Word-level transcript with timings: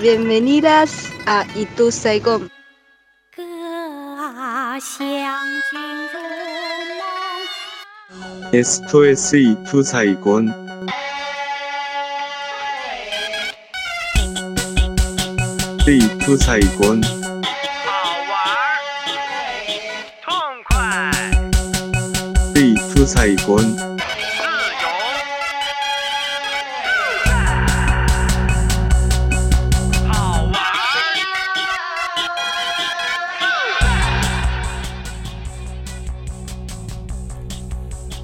Bienvenidas 0.00 1.08
a 1.26 1.46
Itu 1.54 1.92
Saigon. 1.92 2.50
Esto 8.52 9.04
es 9.04 9.32
Itu 9.32 9.84
Saigon. 9.84 10.52
Itu 15.86 16.36
Saigon. 16.38 17.00
Itu 22.54 23.06
Saigon. 23.06 23.93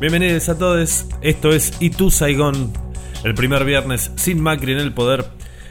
Bienvenidos 0.01 0.49
a 0.49 0.57
todos, 0.57 1.07
esto 1.21 1.51
es 1.51 1.77
Itu 1.79 2.11
Saigon, 2.11 2.73
el 3.23 3.35
primer 3.35 3.67
viernes 3.67 4.11
sin 4.17 4.41
Macri 4.41 4.73
en 4.73 4.79
el 4.79 4.95
poder 4.95 5.27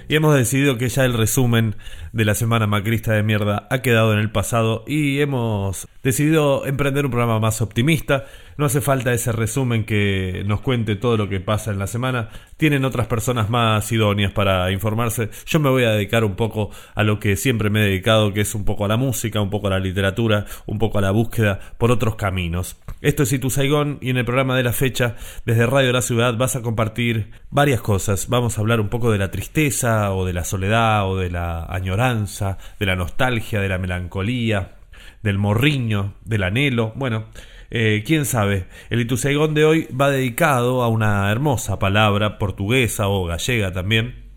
y 0.07 0.15
hemos 0.15 0.35
decidido 0.35 0.77
que 0.77 0.87
ya 0.87 1.03
el 1.03 1.13
resumen 1.13 1.75
de 2.13 2.25
la 2.25 2.35
semana 2.35 2.67
macrista 2.67 3.13
de 3.13 3.23
mierda 3.23 3.67
ha 3.71 3.81
quedado 3.81 4.13
en 4.13 4.19
el 4.19 4.31
pasado 4.31 4.83
y 4.85 5.19
hemos 5.21 5.87
decidido 6.03 6.67
emprender 6.67 7.05
un 7.05 7.11
programa 7.11 7.39
más 7.39 7.59
optimista. 7.63 8.25
No 8.59 8.65
hace 8.65 8.81
falta 8.81 9.13
ese 9.13 9.31
resumen 9.31 9.85
que 9.85 10.43
nos 10.45 10.59
cuente 10.59 10.97
todo 10.97 11.15
lo 11.15 11.29
que 11.29 11.39
pasa 11.39 11.71
en 11.71 11.79
la 11.79 11.87
semana. 11.87 12.27
Tienen 12.57 12.83
otras 12.83 13.07
personas 13.07 13.49
más 13.49 13.89
idóneas 13.89 14.33
para 14.33 14.69
informarse. 14.69 15.29
Yo 15.45 15.61
me 15.61 15.69
voy 15.69 15.85
a 15.85 15.91
dedicar 15.91 16.25
un 16.25 16.35
poco 16.35 16.69
a 16.93 17.03
lo 17.03 17.21
que 17.21 17.37
siempre 17.37 17.69
me 17.69 17.79
he 17.79 17.85
dedicado, 17.85 18.33
que 18.33 18.41
es 18.41 18.53
un 18.55 18.65
poco 18.65 18.83
a 18.83 18.89
la 18.89 18.97
música, 18.97 19.39
un 19.39 19.49
poco 19.49 19.67
a 19.67 19.69
la 19.69 19.79
literatura, 19.79 20.45
un 20.65 20.77
poco 20.77 20.97
a 20.97 21.01
la 21.01 21.11
búsqueda 21.11 21.57
por 21.77 21.89
otros 21.89 22.15
caminos. 22.15 22.75
Esto 22.99 23.23
es 23.23 23.31
Itu 23.31 23.49
Saigón 23.49 23.97
y 24.01 24.09
en 24.09 24.17
el 24.17 24.25
programa 24.25 24.57
de 24.57 24.63
la 24.63 24.73
fecha, 24.73 25.15
desde 25.45 25.65
Radio 25.65 25.93
La 25.93 26.01
Ciudad, 26.01 26.35
vas 26.35 26.57
a 26.57 26.61
compartir 26.61 27.31
varias 27.51 27.79
cosas. 27.79 28.27
Vamos 28.27 28.57
a 28.57 28.61
hablar 28.61 28.81
un 28.81 28.89
poco 28.89 29.09
de 29.09 29.19
la 29.19 29.31
tristeza 29.31 30.11
o 30.11 30.25
de 30.25 30.33
la 30.33 30.43
soledad 30.43 31.09
o 31.09 31.15
de 31.15 31.29
la 31.29 31.63
añoranza, 31.63 32.57
de 32.77 32.87
la 32.87 32.97
nostalgia, 32.97 33.61
de 33.61 33.69
la 33.69 33.77
melancolía, 33.77 34.79
del 35.23 35.37
morriño, 35.37 36.15
del 36.25 36.43
anhelo. 36.43 36.91
Bueno, 36.97 37.27
eh, 37.71 38.03
quién 38.05 38.25
sabe. 38.25 38.65
El 38.89 39.01
Itu 39.01 39.17
Saigón 39.17 39.53
de 39.53 39.65
hoy 39.65 39.87
va 39.89 40.09
dedicado 40.09 40.83
a 40.83 40.87
una 40.87 41.31
hermosa 41.31 41.79
palabra 41.79 42.37
portuguesa 42.37 43.07
o 43.07 43.25
gallega 43.25 43.71
también 43.71 44.29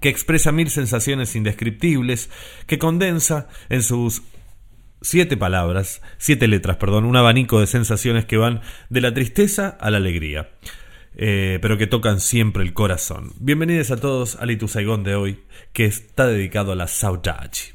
que 0.00 0.08
expresa 0.08 0.52
mil 0.52 0.68
sensaciones 0.68 1.34
indescriptibles, 1.36 2.28
que 2.66 2.78
condensa 2.78 3.48
en 3.70 3.82
sus 3.82 4.22
siete 5.00 5.36
palabras, 5.36 6.02
siete 6.18 6.48
letras, 6.48 6.76
perdón, 6.76 7.04
un 7.04 7.16
abanico 7.16 7.60
de 7.60 7.66
sensaciones 7.66 8.24
que 8.24 8.36
van 8.36 8.60
de 8.90 9.00
la 9.00 9.14
tristeza 9.14 9.68
a 9.68 9.90
la 9.90 9.98
alegría, 9.98 10.50
eh, 11.14 11.58
pero 11.62 11.78
que 11.78 11.86
tocan 11.86 12.20
siempre 12.20 12.62
el 12.64 12.74
corazón. 12.74 13.32
Bienvenidos 13.38 13.90
a 13.90 13.96
todos 13.96 14.36
al 14.36 14.50
Itu 14.50 14.68
Saigón 14.68 15.04
de 15.04 15.14
hoy, 15.14 15.38
que 15.72 15.84
está 15.84 16.26
dedicado 16.26 16.72
a 16.72 16.76
la 16.76 16.88
saudade. 16.88 17.72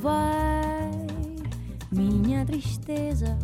Vai, 0.00 0.90
minha 1.90 2.44
tristeza, 2.44 3.38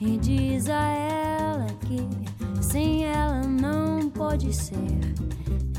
e 0.00 0.16
diz 0.16 0.68
a 0.70 0.88
ela 0.88 1.66
que 1.80 2.08
sem 2.62 3.04
ela 3.04 3.42
não 3.42 4.08
pode 4.08 4.52
ser. 4.52 4.74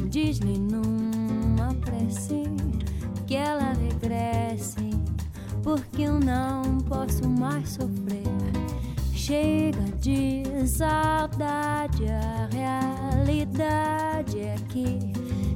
Diz-lhe 0.09 0.59
numa 0.59 1.73
prece 1.81 2.43
que 3.25 3.35
ela 3.35 3.73
regresse, 3.73 4.91
porque 5.65 6.03
eu 6.03 6.19
não 6.19 6.77
posso 6.81 7.27
mais 7.27 7.69
sofrer. 7.69 8.23
Chega 9.15 9.81
de 9.99 10.43
saudade, 10.67 12.05
a 12.07 12.47
realidade 12.51 14.39
é 14.39 14.55
que 14.69 14.99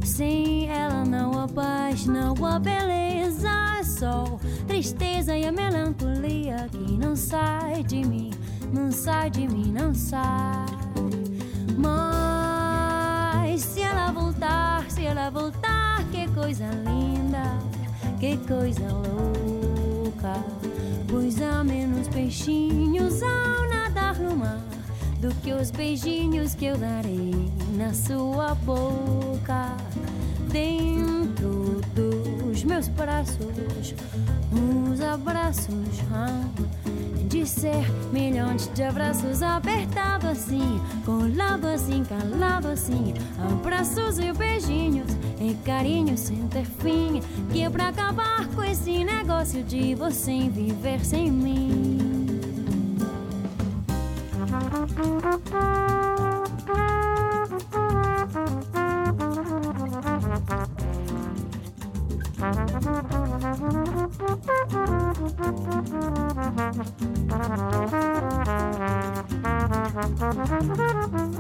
sem 0.04 0.68
ela 0.68 1.06
não 1.06 1.40
há 1.40 1.48
paz, 1.48 2.08
não 2.08 2.34
há 2.44 2.58
beleza, 2.58 3.84
só 3.84 4.40
tristeza 4.68 5.38
e 5.38 5.46
a 5.46 5.52
melancolia 5.52 6.68
que 6.72 6.98
não 6.98 7.16
sai 7.16 7.84
de 7.84 8.04
mim, 8.04 8.32
não 8.74 8.92
sai 8.92 9.30
de 9.30 9.48
mim, 9.48 9.72
não 9.72 9.94
sai. 9.94 10.66
Mas 11.78 13.62
se 13.62 13.82
ela 13.82 14.12
voltar, 14.12 14.90
se 14.90 15.06
ela 15.06 15.30
voltar, 15.30 16.04
que 16.06 16.28
coisa 16.30 16.66
linda, 16.84 17.44
que 18.20 18.36
coisa 18.48 18.88
louca. 18.92 19.79
Pois 21.08 21.42
há 21.42 21.64
menos 21.64 22.08
peixinhos 22.08 23.22
ao 23.22 23.70
nadar 23.70 24.18
no 24.20 24.36
mar 24.36 24.64
do 25.20 25.34
que 25.36 25.52
os 25.52 25.70
beijinhos 25.72 26.56
que 26.56 26.66
eu 26.66 26.78
darei 26.78 27.52
na 27.78 27.94
sua 27.94 28.56
boca. 28.56 29.76
Dentro 30.52 31.82
dos 31.94 32.64
meus 32.64 32.88
braços, 32.88 33.94
uns 34.52 35.02
abraços 35.02 36.00
de 37.30 37.46
ser 37.46 37.86
milhões 38.12 38.68
de 38.74 38.82
abraços 38.82 39.44
apertados 39.44 40.30
assim, 40.32 40.82
colado 41.06 41.66
assim, 41.68 42.04
calado 42.04 42.70
assim, 42.70 43.14
abraços 43.52 44.18
e 44.18 44.34
beijinhos 44.34 45.12
e 45.40 45.54
carinho 45.64 46.18
sem 46.18 46.48
ter 46.48 46.66
fim, 46.66 47.22
que 47.52 47.62
é 47.62 47.70
pra 47.70 47.90
acabar 47.90 48.48
com 48.48 48.64
esse 48.64 49.04
negócio 49.04 49.64
de 49.64 49.94
você 49.94 50.50
viver 50.50 51.06
sem 51.06 51.32
mim. 51.32 52.10
Thank 66.80 67.02
you. 67.02 67.19
Thank 67.42 67.74
you. 71.24 71.39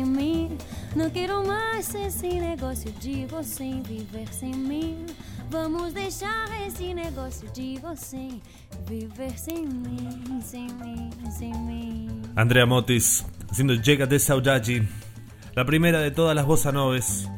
Sem 0.00 0.04
mim. 0.04 0.58
Não 0.96 1.10
quero 1.10 1.46
mais 1.46 1.94
esse 1.94 2.28
negócio 2.40 2.90
de 2.92 3.26
você 3.26 3.80
viver 3.86 4.28
sem 4.32 4.54
mim. 4.54 5.04
Vamos 5.50 5.92
deixar 5.92 6.48
esse 6.66 6.94
negócio 6.94 7.48
de 7.52 7.78
você 7.80 8.28
viver 8.88 9.38
sem 9.38 9.66
mim, 9.66 10.40
sem 10.40 10.66
mim, 10.74 11.10
sem 11.30 11.52
mim. 11.52 12.22
Andrea 12.36 12.66
Motis 12.66 13.26
haciendo 13.50 13.74
Llega 13.74 14.06
de 14.06 14.18
Saudade, 14.18 14.88
la 15.54 15.64
primera 15.64 16.00
de 16.00 16.10
todas 16.10 16.34
las 16.34 16.46
bossa 16.46 16.72
noves. 16.72 17.28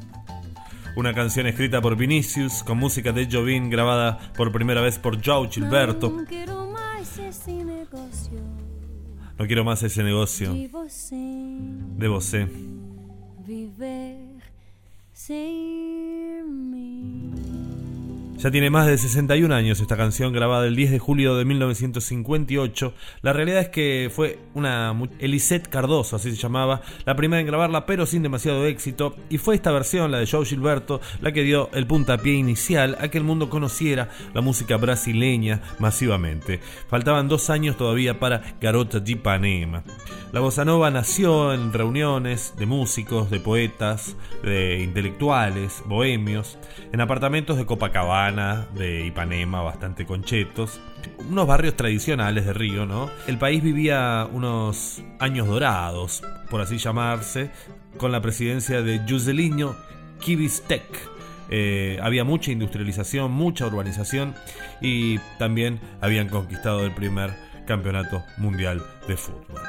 Una 0.94 1.14
canción 1.14 1.46
escrita 1.46 1.80
por 1.80 1.96
Vinicius 1.96 2.62
con 2.62 2.76
música 2.76 3.12
de 3.12 3.26
Jovin 3.30 3.70
grabada 3.70 4.18
por 4.36 4.52
primera 4.52 4.82
vez 4.82 4.98
por 4.98 5.18
João 5.22 5.50
Gilberto. 5.50 6.14
No 9.42 9.48
quiero 9.48 9.64
más 9.64 9.82
ese 9.82 10.04
negocio 10.04 10.54
de 10.54 10.68
de 11.98 12.06
você. 12.06 12.46
viver. 13.44 14.16
Ya 18.42 18.50
tiene 18.50 18.70
más 18.70 18.88
de 18.88 18.98
61 18.98 19.54
años 19.54 19.78
esta 19.78 19.96
canción 19.96 20.32
grabada 20.32 20.66
el 20.66 20.74
10 20.74 20.90
de 20.90 20.98
julio 20.98 21.36
de 21.36 21.44
1958. 21.44 22.92
La 23.20 23.32
realidad 23.32 23.60
es 23.60 23.68
que 23.68 24.10
fue 24.12 24.40
una 24.54 24.92
Elisette 25.20 25.68
Cardoso, 25.68 26.16
así 26.16 26.32
se 26.32 26.42
llamaba, 26.42 26.80
la 27.04 27.14
primera 27.14 27.40
en 27.40 27.46
grabarla, 27.46 27.86
pero 27.86 28.04
sin 28.04 28.24
demasiado 28.24 28.66
éxito. 28.66 29.14
Y 29.30 29.38
fue 29.38 29.54
esta 29.54 29.70
versión, 29.70 30.10
la 30.10 30.18
de 30.18 30.26
Joe 30.26 30.44
Gilberto, 30.44 31.00
la 31.20 31.30
que 31.30 31.44
dio 31.44 31.70
el 31.72 31.86
puntapié 31.86 32.32
inicial 32.32 32.98
a 33.00 33.06
que 33.06 33.18
el 33.18 33.22
mundo 33.22 33.48
conociera 33.48 34.08
la 34.34 34.40
música 34.40 34.76
brasileña 34.76 35.62
masivamente. 35.78 36.58
Faltaban 36.88 37.28
dos 37.28 37.48
años 37.48 37.76
todavía 37.76 38.18
para 38.18 38.56
Garota 38.60 38.98
de 38.98 39.12
Ipanema. 39.12 39.84
La 40.32 40.40
bossa 40.40 40.64
nova 40.64 40.90
nació 40.90 41.52
en 41.52 41.72
reuniones 41.74 42.54
de 42.56 42.64
músicos, 42.66 43.30
de 43.30 43.38
poetas, 43.38 44.16
de 44.42 44.82
intelectuales, 44.82 45.82
bohemios, 45.86 46.58
en 46.90 47.02
apartamentos 47.02 47.58
de 47.58 47.66
Copacabana, 47.66 48.31
de 48.32 49.04
Ipanema, 49.06 49.60
bastante 49.60 50.06
conchetos, 50.06 50.80
unos 51.28 51.46
barrios 51.46 51.76
tradicionales 51.76 52.46
de 52.46 52.54
Río, 52.54 52.86
¿no? 52.86 53.10
El 53.26 53.36
país 53.36 53.62
vivía 53.62 54.26
unos 54.32 55.02
años 55.18 55.46
dorados, 55.46 56.22
por 56.48 56.62
así 56.62 56.78
llamarse, 56.78 57.50
con 57.98 58.10
la 58.10 58.22
presidencia 58.22 58.80
de 58.80 59.02
Juscelino 59.06 59.76
Kibistek. 60.20 60.82
Eh, 61.50 61.98
había 62.02 62.24
mucha 62.24 62.50
industrialización, 62.50 63.32
mucha 63.32 63.66
urbanización 63.66 64.34
y 64.80 65.18
también 65.38 65.78
habían 66.00 66.28
conquistado 66.28 66.86
el 66.86 66.92
primer 66.92 67.34
campeonato 67.66 68.24
mundial 68.38 68.82
de 69.06 69.16
fútbol. 69.18 69.60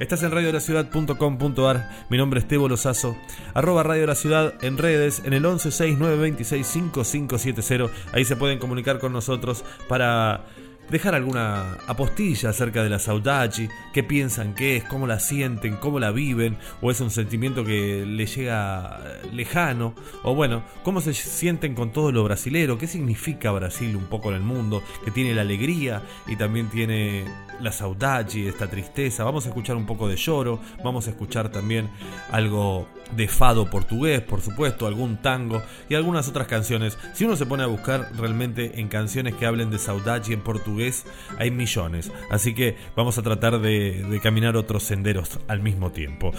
Estás 0.00 0.24
en 0.24 0.32
radiolaciudad.com.ar, 0.32 1.88
mi 2.08 2.18
nombre 2.18 2.40
es 2.40 2.48
Tebo 2.48 2.68
Lozazo, 2.68 3.16
arroba 3.54 3.84
Radio 3.84 4.08
La 4.08 4.16
Ciudad 4.16 4.54
en 4.60 4.76
redes 4.76 5.22
en 5.24 5.34
el 5.34 5.44
1169265570, 5.44 7.90
ahí 8.12 8.24
se 8.24 8.34
pueden 8.34 8.58
comunicar 8.58 8.98
con 8.98 9.12
nosotros 9.12 9.64
para 9.86 10.46
dejar 10.90 11.14
alguna 11.14 11.78
apostilla 11.86 12.50
acerca 12.50 12.82
de 12.82 12.90
la 12.90 12.98
saudade, 12.98 13.68
qué 13.92 14.02
piensan 14.02 14.54
que 14.54 14.76
es, 14.76 14.84
cómo 14.84 15.06
la 15.06 15.20
sienten, 15.20 15.76
cómo 15.76 15.98
la 15.98 16.10
viven, 16.10 16.56
o 16.80 16.90
es 16.90 17.00
un 17.00 17.10
sentimiento 17.10 17.64
que 17.64 18.04
les 18.06 18.34
llega 18.34 19.00
eh, 19.04 19.28
lejano, 19.32 19.94
o 20.22 20.34
bueno, 20.34 20.62
cómo 20.82 21.00
se 21.00 21.14
sienten 21.14 21.74
con 21.74 21.92
todo 21.92 22.12
lo 22.12 22.24
brasilero, 22.24 22.78
qué 22.78 22.86
significa 22.86 23.50
Brasil 23.50 23.96
un 23.96 24.06
poco 24.06 24.30
en 24.30 24.36
el 24.36 24.42
mundo, 24.42 24.82
que 25.04 25.10
tiene 25.10 25.34
la 25.34 25.42
alegría 25.42 26.02
y 26.26 26.36
también 26.36 26.68
tiene 26.68 27.24
la 27.60 27.72
saudade, 27.72 28.48
esta 28.48 28.68
tristeza. 28.68 29.24
Vamos 29.24 29.46
a 29.46 29.48
escuchar 29.48 29.76
un 29.76 29.86
poco 29.86 30.08
de 30.08 30.16
lloro, 30.16 30.60
vamos 30.82 31.06
a 31.06 31.10
escuchar 31.10 31.50
también 31.50 31.88
algo 32.30 32.88
de 33.16 33.28
fado 33.28 33.70
portugués, 33.70 34.20
por 34.22 34.40
supuesto, 34.40 34.86
algún 34.86 35.18
tango 35.18 35.62
y 35.88 35.94
algunas 35.94 36.28
otras 36.28 36.46
canciones. 36.46 36.98
Si 37.12 37.24
uno 37.24 37.36
se 37.36 37.46
pone 37.46 37.62
a 37.62 37.66
buscar 37.66 38.10
realmente 38.16 38.80
en 38.80 38.88
canciones 38.88 39.34
que 39.34 39.46
hablen 39.46 39.70
de 39.70 39.78
saudade 39.78 40.32
en 40.32 40.40
portugués, 40.40 40.73
portugués 40.74 41.06
hay 41.38 41.50
millones. 41.50 42.12
Así 42.30 42.54
que 42.54 42.76
vamos 42.96 43.18
a 43.18 43.22
tratar 43.22 43.60
de, 43.60 44.20
caminar 44.22 44.56
otros 44.56 44.82
senderos 44.82 45.38
al 45.48 45.62
mismo 45.62 45.92
tiempo. 45.92 46.32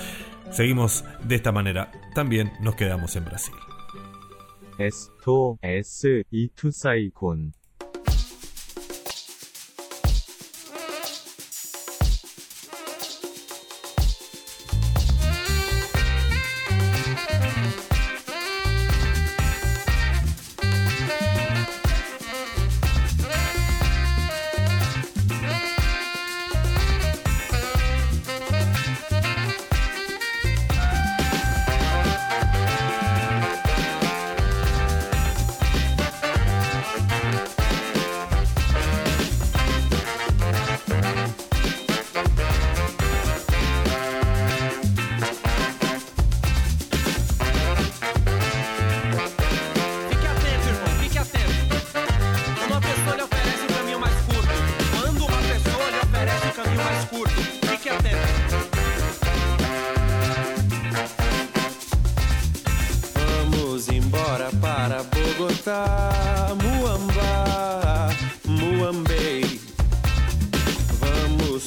Seguimos 0.52 1.04
de 1.24 1.36
esta 1.36 1.52
manera. 1.52 1.92
También 2.14 2.52
nos 2.62 2.76
quedamos 2.76 3.16
en 3.16 3.26
Brasil. 3.26 3.56
Esto 4.78 5.58
es 5.62 6.04
eh, 6.06 6.26
Itusaikon. 6.32 7.54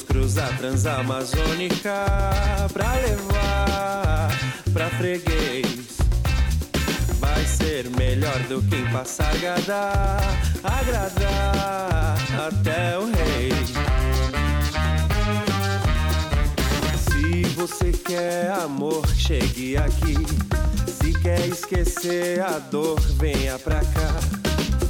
Cruzar 0.09 0.57
Transamazônica 0.57 1.93
pra 2.73 2.93
levar 2.95 4.29
pra 4.73 4.89
freguês. 4.89 5.97
Vai 7.19 7.45
ser 7.45 7.89
melhor 7.91 8.37
do 8.49 8.61
que 8.63 8.75
em 8.75 8.91
passar 8.91 9.35
Gadá, 9.37 10.17
agradar 10.63 12.17
até 12.47 12.97
o 12.97 13.05
rei. 13.05 13.51
Se 16.97 17.43
você 17.55 17.91
quer 17.91 18.51
amor, 18.51 19.07
chegue 19.15 19.77
aqui. 19.77 20.15
Se 20.87 21.13
quer 21.21 21.45
esquecer 21.47 22.41
a 22.41 22.57
dor, 22.59 22.99
venha 23.19 23.57
pra 23.59 23.79
cá. 23.79 24.13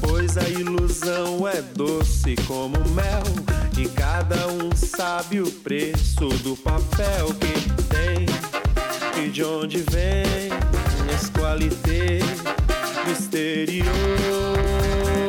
Pois 0.01 0.37
a 0.37 0.47
ilusão 0.47 1.47
é 1.47 1.61
doce 1.61 2.35
como 2.47 2.77
mel. 2.89 3.58
E 3.79 3.87
cada 3.87 4.47
um 4.47 4.75
sabe 4.75 5.39
o 5.39 5.49
preço 5.49 6.27
do 6.43 6.57
papel 6.57 7.33
que 7.35 7.71
tem 7.85 8.25
e 9.23 9.29
de 9.29 9.41
onde 9.41 9.77
vem. 9.89 10.49
Esqualité 11.15 12.19
do 13.05 13.11
exterior. 13.13 15.28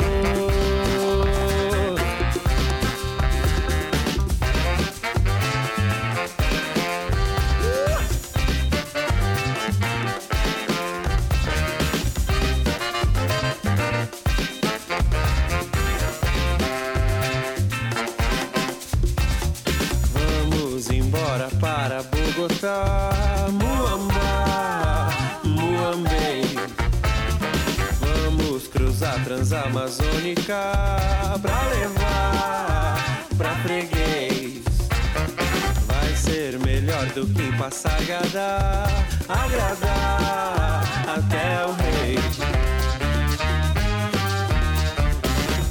Transamazônica 30.51 31.39
pra 31.41 31.63
levar 31.69 33.27
pra 33.39 33.55
freguês. 33.63 34.65
Vai 35.87 36.15
ser 36.17 36.59
melhor 36.59 37.07
do 37.07 37.27
que 37.27 37.57
passagada, 37.57 38.85
agradar 39.29 40.83
até 41.07 41.67
o 41.67 41.73
rei. 41.73 42.19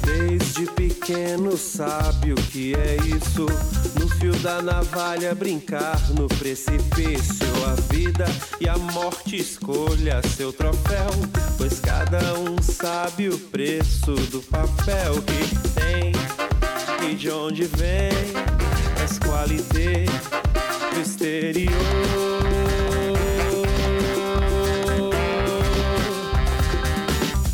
Desde 0.02 0.64
pequeno 0.72 1.56
sabe 1.58 2.32
o 2.32 2.36
que 2.36 2.74
é 2.74 2.96
isso. 2.96 3.46
Fio 4.20 4.32
da 4.40 4.60
navalha 4.60 5.34
brincar 5.34 5.98
no 6.10 6.28
precipício. 6.28 7.46
A 7.66 7.74
vida 7.90 8.26
e 8.60 8.68
a 8.68 8.76
morte 8.76 9.36
escolha 9.36 10.20
seu 10.36 10.52
troféu. 10.52 11.08
Pois 11.56 11.80
cada 11.80 12.34
um 12.34 12.60
sabe 12.60 13.30
o 13.30 13.38
preço 13.38 14.12
do 14.30 14.42
papel 14.42 15.22
que 15.22 15.70
tem 15.70 16.12
e 17.10 17.14
de 17.14 17.30
onde 17.30 17.64
vem. 17.64 18.10
As 19.02 19.18
qualité 19.18 20.04
do 20.92 21.00
exterior. 21.00 21.72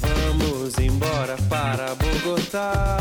Vamos 0.00 0.78
embora 0.80 1.36
para 1.48 1.94
Bogotá, 1.94 2.98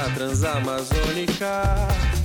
Cruzar 0.00 0.14
Transamazônica 0.14 1.62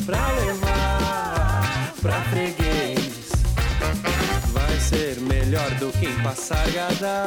pra 0.05 0.31
levar 0.31 1.93
pra 2.01 2.21
freguês. 2.21 3.31
Vai 4.53 4.79
ser 4.79 5.19
melhor 5.19 5.69
do 5.71 5.91
que 5.91 6.05
em 6.05 6.23
Passagada, 6.23 7.25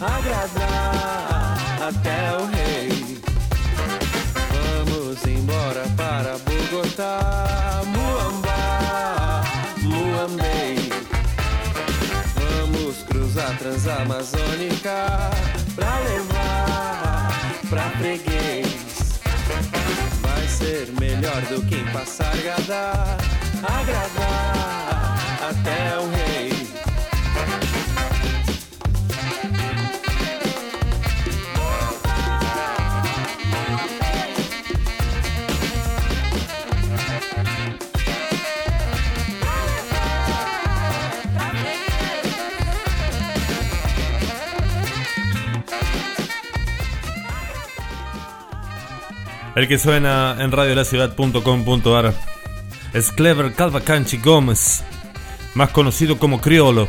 agradar 0.00 1.58
até 1.88 2.36
o 2.36 2.46
rei. 2.46 3.20
Vamos 4.52 5.24
embora 5.26 5.84
para 5.96 6.38
Bogotá, 6.38 7.82
Muamba, 7.86 9.42
Muambei. 9.82 10.92
Vamos 12.36 13.02
cruzar 13.08 13.58
Transamazônica 13.58 15.08
pra 15.74 15.98
levar 15.98 17.32
pra 17.68 17.90
freguês. 17.98 18.91
Vai 20.20 20.48
ser 20.48 20.88
melhor 21.00 21.40
do 21.42 21.62
que 21.62 21.76
em 21.76 21.84
Passargada, 21.92 22.92
agradar 23.62 25.18
até 25.50 25.98
o 25.98 26.10
rei. 26.10 26.51
El 49.54 49.68
que 49.68 49.78
suena 49.78 50.36
en 50.38 50.50
radiolaciudad.com.ar 50.50 52.14
es 52.94 53.12
Clever 53.12 53.52
Calvacanchi 53.52 54.16
Gómez, 54.16 54.82
más 55.54 55.68
conocido 55.70 56.18
como 56.18 56.40
Criolo, 56.40 56.88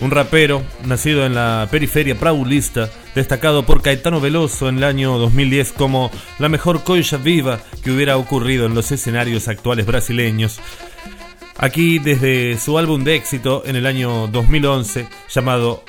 un 0.00 0.10
rapero 0.10 0.62
nacido 0.86 1.26
en 1.26 1.34
la 1.34 1.68
periferia 1.70 2.18
praulista, 2.18 2.88
destacado 3.14 3.66
por 3.66 3.82
Caetano 3.82 4.22
Veloso 4.22 4.70
en 4.70 4.78
el 4.78 4.84
año 4.84 5.18
2010 5.18 5.72
como 5.72 6.10
la 6.38 6.48
mejor 6.48 6.82
coilla 6.82 7.18
viva 7.18 7.60
que 7.84 7.90
hubiera 7.90 8.16
ocurrido 8.16 8.64
en 8.64 8.74
los 8.74 8.90
escenarios 8.90 9.46
actuales 9.46 9.84
brasileños. 9.84 10.60
Aquí 11.58 11.98
desde 11.98 12.58
su 12.58 12.78
álbum 12.78 13.04
de 13.04 13.16
éxito 13.16 13.62
en 13.66 13.76
el 13.76 13.84
año 13.84 14.28
2011 14.28 15.08
llamado 15.28 15.84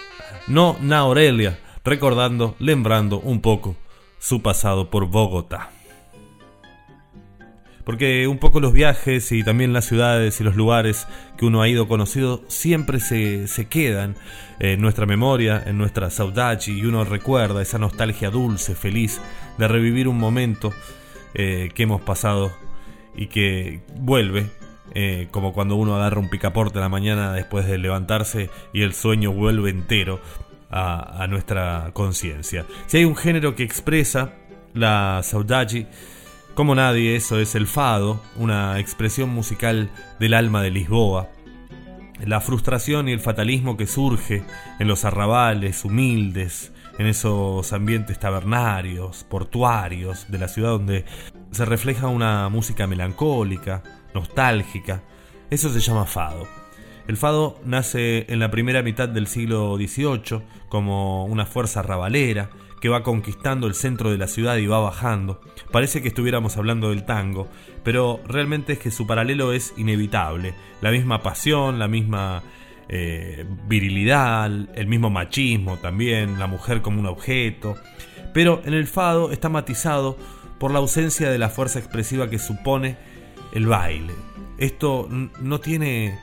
No 0.48 0.77
na 0.82 1.00
Aurelia, 1.00 1.60
recordando, 1.86 2.58
lembrando 2.60 3.20
un 3.20 3.39
poco 3.41 3.77
su 4.20 4.41
pasado 4.41 4.89
por 4.89 5.08
Bogotá. 5.08 5.76
Porque 7.88 8.27
un 8.27 8.38
poco 8.38 8.60
los 8.60 8.74
viajes 8.74 9.32
y 9.32 9.46
también 9.46 9.72
las 9.72 9.86
ciudades 9.86 10.41
y 10.41 10.44
los 10.44 10.58
lugares 10.58 11.08
que 11.38 11.46
uno 11.46 11.62
ha 11.62 11.70
ido 11.70 11.88
conocido 11.88 12.44
siempre 12.50 13.00
se, 13.00 13.48
se 13.48 13.70
quedan 13.70 14.15
en 14.60 14.82
nuestra 14.82 15.06
memoria, 15.06 15.63
en 15.65 15.77
nuestra 15.77 16.10
saudade 16.10 16.65
y 16.67 16.84
uno 16.84 17.06
recuerda 17.06 17.62
esa 17.62 17.79
nostalgia 17.79 18.29
dulce, 18.29 18.75
feliz 18.75 19.22
de 19.58 19.70
revivir 19.70 20.10
un 20.10 20.20
momento 20.20 20.74
eh, 21.34 21.70
que 21.74 21.84
hemos 21.84 22.01
pasado 22.01 22.51
y 23.15 23.27
que 23.27 23.79
vuelve 23.96 24.48
eh, 24.94 25.29
como 25.32 25.53
cuando 25.53 25.77
uno 25.77 25.96
agarra 25.96 26.20
un 26.20 26.29
picaporte 26.29 26.79
a 26.79 26.82
la 26.82 26.89
mañana 26.89 27.32
después 27.32 27.67
de 27.67 27.77
levantarse 27.77 28.50
y 28.74 28.82
el 28.82 28.94
sueño 28.94 29.32
vuelve 29.32 29.70
entero 29.70 30.20
a, 30.70 31.25
nuestra 31.29 31.91
conciencia. 31.94 32.65
Si 32.88 32.98
hay 32.98 33.06
un 33.06 33.15
género 33.15 33.56
que 33.56 33.63
expresa 33.63 34.34
la 34.74 35.22
saudade 35.24 35.88
como 36.57 36.73
nadie, 36.73 37.15
eso 37.15 37.39
es 37.39 37.53
el 37.53 37.67
fado, 37.67 38.19
una 38.35 38.79
expresión 38.79 39.29
musical 39.29 39.91
del 40.19 40.33
alma 40.33 40.63
de 40.63 40.71
Lisboa. 40.71 41.29
La 42.25 42.41
frustración 42.41 43.07
y 43.07 43.11
el 43.11 43.19
fatalismo 43.19 43.77
que 43.77 43.85
surge 43.85 44.41
en 44.79 44.87
los 44.87 45.05
arrabales 45.05 45.85
humildes, 45.85 46.73
en 46.97 47.05
esos 47.05 47.73
ambientes 47.73 48.17
tabernarios, 48.17 49.23
portuarios 49.23 50.25
de 50.31 50.39
la 50.39 50.47
ciudad 50.47 50.71
donde 50.71 51.05
se 51.51 51.63
refleja 51.63 52.07
una 52.07 52.49
música 52.49 52.87
melancólica, 52.87 53.83
nostálgica. 54.15 55.03
Eso 55.51 55.69
se 55.69 55.79
llama 55.79 56.07
fado. 56.07 56.47
El 57.07 57.17
fado 57.17 57.61
nace 57.65 58.25
en 58.29 58.39
la 58.39 58.49
primera 58.49 58.81
mitad 58.81 59.07
del 59.07 59.27
siglo 59.27 59.77
XVIII 59.77 60.41
como 60.69 61.25
una 61.25 61.45
fuerza 61.45 61.83
rabalera 61.83 62.49
que 62.79 62.89
va 62.89 63.03
conquistando 63.03 63.67
el 63.67 63.74
centro 63.74 64.12
de 64.12 64.17
la 64.17 64.27
ciudad 64.27 64.57
y 64.57 64.67
va 64.67 64.79
bajando. 64.79 65.41
Parece 65.72 66.01
que 66.01 66.10
estuviéramos 66.10 66.57
hablando 66.57 66.89
del 66.89 67.05
tango, 67.05 67.48
pero 67.84 68.19
realmente 68.27 68.74
es 68.74 68.79
que 68.79 68.91
su 68.91 69.07
paralelo 69.07 69.51
es 69.51 69.74
inevitable. 69.77 70.53
La 70.81 70.91
misma 70.91 71.24
pasión, 71.24 71.79
la 71.79 71.88
misma 71.88 72.43
eh, 72.89 73.46
virilidad, 73.67 74.46
el 74.46 74.88
mismo 74.88 75.10
machismo 75.10 75.77
también, 75.77 76.39
la 76.39 76.48
mujer 76.48 76.81
como 76.81 77.00
un 77.00 77.07
objeto. 77.07 77.75
Pero 78.34 78.62
en 78.65 78.74
el 78.74 78.88
fado 78.88 79.31
está 79.31 79.50
matizado 79.50 80.17
por 80.60 80.72
la 80.72 80.79
ausencia 80.79 81.29
de 81.29 81.38
la 81.38 81.50
fuerza 81.50 81.79
expresiva 81.79 82.29
que 82.29 82.39
supone 82.39 82.98
el 83.53 83.67
baile. 83.67 84.13
Esto 84.57 85.07
no 85.10 85.60
tiene 85.60 86.17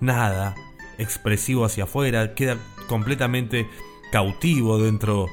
nada 0.00 0.54
expresivo 0.98 1.64
hacia 1.64 1.84
afuera, 1.84 2.34
queda 2.34 2.56
completamente 2.88 3.66
cautivo 4.12 4.78
dentro 4.78 5.28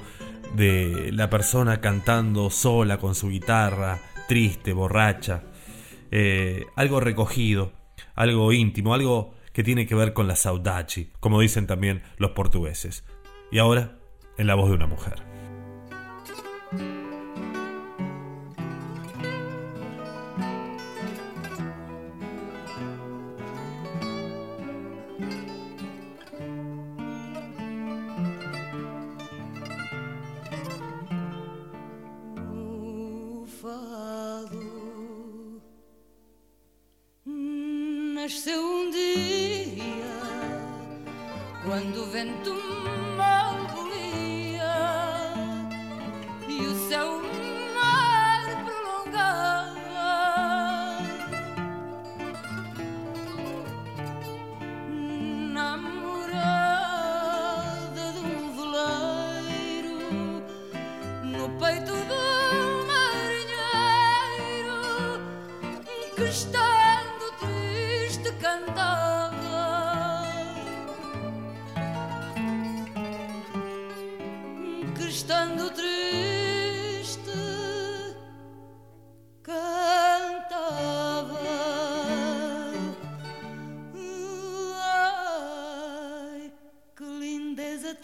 de 0.54 1.12
la 1.12 1.30
persona 1.30 1.82
cantando 1.82 2.50
sola 2.50 2.98
con 2.98 3.16
su 3.16 3.30
guitarra, 3.30 4.00
triste, 4.28 4.74
borracha, 4.74 5.44
eh, 6.12 6.66
algo 6.76 7.00
recogido, 7.00 7.74
algo 8.16 8.54
íntimo, 8.54 8.94
algo 8.94 9.34
que 9.52 9.64
tiene 9.64 9.86
que 9.86 9.96
ver 9.96 10.14
con 10.14 10.28
la 10.28 10.36
saudade, 10.36 11.12
como 11.20 11.40
dicen 11.40 11.68
también 11.68 12.04
los 12.18 12.32
portugueses. 12.32 13.06
Y 13.52 13.60
ahora, 13.60 13.98
en 14.38 14.48
la 14.48 14.56
voz 14.56 14.70
de 14.70 14.76
una 14.76 14.88
mujer. 14.88 15.22
Nasceu 38.24 38.64
um 38.64 38.90
dia 38.90 39.84
quando 41.66 42.04
o 42.04 42.06
vento 42.06 42.54
mal 43.18 43.54
e 46.48 46.66
o 46.66 46.88
céu 46.88 47.23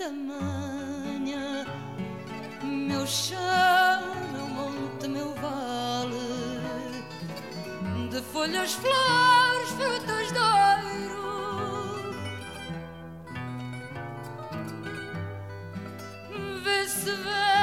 tamanha, 0.10 1.66
meu 2.64 3.06
chão, 3.06 3.38
meu 4.34 4.48
monte, 4.48 5.08
meu 5.08 5.36
vale, 5.36 6.18
de 8.10 8.22
folhas, 8.34 8.74
flores, 8.74 9.70
frutas 9.78 10.32
de 10.34 10.40
ouro. 10.40 11.30
Vê 16.64 16.88
se 16.88 17.12
vês 17.12 17.59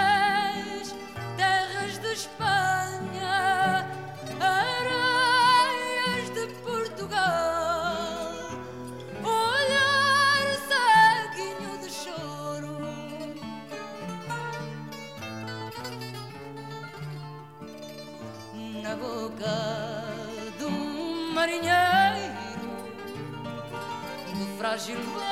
do 24.87 25.26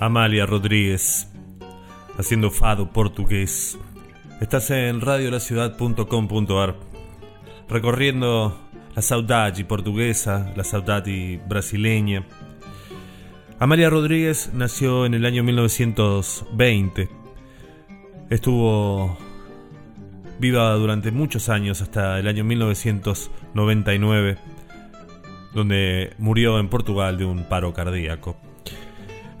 Amalia 0.00 0.46
Rodríguez, 0.46 1.28
haciendo 2.18 2.50
fado 2.50 2.90
portugués. 2.90 3.78
Estás 4.40 4.70
en 4.70 5.02
radiolaciudad.com.ar, 5.02 6.76
recorriendo 7.68 8.58
la 8.96 9.02
saudade 9.02 9.62
portuguesa, 9.66 10.54
la 10.56 10.64
saudade 10.64 11.38
brasileña. 11.46 12.24
Amalia 13.58 13.90
Rodríguez 13.90 14.52
nació 14.54 15.04
en 15.04 15.12
el 15.12 15.26
año 15.26 15.42
1920. 15.42 17.10
Estuvo 18.30 19.18
viva 20.38 20.72
durante 20.76 21.10
muchos 21.10 21.50
años, 21.50 21.82
hasta 21.82 22.18
el 22.18 22.26
año 22.26 22.42
1999, 22.42 24.38
donde 25.52 26.14
murió 26.16 26.58
en 26.58 26.70
Portugal 26.70 27.18
de 27.18 27.26
un 27.26 27.44
paro 27.44 27.74
cardíaco. 27.74 28.38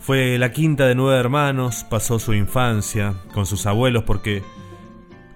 Fue 0.00 0.38
la 0.38 0.50
quinta 0.50 0.86
de 0.86 0.94
nueve 0.94 1.20
hermanos, 1.20 1.84
pasó 1.88 2.18
su 2.18 2.32
infancia 2.32 3.14
con 3.34 3.44
sus 3.44 3.66
abuelos 3.66 4.04
porque 4.04 4.42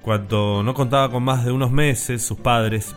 cuando 0.00 0.62
no 0.62 0.72
contaba 0.72 1.10
con 1.10 1.22
más 1.22 1.44
de 1.44 1.52
unos 1.52 1.70
meses, 1.70 2.22
sus 2.26 2.38
padres 2.38 2.96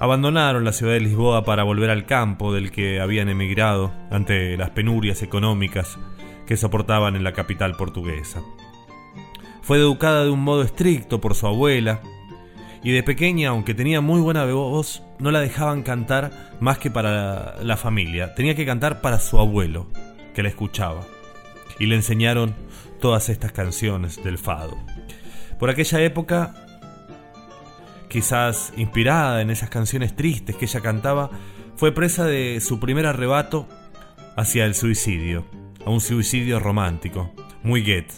abandonaron 0.00 0.64
la 0.64 0.72
ciudad 0.72 0.94
de 0.94 1.00
Lisboa 1.00 1.44
para 1.44 1.62
volver 1.62 1.88
al 1.88 2.04
campo 2.04 2.52
del 2.52 2.72
que 2.72 3.00
habían 3.00 3.28
emigrado 3.28 3.92
ante 4.10 4.56
las 4.56 4.70
penurias 4.70 5.22
económicas 5.22 5.98
que 6.46 6.56
soportaban 6.56 7.14
en 7.14 7.22
la 7.22 7.32
capital 7.32 7.76
portuguesa. 7.76 8.42
Fue 9.62 9.78
educada 9.78 10.24
de 10.24 10.30
un 10.30 10.42
modo 10.42 10.62
estricto 10.62 11.20
por 11.20 11.36
su 11.36 11.46
abuela 11.46 12.00
y 12.82 12.90
de 12.90 13.04
pequeña, 13.04 13.50
aunque 13.50 13.74
tenía 13.74 14.00
muy 14.00 14.20
buena 14.20 14.44
voz, 14.46 15.04
no 15.20 15.30
la 15.30 15.38
dejaban 15.38 15.84
cantar 15.84 16.56
más 16.58 16.78
que 16.78 16.90
para 16.90 17.62
la 17.62 17.76
familia. 17.76 18.34
Tenía 18.34 18.56
que 18.56 18.66
cantar 18.66 19.00
para 19.00 19.20
su 19.20 19.38
abuelo, 19.38 19.86
que 20.34 20.42
la 20.42 20.48
escuchaba. 20.48 21.06
Y 21.78 21.86
le 21.86 21.96
enseñaron 21.96 22.54
todas 23.00 23.28
estas 23.28 23.52
canciones 23.52 24.22
del 24.22 24.38
fado. 24.38 24.76
Por 25.58 25.70
aquella 25.70 26.00
época 26.00 26.54
quizás 28.12 28.74
inspirada 28.76 29.40
en 29.40 29.48
esas 29.48 29.70
canciones 29.70 30.14
tristes 30.14 30.54
que 30.54 30.66
ella 30.66 30.82
cantaba, 30.82 31.30
fue 31.76 31.92
presa 31.92 32.26
de 32.26 32.60
su 32.60 32.78
primer 32.78 33.06
arrebato 33.06 33.66
hacia 34.36 34.66
el 34.66 34.74
suicidio, 34.74 35.46
a 35.86 35.90
un 35.90 36.02
suicidio 36.02 36.60
romántico, 36.60 37.32
muy 37.62 37.82
get. 37.82 38.12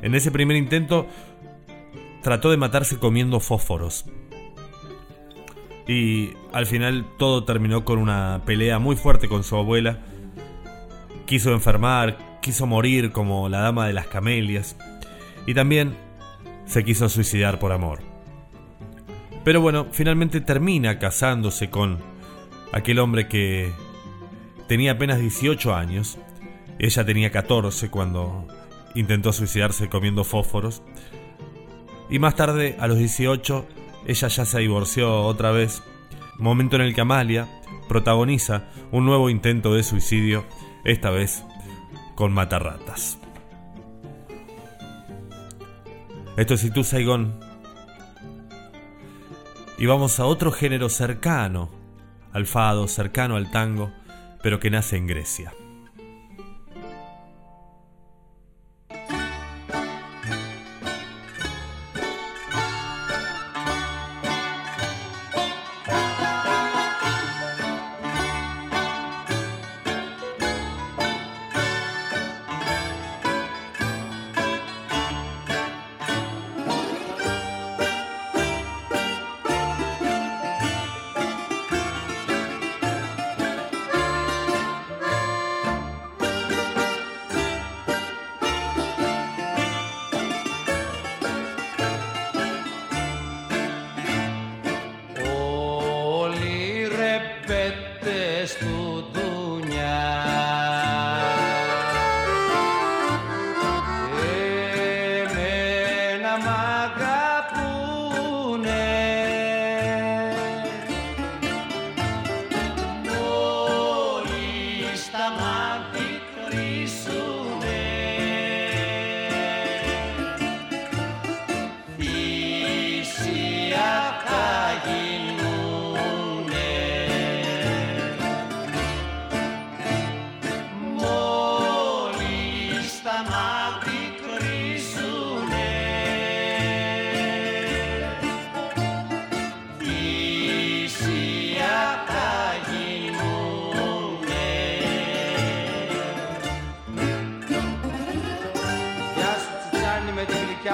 En 0.00 0.14
ese 0.14 0.30
primer 0.30 0.56
intento 0.56 1.08
trató 2.22 2.52
de 2.52 2.56
matarse 2.56 2.98
comiendo 2.98 3.40
fósforos. 3.40 4.06
Y 5.88 6.30
al 6.52 6.66
final 6.66 7.04
todo 7.18 7.44
terminó 7.44 7.84
con 7.84 7.98
una 7.98 8.42
pelea 8.46 8.78
muy 8.78 8.94
fuerte 8.94 9.28
con 9.28 9.42
su 9.42 9.56
abuela. 9.56 10.04
Quiso 11.26 11.52
enfermar, 11.52 12.38
quiso 12.40 12.66
morir 12.66 13.12
como 13.12 13.48
la 13.48 13.60
dama 13.60 13.86
de 13.86 13.92
las 13.92 14.06
camelias. 14.06 14.76
Y 15.46 15.54
también 15.54 15.96
se 16.66 16.84
quiso 16.84 17.08
suicidar 17.08 17.58
por 17.58 17.72
amor. 17.72 18.00
Pero 19.44 19.60
bueno, 19.60 19.86
finalmente 19.92 20.40
termina 20.40 20.98
casándose 20.98 21.70
con 21.70 21.98
aquel 22.72 22.98
hombre 22.98 23.28
que 23.28 23.72
tenía 24.66 24.92
apenas 24.92 25.20
18 25.20 25.74
años. 25.74 26.18
Ella 26.78 27.04
tenía 27.04 27.30
14 27.30 27.90
cuando 27.90 28.46
intentó 28.94 29.32
suicidarse 29.32 29.88
comiendo 29.88 30.24
fósforos. 30.24 30.82
Y 32.10 32.18
más 32.18 32.34
tarde, 32.34 32.76
a 32.78 32.86
los 32.86 32.98
18, 32.98 33.66
ella 34.06 34.28
ya 34.28 34.44
se 34.44 34.58
divorció 34.58 35.22
otra 35.22 35.50
vez. 35.50 35.82
Momento 36.38 36.76
en 36.76 36.82
el 36.82 36.94
que 36.94 37.00
Amalia 37.00 37.48
protagoniza 37.88 38.64
un 38.90 39.06
nuevo 39.06 39.30
intento 39.30 39.74
de 39.74 39.82
suicidio, 39.82 40.44
esta 40.86 41.10
vez 41.10 41.44
con 42.14 42.32
matarratas. 42.32 43.18
Esto 46.36 46.54
es 46.54 46.64
Itu 46.64 46.84
Saigón. 46.84 47.40
Y 49.78 49.86
vamos 49.86 50.20
a 50.20 50.26
otro 50.26 50.52
género 50.52 50.88
cercano 50.88 51.70
al 52.32 52.46
fado, 52.46 52.86
cercano 52.86 53.36
al 53.36 53.50
tango, 53.50 53.90
pero 54.42 54.60
que 54.60 54.70
nace 54.70 54.96
en 54.96 55.06
Grecia. 55.06 55.52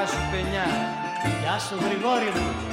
Σου 0.06 0.20
πενιά. 0.30 0.66
Γεια 1.40 1.58
σου 1.58 1.74
Γρηγόρη 1.84 2.30
μου 2.34 2.71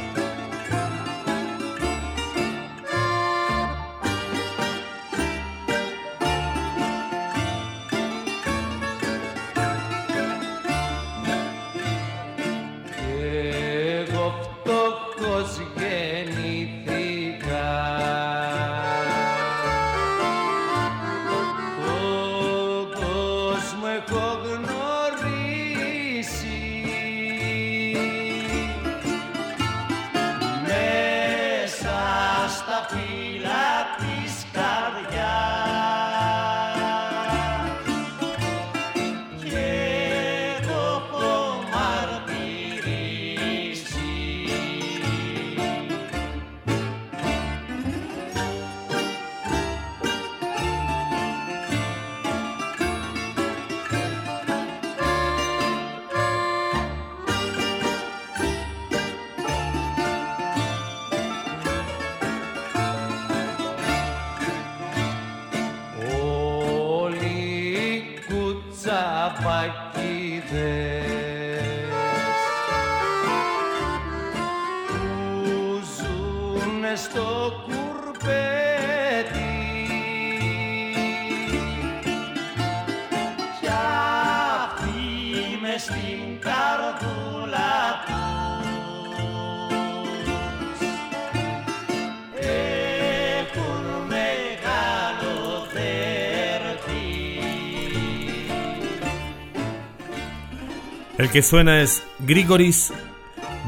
El 101.20 101.30
que 101.30 101.44
suena 101.44 101.82
es 101.82 102.02
Grigoris 102.20 102.94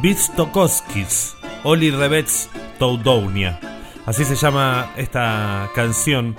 Bitstokoskis, 0.01 1.35
Oli 1.65 1.91
Revets 1.91 2.49
Toudounia. 2.79 3.59
Así 4.05 4.23
se 4.23 4.35
llama 4.35 4.93
esta 4.95 5.69
canción. 5.75 6.33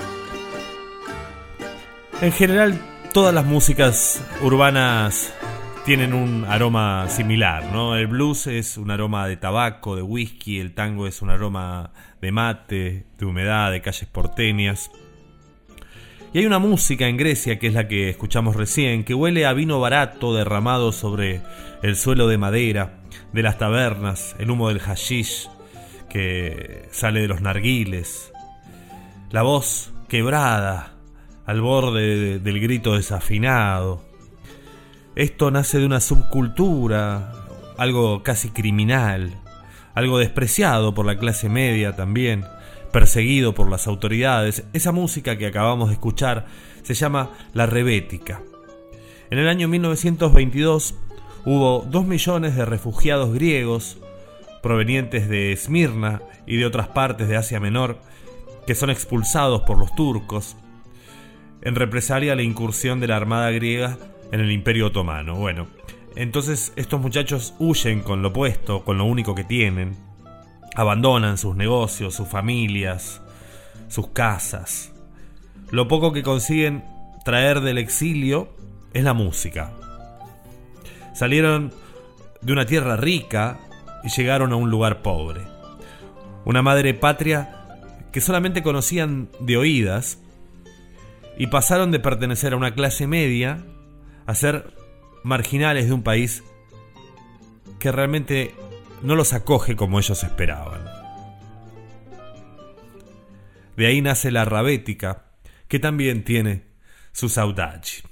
En 2.22 2.32
general, 2.32 2.80
todas 3.12 3.34
las 3.34 3.44
músicas 3.44 4.24
urbanas 4.40 5.34
tienen 5.84 6.14
un 6.14 6.46
aroma 6.46 7.06
similar, 7.10 7.66
¿no? 7.70 7.94
El 7.94 8.06
blues 8.06 8.46
es 8.46 8.78
un 8.78 8.90
aroma 8.90 9.28
de 9.28 9.36
tabaco, 9.36 9.96
de 9.96 10.02
whisky, 10.02 10.60
el 10.60 10.72
tango 10.72 11.06
es 11.06 11.20
un 11.20 11.28
aroma 11.28 11.90
de 12.22 12.32
mate, 12.32 13.04
de 13.18 13.26
humedad, 13.26 13.70
de 13.70 13.82
calles 13.82 14.08
porteñas. 14.08 14.90
Y 16.32 16.38
hay 16.38 16.46
una 16.46 16.58
música 16.58 17.08
en 17.08 17.18
Grecia, 17.18 17.58
que 17.58 17.66
es 17.66 17.74
la 17.74 17.88
que 17.88 18.08
escuchamos 18.08 18.56
recién, 18.56 19.04
que 19.04 19.14
huele 19.14 19.44
a 19.44 19.52
vino 19.52 19.80
barato 19.80 20.34
derramado 20.34 20.92
sobre 20.92 21.42
el 21.82 21.94
suelo 21.94 22.26
de 22.26 22.38
madera, 22.38 23.00
de 23.34 23.42
las 23.42 23.58
tabernas, 23.58 24.34
el 24.38 24.50
humo 24.50 24.68
del 24.68 24.80
hashish, 24.80 25.50
que 26.08 26.88
sale 26.90 27.20
de 27.20 27.28
los 27.28 27.42
narguiles, 27.42 28.32
la 29.30 29.42
voz 29.42 29.92
quebrada 30.08 30.94
al 31.44 31.60
borde 31.60 32.16
de- 32.16 32.38
del 32.38 32.60
grito 32.60 32.94
desafinado. 32.94 34.02
Esto 35.14 35.50
nace 35.50 35.78
de 35.80 35.86
una 35.86 36.00
subcultura, 36.00 37.32
algo 37.76 38.22
casi 38.22 38.48
criminal, 38.50 39.34
algo 39.94 40.18
despreciado 40.18 40.94
por 40.94 41.04
la 41.04 41.18
clase 41.18 41.50
media 41.50 41.94
también, 41.94 42.44
perseguido 42.92 43.54
por 43.54 43.68
las 43.70 43.86
autoridades. 43.86 44.64
Esa 44.72 44.92
música 44.92 45.38
que 45.38 45.46
acabamos 45.46 45.88
de 45.88 45.94
escuchar 45.94 46.46
se 46.82 46.94
llama 46.94 47.30
la 47.54 47.66
rebética. 47.66 48.42
En 49.30 49.38
el 49.38 49.48
año 49.48 49.66
1922 49.68 50.94
hubo 51.44 51.84
dos 51.88 52.04
millones 52.04 52.54
de 52.54 52.64
refugiados 52.64 53.32
griegos 53.32 53.98
provenientes 54.62 55.28
de 55.28 55.52
Esmirna 55.52 56.22
y 56.46 56.56
de 56.56 56.66
otras 56.66 56.88
partes 56.88 57.28
de 57.28 57.36
Asia 57.36 57.58
Menor 57.58 57.98
que 58.66 58.74
son 58.74 58.90
expulsados 58.90 59.62
por 59.62 59.78
los 59.78 59.94
turcos 59.94 60.56
en 61.62 61.74
represalia 61.74 62.32
a 62.32 62.36
la 62.36 62.42
incursión 62.42 63.00
de 63.00 63.08
la 63.08 63.16
armada 63.16 63.50
griega 63.50 63.98
en 64.30 64.40
el 64.40 64.50
Imperio 64.50 64.88
Otomano. 64.88 65.36
Bueno, 65.36 65.68
entonces 66.16 66.72
estos 66.76 67.00
muchachos 67.00 67.54
huyen 67.58 68.00
con 68.00 68.22
lo 68.22 68.32
puesto, 68.32 68.84
con 68.84 68.98
lo 68.98 69.04
único 69.04 69.34
que 69.34 69.44
tienen, 69.44 69.96
abandonan 70.74 71.38
sus 71.38 71.56
negocios, 71.56 72.14
sus 72.14 72.28
familias, 72.28 73.20
sus 73.88 74.08
casas. 74.08 74.92
Lo 75.70 75.88
poco 75.88 76.12
que 76.12 76.22
consiguen 76.22 76.84
traer 77.24 77.60
del 77.60 77.78
exilio 77.78 78.54
es 78.92 79.04
la 79.04 79.14
música. 79.14 79.72
Salieron 81.14 81.72
de 82.40 82.52
una 82.52 82.66
tierra 82.66 82.96
rica 82.96 83.58
y 84.02 84.08
llegaron 84.08 84.52
a 84.52 84.56
un 84.56 84.70
lugar 84.70 85.02
pobre. 85.02 85.42
Una 86.44 86.62
madre 86.62 86.94
patria 86.94 87.58
que 88.10 88.20
solamente 88.20 88.62
conocían 88.62 89.28
de 89.40 89.56
oídas 89.56 90.18
y 91.38 91.46
pasaron 91.46 91.90
de 91.90 92.00
pertenecer 92.00 92.52
a 92.52 92.56
una 92.56 92.74
clase 92.74 93.06
media 93.06 93.64
a 94.26 94.34
ser 94.34 94.74
marginales 95.22 95.86
de 95.86 95.92
un 95.92 96.02
país 96.02 96.42
que 97.78 97.92
realmente 97.92 98.54
no 99.02 99.16
los 99.16 99.32
acoge 99.32 99.76
como 99.76 99.98
ellos 99.98 100.22
esperaban. 100.22 100.84
De 103.76 103.86
ahí 103.86 104.00
nace 104.00 104.30
la 104.30 104.44
rabética, 104.44 105.24
que 105.68 105.78
también 105.78 106.24
tiene 106.24 106.66
su 107.12 107.28
saudade. 107.28 108.02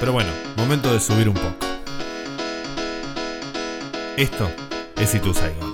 Pero 0.00 0.12
bueno, 0.12 0.30
momento 0.56 0.92
de 0.92 1.00
subir 1.00 1.28
un 1.28 1.34
poco. 1.34 1.66
Esto 4.16 4.50
es 4.96 5.14
Itu 5.14 5.34
Saigon. 5.34 5.67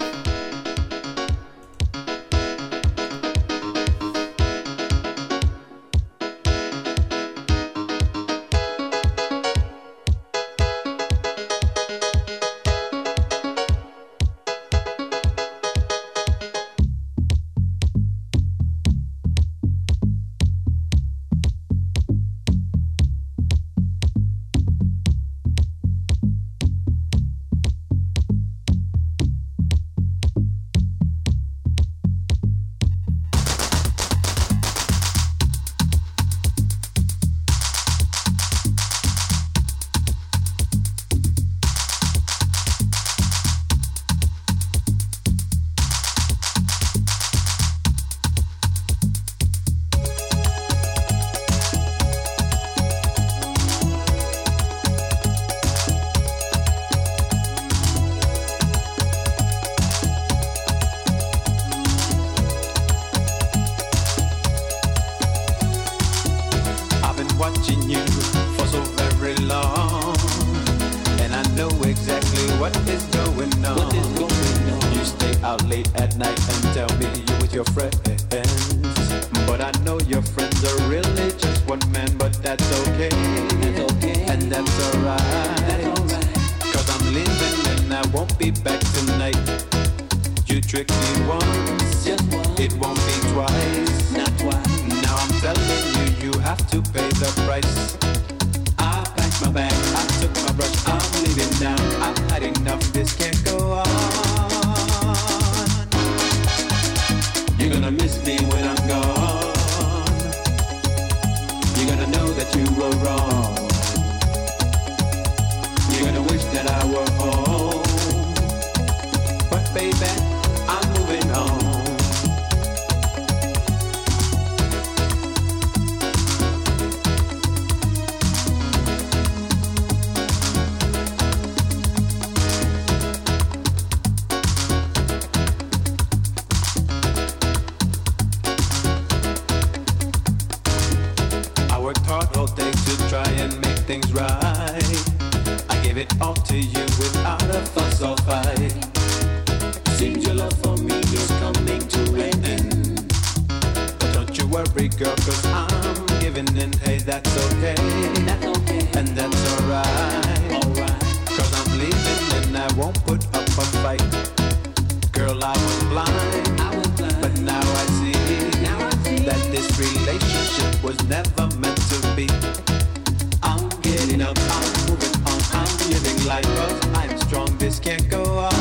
Life, 176.43 176.97
I'm 176.97 177.19
strong, 177.19 177.57
this 177.59 177.79
can't 177.79 178.09
go 178.11 178.23
on. 178.23 178.53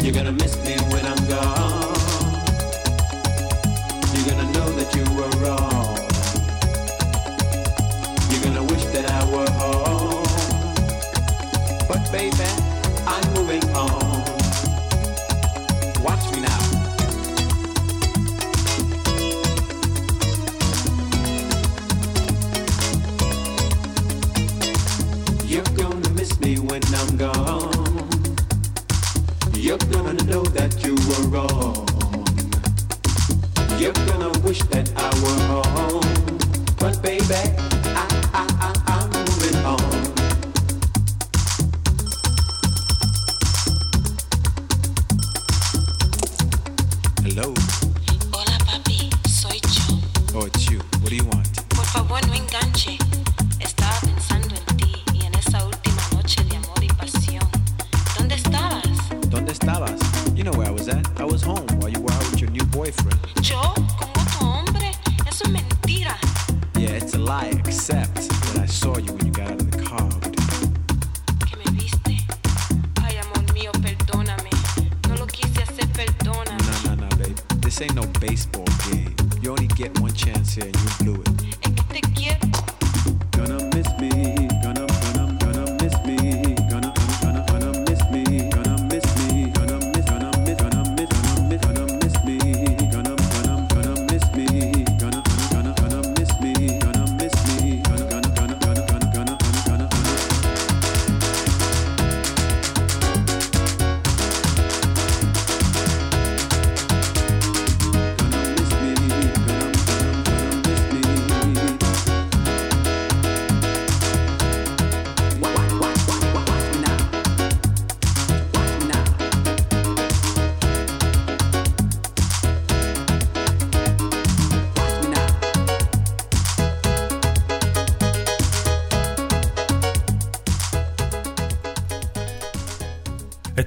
You're 0.00 0.14
gonna 0.14 0.32
miss 0.32 0.56
me 0.64 0.76
when 0.92 1.04
I'm 1.04 1.28
gone. 1.28 1.77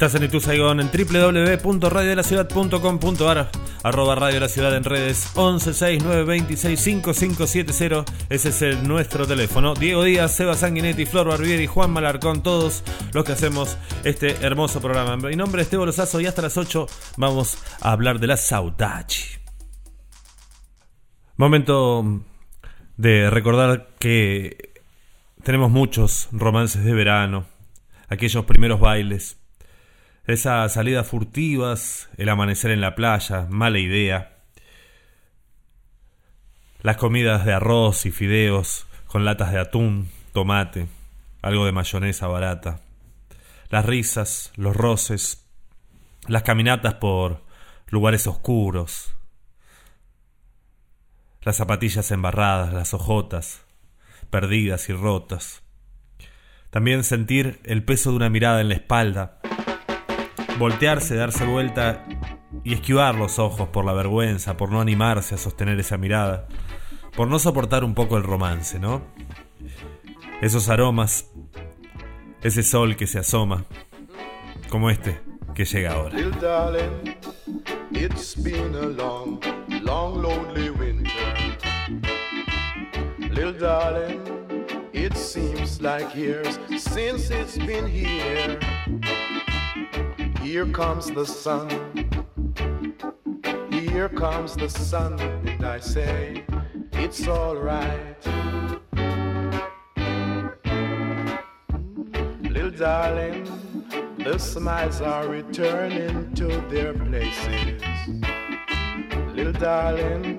Estás 0.01 0.19
en 0.19 0.23
Itu 0.23 0.39
Saigon 0.39 0.79
en 0.79 0.89
www.radiolaciudad.com.ar 0.89 3.51
arroba 3.83 4.15
Radio 4.15 4.39
La 4.39 4.49
Ciudad 4.49 4.75
en 4.75 4.83
redes 4.83 5.27
1169265570 5.35 8.05
ese 8.27 8.49
es 8.49 8.63
el 8.63 8.87
nuestro 8.87 9.27
teléfono. 9.27 9.75
Diego 9.75 10.03
Díaz, 10.03 10.35
Seba 10.35 10.55
Sanguinetti, 10.55 11.05
Flor 11.05 11.27
Barbieri, 11.27 11.67
Juan 11.67 11.91
Malarcón 11.91 12.41
todos 12.41 12.83
los 13.13 13.23
que 13.23 13.33
hacemos 13.33 13.77
este 14.03 14.43
hermoso 14.43 14.81
programa. 14.81 15.17
Mi 15.17 15.35
nombre 15.35 15.61
es 15.61 15.69
Tebo 15.69 15.85
Lozazo 15.85 16.19
y 16.19 16.25
hasta 16.25 16.41
las 16.41 16.57
8 16.57 16.87
vamos 17.17 17.59
a 17.79 17.91
hablar 17.91 18.19
de 18.19 18.25
la 18.25 18.37
saudade. 18.37 19.13
Momento 21.37 22.23
de 22.97 23.29
recordar 23.29 23.89
que 23.99 24.71
tenemos 25.43 25.69
muchos 25.69 26.27
romances 26.31 26.83
de 26.83 26.95
verano 26.95 27.45
aquellos 28.09 28.45
primeros 28.45 28.79
bailes 28.79 29.37
esas 30.31 30.73
salidas 30.73 31.07
furtivas, 31.07 32.09
el 32.17 32.29
amanecer 32.29 32.71
en 32.71 32.81
la 32.81 32.95
playa, 32.95 33.47
mala 33.49 33.79
idea. 33.79 34.37
Las 36.81 36.97
comidas 36.97 37.45
de 37.45 37.53
arroz 37.53 38.05
y 38.05 38.11
fideos 38.11 38.87
con 39.07 39.25
latas 39.25 39.51
de 39.51 39.59
atún, 39.59 40.09
tomate, 40.31 40.87
algo 41.41 41.65
de 41.65 41.71
mayonesa 41.71 42.27
barata. 42.27 42.81
Las 43.69 43.85
risas, 43.85 44.51
los 44.55 44.75
roces, 44.75 45.45
las 46.27 46.43
caminatas 46.43 46.95
por 46.95 47.43
lugares 47.89 48.27
oscuros. 48.27 49.15
Las 51.41 51.57
zapatillas 51.57 52.11
embarradas, 52.11 52.73
las 52.73 52.93
ojotas, 52.93 53.63
perdidas 54.29 54.87
y 54.89 54.93
rotas. 54.93 55.63
También 56.69 57.03
sentir 57.03 57.59
el 57.63 57.83
peso 57.83 58.11
de 58.11 58.17
una 58.17 58.29
mirada 58.29 58.61
en 58.61 58.69
la 58.69 58.75
espalda 58.75 59.40
voltearse, 60.61 61.15
darse 61.15 61.43
vuelta 61.43 62.05
y 62.63 62.73
esquivar 62.73 63.15
los 63.15 63.39
ojos 63.39 63.69
por 63.69 63.83
la 63.83 63.93
vergüenza, 63.93 64.57
por 64.57 64.71
no 64.71 64.79
animarse 64.79 65.33
a 65.33 65.37
sostener 65.39 65.79
esa 65.79 65.97
mirada, 65.97 66.47
por 67.15 67.27
no 67.27 67.39
soportar 67.39 67.83
un 67.83 67.95
poco 67.95 68.15
el 68.15 68.23
romance, 68.23 68.77
¿no? 68.77 69.01
Esos 70.39 70.69
aromas, 70.69 71.31
ese 72.43 72.61
sol 72.61 72.95
que 72.95 73.07
se 73.07 73.17
asoma, 73.17 73.65
como 74.69 74.91
este 74.91 75.19
que 75.55 75.65
llega 75.65 75.93
ahora. 75.93 76.15
It's 77.93 78.35
been 78.35 78.75
a 78.75 78.85
long, 78.85 79.41
long, 79.83 80.21
lonely 80.21 80.69
winter. 80.69 81.11
Little 83.31 83.51
darling, 83.51 84.21
it 84.93 85.17
seems 85.17 85.81
like 85.81 86.15
years 86.15 86.57
since 86.77 87.31
it's 87.31 87.57
been 87.57 87.85
here. 87.85 88.59
Here 90.51 90.65
comes 90.65 91.09
the 91.09 91.25
sun. 91.25 91.69
Here 93.71 94.09
comes 94.09 94.57
the 94.57 94.67
sun, 94.67 95.17
and 95.17 95.65
I 95.65 95.79
say, 95.79 96.43
it's 96.91 97.25
alright. 97.25 98.17
Little 102.43 102.71
darling, 102.71 103.47
the 104.17 104.37
smiles 104.37 104.99
are 104.99 105.25
returning 105.29 106.33
to 106.35 106.47
their 106.69 106.95
places. 106.95 107.81
Little 109.33 109.53
darling, 109.53 110.35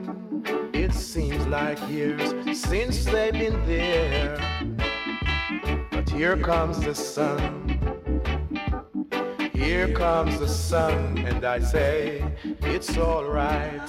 it 0.75 0.93
seems 0.93 1.47
like 1.47 1.79
years 1.89 2.35
since 2.61 3.07
they've 3.07 3.33
been 3.33 3.65
there. 3.65 4.37
But 5.91 6.11
here 6.11 6.37
comes 6.37 6.81
the 6.81 6.95
sun. 6.95 7.72
Here 9.53 9.93
comes 9.93 10.39
the 10.39 10.49
sun, 10.49 11.19
and 11.19 11.45
I 11.45 11.61
say, 11.61 12.25
it's 12.63 12.97
alright. 12.97 13.81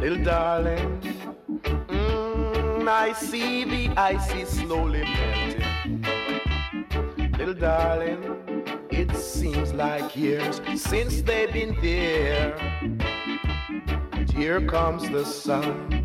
Little 0.00 0.24
darling, 0.24 1.00
mm, 1.88 2.88
I 2.88 3.12
see 3.14 3.64
the 3.64 3.88
is 4.42 4.48
slowly 4.48 5.04
darling, 7.58 8.22
it 8.90 9.14
seems 9.16 9.72
like 9.74 10.16
years 10.16 10.60
since 10.76 11.22
they've 11.22 11.52
been 11.52 11.76
there. 11.82 12.54
But 14.10 14.30
here 14.30 14.60
comes 14.66 15.08
the 15.10 15.24
sun. 15.24 16.04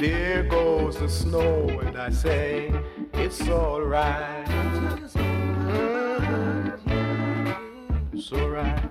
There 0.00 0.42
goes 0.44 0.98
the 0.98 1.08
snow, 1.08 1.68
and 1.68 1.96
I 1.96 2.10
say, 2.10 2.72
it's 3.14 3.48
alright. 3.48 4.46
Mm-hmm. 5.66 6.70
It's 8.12 8.32
alright. 8.32 8.90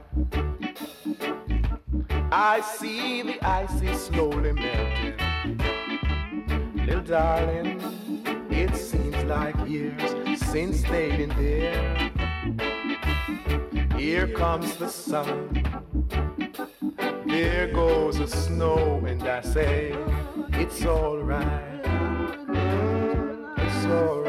I 2.32 2.62
see 2.62 3.22
the 3.22 3.38
ice 3.46 3.82
is 3.82 4.02
slowly 4.02 4.54
melting. 4.54 5.18
Little 6.86 7.02
darling, 7.02 7.82
it 8.50 8.76
seems 8.76 9.24
like 9.26 9.56
years 9.68 10.16
they've 10.56 11.18
been 11.18 11.36
there. 11.36 12.12
Here 13.97 14.26
comes 14.28 14.78
the 14.78 14.88
sun. 14.88 15.62
There 17.28 17.74
goes 17.74 18.20
the 18.20 18.28
snow, 18.28 19.03
and 19.06 19.22
I 19.24 19.41
say, 19.41 19.93
it's 20.53 20.86
alright. 20.86 21.84
It's 23.58 23.86
alright. 23.86 24.24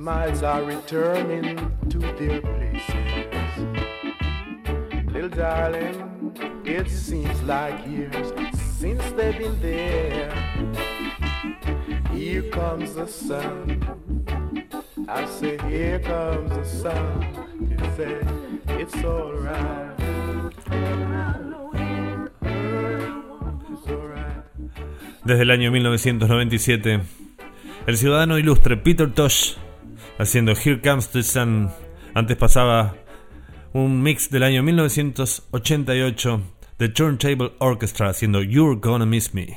Smiles 0.00 0.42
are 0.42 0.62
returning 0.64 1.58
to 1.90 1.98
their 1.98 2.40
places. 2.40 3.52
Little 5.12 5.28
darling, 5.28 6.32
it 6.64 6.88
seems 6.88 7.42
like 7.42 7.86
years 7.86 8.32
since 8.78 9.02
they've 9.12 9.36
been 9.36 9.60
there. 9.60 10.32
Here 12.14 12.44
comes 12.50 12.94
the 12.94 13.06
sun. 13.06 13.84
I 15.06 15.26
say, 15.26 15.58
here 15.68 15.98
comes 15.98 16.48
the 16.48 16.64
sun. 16.64 17.04
It's 18.78 19.04
alright. 19.04 19.98
Desde 25.24 25.42
el 25.42 25.50
año 25.50 25.70
1997, 25.70 27.02
el 27.86 27.96
ciudadano 27.98 28.38
ilustre 28.38 28.78
Peter 28.78 29.12
Tosh 29.12 29.58
haciendo 30.20 30.52
Here 30.52 30.80
Comes 30.80 31.08
the 31.08 31.22
Sun. 31.22 31.70
Antes 32.14 32.36
pasaba 32.36 32.94
un 33.72 34.02
mix 34.02 34.30
del 34.30 34.42
año 34.42 34.62
1988 34.62 36.42
de 36.78 36.88
Turntable 36.90 37.52
Orchestra 37.58 38.10
haciendo 38.10 38.42
You're 38.42 38.78
Gonna 38.80 39.06
Miss 39.06 39.32
Me. 39.32 39.56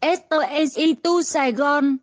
Esto 0.00 0.42
es 0.42 0.76
Itu 0.76 1.22
Saigon. 1.22 2.02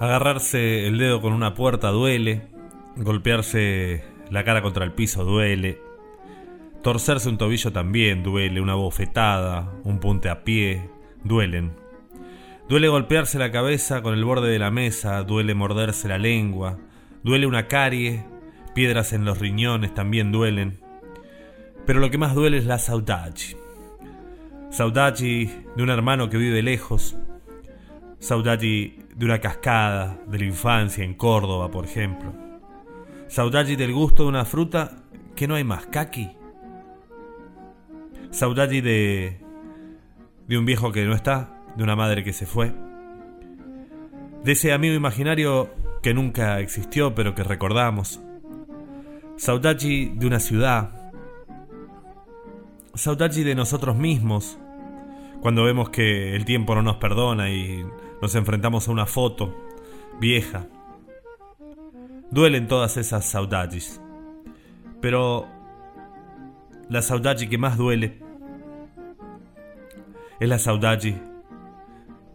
Agarrarse 0.00 0.88
el 0.88 0.98
dedo 0.98 1.20
con 1.20 1.32
una 1.32 1.54
puerta 1.54 1.90
duele, 1.90 2.48
golpearse 2.96 4.02
la 4.30 4.44
cara 4.44 4.62
contra 4.62 4.84
el 4.84 4.92
piso 4.92 5.24
duele, 5.24 5.78
torcerse 6.82 7.28
un 7.28 7.38
tobillo 7.38 7.70
también 7.70 8.22
duele, 8.22 8.60
una 8.60 8.74
bofetada, 8.74 9.70
un 9.84 10.00
punte 10.00 10.30
a 10.30 10.42
pie, 10.42 10.88
duelen. 11.24 11.72
Duele 12.68 12.88
golpearse 12.88 13.38
la 13.38 13.50
cabeza 13.50 14.02
con 14.02 14.14
el 14.14 14.24
borde 14.24 14.48
de 14.48 14.58
la 14.58 14.70
mesa, 14.70 15.22
duele 15.24 15.54
morderse 15.54 16.06
la 16.06 16.18
lengua, 16.18 16.78
duele 17.24 17.46
una 17.46 17.66
carie, 17.66 18.24
piedras 18.74 19.12
en 19.12 19.24
los 19.24 19.38
riñones 19.38 19.92
también 19.92 20.30
duelen. 20.30 20.78
Pero 21.84 21.98
lo 21.98 22.10
que 22.10 22.18
más 22.18 22.34
duele 22.34 22.58
es 22.58 22.66
la 22.66 22.78
saudade. 22.78 23.56
Saudade 24.70 25.64
de 25.74 25.82
un 25.82 25.90
hermano 25.90 26.30
que 26.30 26.36
vive 26.36 26.62
lejos, 26.62 27.16
saudade 28.20 28.98
de 29.16 29.24
una 29.24 29.40
cascada 29.40 30.20
de 30.28 30.38
la 30.38 30.44
infancia 30.44 31.02
en 31.02 31.14
Córdoba, 31.14 31.70
por 31.70 31.84
ejemplo. 31.84 32.32
Saudade 33.26 33.76
del 33.76 33.92
gusto 33.92 34.22
de 34.22 34.28
una 34.28 34.44
fruta 34.44 35.02
que 35.34 35.48
no 35.48 35.56
hay 35.56 35.64
más, 35.64 35.86
kaki. 35.86 36.30
Saudade 38.30 38.80
de 38.80 39.39
de 40.50 40.58
un 40.58 40.64
viejo 40.64 40.90
que 40.90 41.04
no 41.04 41.14
está, 41.14 41.62
de 41.76 41.84
una 41.84 41.94
madre 41.94 42.24
que 42.24 42.32
se 42.32 42.44
fue, 42.44 42.72
de 44.42 44.50
ese 44.50 44.72
amigo 44.72 44.96
imaginario 44.96 45.70
que 46.02 46.12
nunca 46.12 46.58
existió 46.58 47.14
pero 47.14 47.36
que 47.36 47.44
recordamos. 47.44 48.20
Saudade 49.36 50.10
de 50.12 50.26
una 50.26 50.40
ciudad. 50.40 51.12
Saudade 52.94 53.44
de 53.44 53.54
nosotros 53.54 53.94
mismos. 53.94 54.58
Cuando 55.40 55.62
vemos 55.62 55.90
que 55.90 56.34
el 56.34 56.44
tiempo 56.44 56.74
no 56.74 56.82
nos 56.82 56.96
perdona 56.96 57.48
y 57.48 57.86
nos 58.20 58.34
enfrentamos 58.34 58.88
a 58.88 58.90
una 58.90 59.06
foto 59.06 59.56
vieja. 60.18 60.66
Duelen 62.32 62.66
todas 62.66 62.96
esas 62.96 63.24
saudades. 63.24 64.02
Pero 65.00 65.46
la 66.88 67.02
saudade 67.02 67.48
que 67.48 67.56
más 67.56 67.78
duele 67.78 68.29
es 70.40 70.48
la 70.48 70.58
saudade 70.58 71.22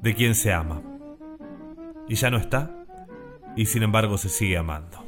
de 0.01 0.14
quien 0.14 0.36
se 0.36 0.53
ama. 0.53 0.82
Y 2.08 2.16
ya 2.16 2.30
no 2.30 2.38
está, 2.38 2.86
y 3.56 3.66
sin 3.66 3.84
embargo 3.84 4.18
se 4.18 4.30
sigue 4.30 4.58
amando. 4.58 5.05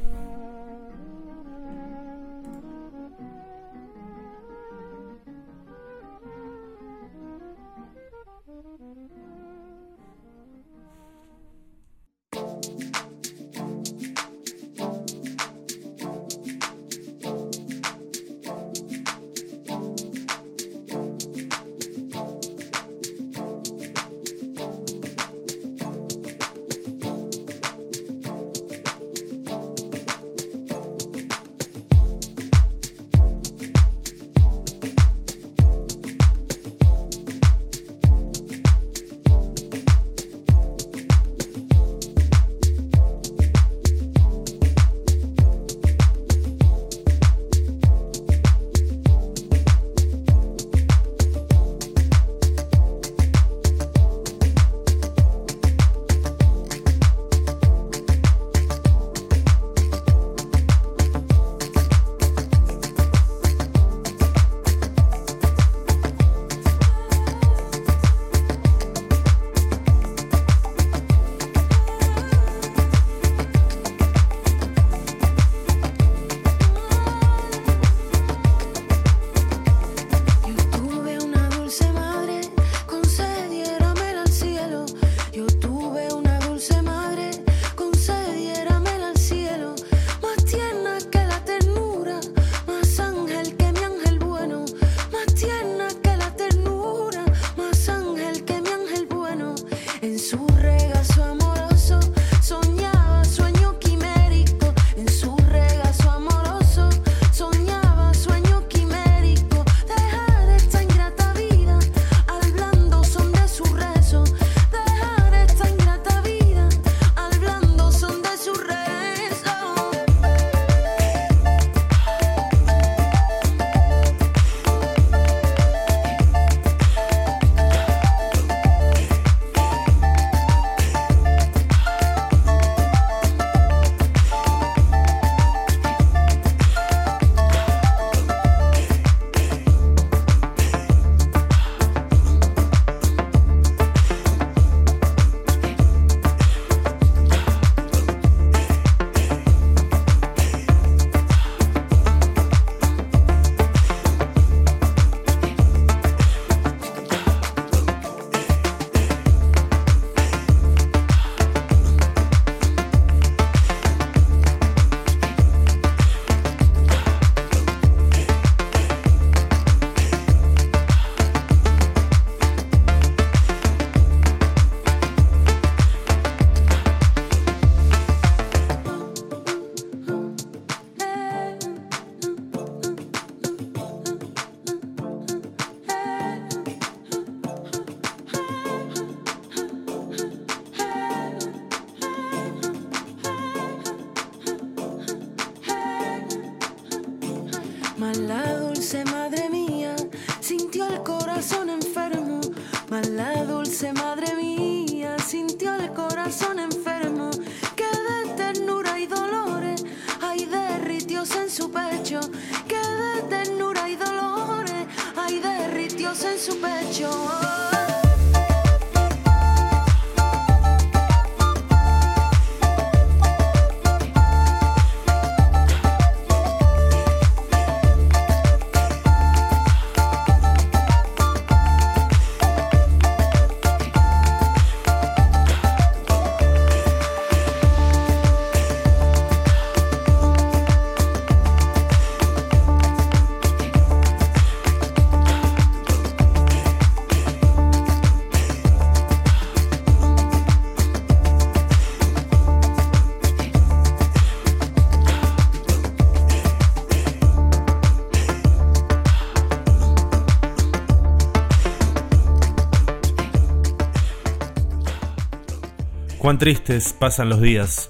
Cuán 266.28 266.40
tristes 266.40 266.92
pasan 266.92 267.30
los 267.30 267.40
días, 267.40 267.90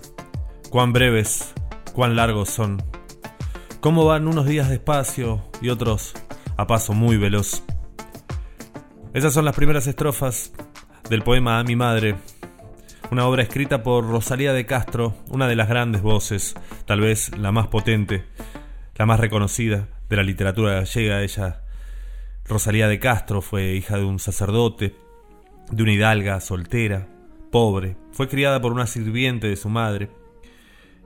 cuán 0.70 0.94
breves, 0.94 1.56
cuán 1.96 2.16
largos 2.16 2.52
son. 2.52 2.78
Cómo 3.80 4.06
van 4.06 4.28
unos 4.28 4.46
días 4.46 4.70
despacio 4.70 5.44
y 5.60 5.70
otros 5.70 6.14
a 6.56 6.68
paso 6.68 6.94
muy 6.94 7.18
veloz. 7.18 7.64
Esas 9.16 9.34
son 9.34 9.44
las 9.44 9.56
primeras 9.56 9.88
estrofas 9.88 10.54
del 11.10 11.24
poema 11.24 11.58
A 11.58 11.64
mi 11.64 11.76
madre, 11.76 12.16
una 13.10 13.26
obra 13.26 13.42
escrita 13.42 13.82
por 13.82 14.08
Rosalía 14.08 14.54
de 14.54 14.68
Castro, 14.68 15.16
una 15.30 15.48
de 15.48 15.56
las 15.56 15.68
grandes 15.68 16.04
voces, 16.04 16.54
tal 16.86 17.02
vez 17.02 17.36
la 17.36 17.52
más 17.52 17.66
potente, 17.70 18.24
la 18.98 19.08
más 19.08 19.20
reconocida 19.20 19.88
de 20.10 20.16
la 20.16 20.22
literatura 20.22 20.74
gallega. 20.74 21.24
Ella, 21.24 21.64
Rosalía 22.46 22.88
de 22.88 23.00
Castro, 23.00 23.42
fue 23.42 23.74
hija 23.74 23.98
de 23.98 24.06
un 24.06 24.20
sacerdote, 24.20 24.96
de 25.72 25.82
una 25.82 25.94
hidalga 25.94 26.40
soltera, 26.40 27.08
pobre. 27.52 27.98
Fue 28.18 28.28
criada 28.28 28.59
por 28.59 28.74
una 28.74 28.88
sirviente 28.88 29.47
de 29.47 29.55
su 29.55 29.70
madre. 29.70 30.09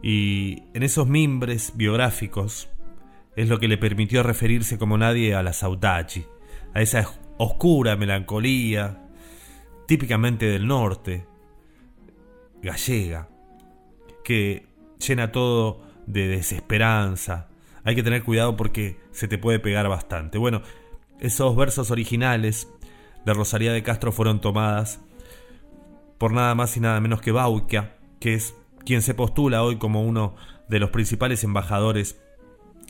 Y 0.02 0.64
en 0.74 0.82
esos 0.82 1.10
mimbres 1.10 1.74
biográficos 1.76 2.70
es 3.36 3.50
lo 3.50 3.60
que 3.60 3.68
le 3.68 3.78
permitió 3.78 4.24
referirse 4.24 4.78
como 4.78 4.98
nadie 4.98 5.36
a 5.36 5.44
la 5.44 5.52
saudade, 5.52 6.26
a 6.74 6.82
esa 6.82 7.06
oscura 7.38 7.98
melancolía 7.98 9.10
típicamente 9.90 10.46
del 10.46 10.66
norte, 10.66 11.26
gallega, 12.62 13.28
que 14.24 14.68
llena 15.06 15.34
todo 15.34 15.82
de 16.08 16.30
desesperanza. 16.30 17.50
Hay 17.84 17.96
que 17.96 18.04
tener 18.04 18.24
cuidado 18.24 18.56
porque 18.56 19.02
se 19.12 19.28
te 19.28 19.38
puede 19.38 19.60
pegar 19.60 19.90
bastante. 19.90 20.38
Bueno, 20.38 20.62
esos 21.20 21.58
versos 21.58 21.92
originales 21.92 22.70
de 23.26 23.34
Rosalía 23.34 23.74
de 23.74 23.84
Castro 23.84 24.14
fueron 24.14 24.40
tomadas 24.40 25.02
por 26.22 26.34
nada 26.34 26.54
más 26.54 26.78
y 26.78 26.80
nada 26.80 27.02
menos 27.02 27.20
que 27.20 27.32
Bauca, 27.32 27.96
que 28.20 28.36
es 28.36 28.54
quien 28.86 29.02
se 29.02 29.16
postula 29.16 29.64
hoy 29.64 29.78
como 29.78 30.04
uno 30.04 30.36
de 30.70 30.78
los 30.78 30.92
principales 30.92 31.44
embajadores 31.44 32.22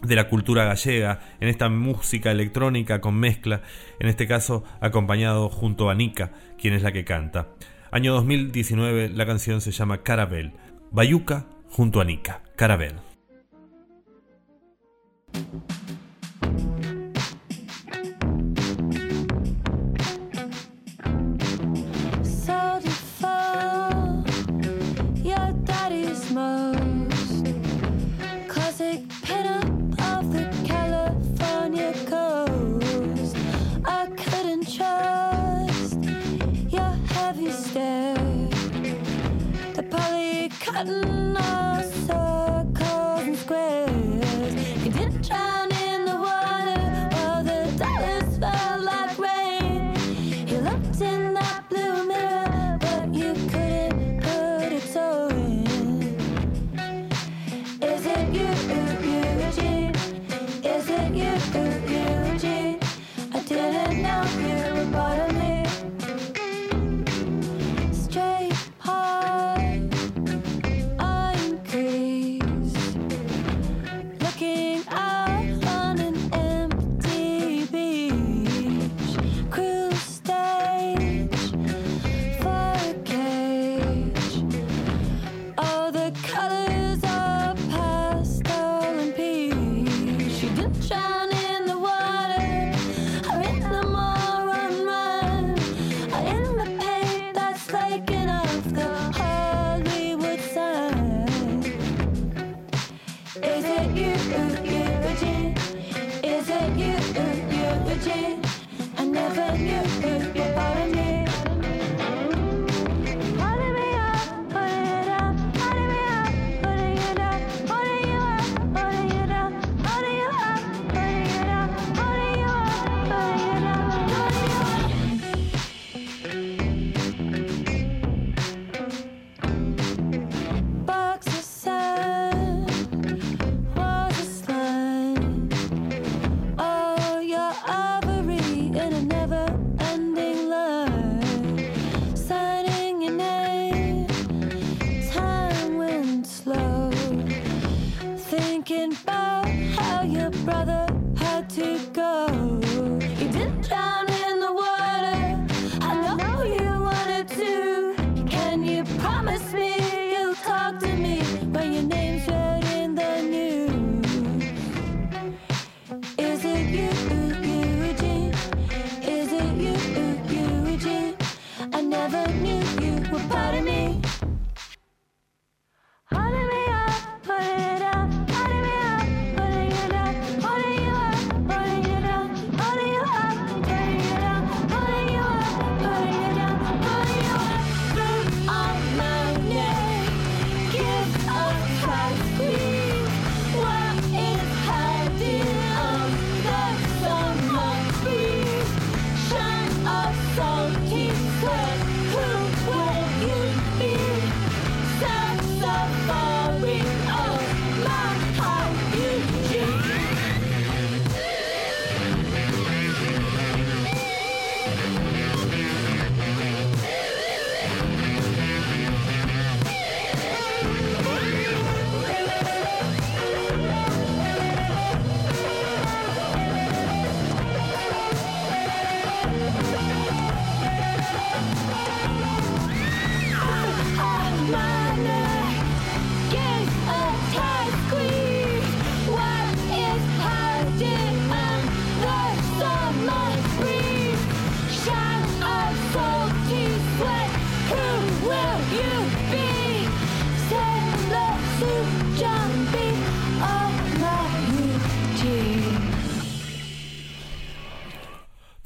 de 0.04 0.18
la 0.18 0.28
cultura 0.28 0.66
gallega 0.66 1.22
en 1.40 1.48
esta 1.48 1.70
música 1.70 2.30
electrónica 2.30 3.00
con 3.00 3.16
mezcla, 3.16 3.62
en 4.02 4.10
este 4.10 4.28
caso 4.28 4.66
acompañado 4.82 5.48
junto 5.48 5.90
a 5.90 5.96
Nika, 5.96 6.34
quien 6.60 6.74
es 6.74 6.84
la 6.84 6.92
que 6.92 7.06
canta. 7.06 7.48
Año 7.90 8.14
2019, 8.16 9.08
la 9.08 9.26
canción 9.26 9.62
se 9.62 9.72
llama 9.72 10.04
Carabel. 10.04 10.52
Bayuca 10.92 11.46
junto 11.70 12.02
a 12.02 12.04
Nika. 12.04 12.44
Carabel. 12.58 12.96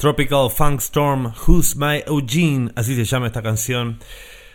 Tropical 0.09 0.51
Funk 0.51 0.81
Storm, 0.81 1.33
Who's 1.47 1.75
My 1.75 2.03
Eugene, 2.05 2.71
así 2.75 2.93
se 2.95 3.05
llama 3.05 3.25
esta 3.25 3.41
canción. 3.41 3.97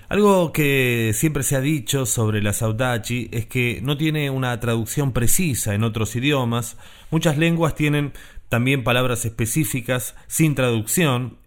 Algo 0.08 0.52
que 0.52 1.10
siempre 1.12 1.42
se 1.42 1.56
ha 1.56 1.60
dicho 1.60 2.06
sobre 2.06 2.40
la 2.40 2.52
Saudachi 2.52 3.28
es 3.32 3.46
que 3.46 3.80
no 3.82 3.96
tiene 3.96 4.30
una 4.30 4.60
traducción 4.60 5.10
precisa 5.12 5.74
en 5.74 5.82
otros 5.82 6.14
idiomas. 6.14 6.76
Muchas 7.10 7.36
lenguas 7.36 7.74
tienen 7.74 8.12
también 8.48 8.84
palabras 8.84 9.24
específicas 9.24 10.14
sin 10.28 10.54
traducción. 10.54 11.38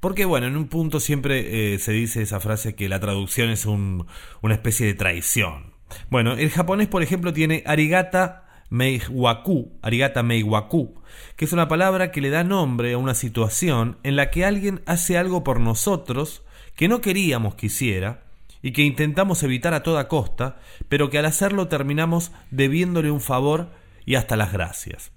Porque 0.00 0.26
bueno, 0.26 0.46
en 0.46 0.58
un 0.58 0.68
punto 0.68 1.00
siempre 1.00 1.72
eh, 1.72 1.78
se 1.78 1.92
dice 1.92 2.20
esa 2.20 2.40
frase 2.40 2.74
que 2.74 2.90
la 2.90 3.00
traducción 3.00 3.48
es 3.48 3.64
un- 3.64 4.06
una 4.42 4.52
especie 4.52 4.84
de 4.84 4.92
traición. 4.92 5.72
Bueno, 6.10 6.34
el 6.34 6.50
japonés, 6.50 6.88
por 6.88 7.02
ejemplo, 7.02 7.32
tiene 7.32 7.62
arigata 7.64 8.49
meiwaku, 8.70 9.72
arigata 9.82 10.22
que 10.22 11.44
es 11.44 11.52
una 11.52 11.68
palabra 11.68 12.12
que 12.12 12.20
le 12.20 12.30
da 12.30 12.44
nombre 12.44 12.92
a 12.92 12.98
una 12.98 13.14
situación 13.14 13.98
en 14.04 14.16
la 14.16 14.30
que 14.30 14.44
alguien 14.44 14.82
hace 14.86 15.18
algo 15.18 15.44
por 15.44 15.60
nosotros 15.60 16.44
que 16.76 16.88
no 16.88 17.00
queríamos 17.00 17.56
que 17.56 17.66
hiciera 17.66 18.24
y 18.62 18.72
que 18.72 18.82
intentamos 18.82 19.42
evitar 19.42 19.74
a 19.74 19.82
toda 19.82 20.08
costa, 20.08 20.60
pero 20.88 21.10
que 21.10 21.18
al 21.18 21.26
hacerlo 21.26 21.68
terminamos 21.68 22.32
debiéndole 22.50 23.10
un 23.10 23.20
favor 23.20 23.72
y 24.06 24.14
hasta 24.14 24.36
las 24.36 24.52
gracias. 24.52 25.12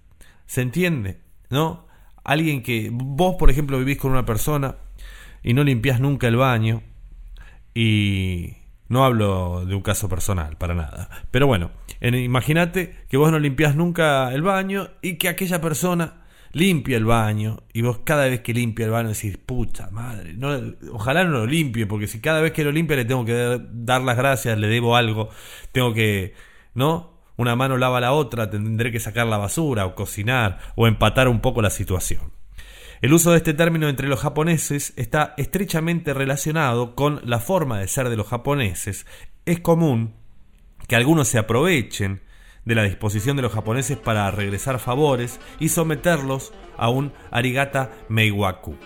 ¿Se 0.45 0.61
entiende? 0.61 1.19
¿No? 1.49 1.87
Alguien 2.23 2.63
que 2.63 2.89
vos, 2.91 3.35
por 3.37 3.49
ejemplo, 3.49 3.77
vivís 3.77 3.97
con 3.97 4.11
una 4.11 4.25
persona 4.25 4.77
y 5.43 5.53
no 5.53 5.63
limpias 5.63 5.99
nunca 5.99 6.27
el 6.27 6.37
baño 6.37 6.83
y 7.75 8.55
no 8.89 9.05
hablo 9.05 9.65
de 9.65 9.75
un 9.75 9.81
caso 9.81 10.09
personal, 10.09 10.57
para 10.57 10.75
nada. 10.75 11.09
Pero 11.31 11.47
bueno, 11.47 11.71
en- 11.99 12.15
imagínate 12.15 12.95
que 13.09 13.17
vos 13.17 13.31
no 13.31 13.39
limpias 13.39 13.75
nunca 13.75 14.31
el 14.33 14.41
baño 14.41 14.89
y 15.01 15.15
que 15.17 15.29
aquella 15.29 15.61
persona 15.61 16.21
limpia 16.51 16.97
el 16.97 17.05
baño 17.05 17.63
y 17.73 17.81
vos 17.81 17.99
cada 18.03 18.25
vez 18.25 18.41
que 18.41 18.53
limpia 18.53 18.85
el 18.85 18.91
baño 18.91 19.09
decís, 19.09 19.37
pucha 19.37 19.89
madre, 19.89 20.33
no, 20.33 20.51
ojalá 20.91 21.23
no 21.23 21.31
lo 21.31 21.45
limpie, 21.47 21.87
porque 21.87 22.05
si 22.07 22.19
cada 22.21 22.41
vez 22.41 22.51
que 22.51 22.63
lo 22.63 22.71
limpia 22.71 22.95
le 22.95 23.05
tengo 23.05 23.25
que 23.25 23.59
dar 23.71 24.01
las 24.01 24.15
gracias, 24.17 24.57
le 24.59 24.67
debo 24.67 24.95
algo, 24.95 25.29
tengo 25.71 25.93
que, 25.93 26.33
¿no? 26.75 27.11
Una 27.35 27.55
mano 27.55 27.77
lava 27.77 27.99
la 27.99 28.11
otra, 28.13 28.51
tendré 28.51 28.91
que 28.91 28.99
sacar 28.99 29.25
la 29.25 29.37
basura 29.37 29.87
o 29.87 29.95
cocinar 29.95 30.59
o 30.75 30.85
empatar 30.85 31.27
un 31.27 31.39
poco 31.41 31.63
la 31.63 31.71
situación. 31.71 32.31
El 33.03 33.11
uso 33.11 33.31
de 33.31 33.37
este 33.37 33.53
término 33.53 33.89
entre 33.89 34.07
los 34.07 34.21
japoneses 34.21 34.93
está 34.95 35.33
estrechamente 35.35 36.13
relacionado 36.13 36.95
con 36.95 37.19
la 37.25 37.41
forma 37.41 37.77
de 37.79 37.89
ser 37.89 38.07
de 38.07 38.15
los 38.15 38.27
japoneses. 38.27 39.05
Es 39.45 39.59
común 39.59 40.13
que 40.87 40.95
algunos 40.95 41.27
se 41.27 41.37
aprovechen 41.37 42.21
de 42.63 42.75
la 42.75 42.83
disposición 42.83 43.35
de 43.35 43.41
los 43.41 43.51
japoneses 43.51 43.97
para 43.97 44.31
regresar 44.31 44.79
favores 44.79 45.41
y 45.59 45.67
someterlos 45.67 46.53
a 46.77 46.87
un 46.87 47.11
arigata 47.29 47.91
meiwaku. 48.07 48.77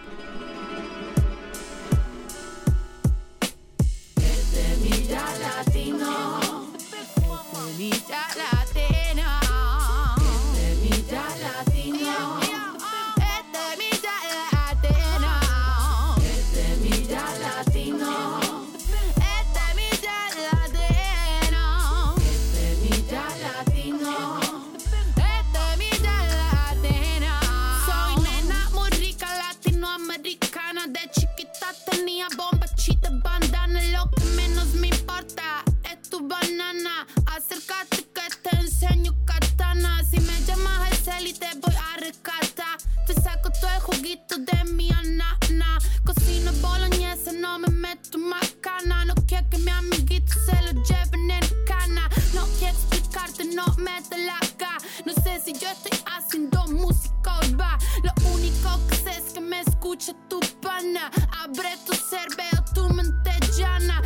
Banana 36.28 37.08
Acércate 37.36 38.04
que 38.14 38.22
te 38.44 38.56
enseño 38.58 39.14
katana. 39.26 40.04
Si 40.04 40.20
me 40.20 40.42
llamas 40.46 40.92
el 40.92 40.98
cel 40.98 41.28
y 41.28 41.34
te 41.34 41.48
voy 41.62 41.76
a 41.76 41.98
rescatar 41.98 42.78
Te 43.06 43.14
saco 43.14 43.50
todo 43.50 43.72
el 43.74 43.82
juguito 43.82 44.38
de 44.38 44.64
mi 44.72 44.92
anana. 44.92 45.80
Cocino 46.06 46.52
boloñesa, 46.62 47.32
no 47.34 47.60
me 47.60 47.70
meto 47.70 48.18
macana 48.18 49.06
No 49.06 49.16
quiero 49.28 49.50
que 49.50 49.58
mi 49.60 49.72
amiguito 49.72 50.34
se 50.46 50.62
lo 50.62 50.84
lleven 50.84 51.32
en 51.32 51.66
cana. 51.66 52.10
No 52.34 52.46
quiero 52.60 52.78
explicarte, 52.78 53.46
no 53.46 53.66
me 53.78 54.02
da 54.10 54.18
la 54.18 54.40
gana 54.58 54.78
No 55.06 55.14
sé 55.14 55.42
si 55.44 55.54
yo 55.54 55.70
estoy 55.70 56.00
haciendo 56.06 56.66
música 56.68 57.40
hoy 57.40 57.54
va. 57.54 57.78
Lo 58.04 58.14
único 58.34 58.80
que 58.88 58.96
sé 58.96 59.12
es 59.18 59.34
que 59.34 59.42
me 59.42 59.62
escucha 59.62 60.14
tu 60.30 60.40
pana. 60.62 61.10
Abre 61.44 61.78
tu 61.86 61.94
cerebro, 61.94 62.64
tu 62.74 62.90
mente 62.90 63.32
llana 63.58 64.02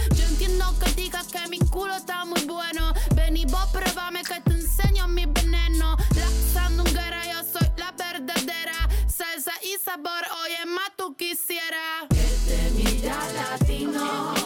Entiendo 0.62 0.86
que 0.86 0.92
digas 1.02 1.28
que 1.28 1.48
mi 1.50 1.60
culo 1.60 1.96
está 1.96 2.24
muy 2.26 2.44
bueno. 2.46 2.94
Vos 3.48 3.70
pruébame 3.72 4.22
que 4.22 4.40
te 4.42 4.52
enseño 4.52 5.08
mi 5.08 5.26
veneno. 5.26 5.98
La 6.16 6.28
sandunguera, 6.54 7.24
yo 7.26 7.44
soy 7.44 7.68
la 7.78 7.92
verdadera. 7.92 8.88
Salsa 9.08 9.54
y 9.64 9.84
sabor, 9.84 10.24
oye, 10.44 10.66
más 10.68 10.92
tú 10.96 11.16
quisieras. 11.16 12.08
Semilla 12.46 13.18
latino. 13.34 14.41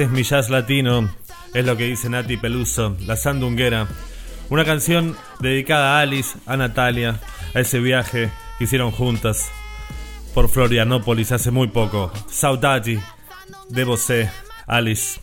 Este 0.00 0.08
es 0.08 0.16
mi 0.18 0.22
jazz 0.22 0.48
latino, 0.48 1.14
es 1.52 1.66
lo 1.66 1.76
que 1.76 1.84
dice 1.84 2.08
Nati 2.08 2.38
Peluso, 2.38 2.96
la 3.04 3.16
sandunguera. 3.16 3.86
Una 4.48 4.64
canción 4.64 5.14
dedicada 5.40 5.98
a 5.98 6.00
Alice, 6.00 6.38
a 6.46 6.56
Natalia, 6.56 7.20
a 7.54 7.60
ese 7.60 7.80
viaje 7.80 8.30
que 8.56 8.64
hicieron 8.64 8.92
juntas 8.92 9.52
por 10.32 10.48
Florianópolis 10.48 11.32
hace 11.32 11.50
muy 11.50 11.68
poco. 11.68 12.10
Saudade 12.28 12.98
de 13.68 13.84
você, 13.84 14.30
Alice. 14.66 15.20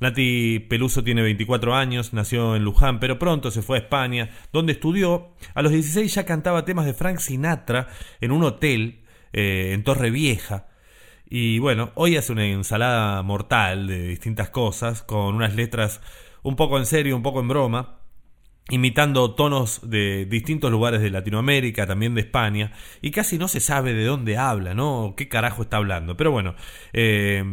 Nati 0.00 0.58
Peluso 0.58 1.04
tiene 1.04 1.22
24 1.22 1.76
años, 1.76 2.12
nació 2.12 2.56
en 2.56 2.64
Luján, 2.64 2.98
pero 2.98 3.16
pronto 3.16 3.52
se 3.52 3.62
fue 3.62 3.76
a 3.76 3.82
España, 3.82 4.28
donde 4.52 4.72
estudió. 4.72 5.36
A 5.54 5.62
los 5.62 5.70
16 5.70 6.12
ya 6.12 6.26
cantaba 6.26 6.64
temas 6.64 6.86
de 6.86 6.94
Frank 6.94 7.18
Sinatra 7.18 7.86
en 8.20 8.32
un 8.32 8.42
hotel 8.42 9.04
eh, 9.32 9.70
en 9.72 9.84
Torre 9.84 10.10
Vieja. 10.10 10.66
Y 11.32 11.60
bueno, 11.60 11.92
hoy 11.94 12.16
hace 12.16 12.32
una 12.32 12.44
ensalada 12.44 13.22
mortal 13.22 13.86
de 13.86 14.08
distintas 14.08 14.50
cosas, 14.50 15.02
con 15.02 15.36
unas 15.36 15.54
letras 15.54 16.00
un 16.42 16.56
poco 16.56 16.76
en 16.76 16.86
serio, 16.86 17.14
un 17.14 17.22
poco 17.22 17.38
en 17.38 17.46
broma, 17.46 18.00
imitando 18.68 19.36
tonos 19.36 19.88
de 19.88 20.24
distintos 20.24 20.72
lugares 20.72 21.00
de 21.00 21.10
Latinoamérica, 21.10 21.86
también 21.86 22.16
de 22.16 22.22
España, 22.22 22.72
y 23.00 23.12
casi 23.12 23.38
no 23.38 23.46
se 23.46 23.60
sabe 23.60 23.94
de 23.94 24.04
dónde 24.04 24.38
habla, 24.38 24.74
¿no? 24.74 25.14
¿Qué 25.16 25.28
carajo 25.28 25.62
está 25.62 25.76
hablando? 25.76 26.16
Pero 26.16 26.32
bueno, 26.32 26.56
eh, 26.92 27.44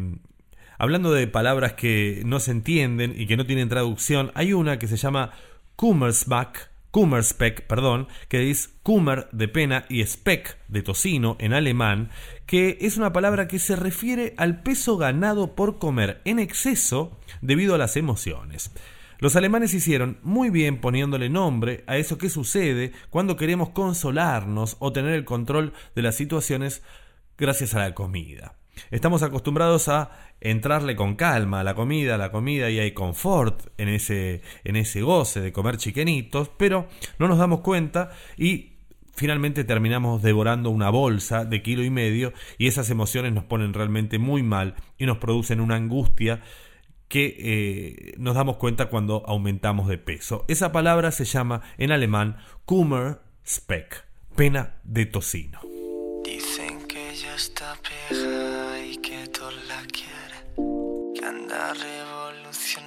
hablando 0.79 1.13
de 1.13 1.27
palabras 1.27 1.73
que 1.73 2.23
no 2.25 2.39
se 2.39 2.51
entienden 2.51 3.13
y 3.15 3.27
que 3.27 3.37
no 3.37 3.45
tienen 3.45 3.69
traducción, 3.69 4.31
hay 4.33 4.53
una 4.53 4.79
que 4.79 4.87
se 4.87 4.97
llama 4.97 5.33
Kummersback, 5.75 6.71
Kummerspeck, 6.89 7.67
perdón, 7.67 8.07
que 8.27 8.49
es 8.49 8.69
Kummer 8.81 9.27
de 9.31 9.47
pena 9.47 9.85
y 9.87 10.03
Speck 10.03 10.57
de 10.67 10.81
tocino 10.81 11.35
en 11.39 11.53
alemán, 11.53 12.09
que 12.47 12.77
es 12.81 12.97
una 12.97 13.13
palabra 13.13 13.47
que 13.47 13.59
se 13.59 13.75
refiere 13.75 14.33
al 14.37 14.61
peso 14.63 14.97
ganado 14.97 15.53
por 15.53 15.77
comer 15.77 16.21
en 16.25 16.39
exceso 16.39 17.19
debido 17.41 17.75
a 17.75 17.77
las 17.77 17.97
emociones. 17.97 18.71
Los 19.19 19.35
alemanes 19.35 19.73
hicieron 19.73 20.19
muy 20.23 20.49
bien 20.49 20.79
poniéndole 20.79 21.29
nombre 21.29 21.83
a 21.87 21.97
eso 21.97 22.17
que 22.17 22.29
sucede 22.29 22.93
cuando 23.09 23.35
queremos 23.35 23.69
consolarnos 23.69 24.77
o 24.79 24.93
tener 24.93 25.13
el 25.13 25.25
control 25.25 25.73
de 25.95 26.01
las 26.03 26.15
situaciones 26.15 26.83
gracias 27.37 27.73
a 27.73 27.79
la 27.79 27.93
comida. 27.93 28.55
Estamos 28.91 29.23
acostumbrados 29.23 29.89
a 29.89 30.11
entrarle 30.39 30.95
con 30.95 31.15
calma 31.15 31.61
a 31.61 31.63
la 31.63 31.73
comida, 31.73 32.15
a 32.15 32.19
la 32.19 32.31
comida 32.31 32.69
y 32.69 32.79
hay 32.79 32.91
confort 32.91 33.67
en 33.77 33.89
ese, 33.89 34.41
en 34.63 34.75
ese 34.75 35.01
goce 35.01 35.41
de 35.41 35.51
comer 35.51 35.77
chiquenitos, 35.77 36.49
pero 36.57 36.87
no 37.17 37.27
nos 37.27 37.39
damos 37.39 37.61
cuenta 37.61 38.11
y 38.37 38.76
finalmente 39.17 39.63
terminamos 39.63 40.21
devorando 40.21 40.69
una 40.69 40.89
bolsa 40.89 41.43
de 41.43 41.61
kilo 41.61 41.83
y 41.83 41.89
medio 41.89 42.31
y 42.57 42.67
esas 42.67 42.89
emociones 42.89 43.33
nos 43.33 43.43
ponen 43.43 43.73
realmente 43.73 44.19
muy 44.19 44.43
mal 44.43 44.75
y 44.97 45.05
nos 45.05 45.17
producen 45.17 45.59
una 45.59 45.75
angustia 45.75 46.41
que 47.09 47.35
eh, 47.39 48.13
nos 48.17 48.35
damos 48.35 48.57
cuenta 48.57 48.85
cuando 48.87 49.23
aumentamos 49.25 49.87
de 49.87 49.97
peso. 49.97 50.45
Esa 50.47 50.71
palabra 50.71 51.11
se 51.11 51.25
llama 51.25 51.61
en 51.77 51.91
alemán 51.91 52.37
Kummerspeck, 52.65 54.05
pena 54.35 54.75
de 54.83 55.05
tocino. 55.07 55.61
Dicen 56.23 56.85
que 56.87 57.11
ella 57.11 57.35
está 57.35 57.75
y 58.91 58.97
que 58.97 59.27
todos 59.27 59.55
la 59.67 59.81
quieren. 59.87 61.13
Que 61.15 61.25
anda 61.25 61.73
revolucionada, 61.73 62.86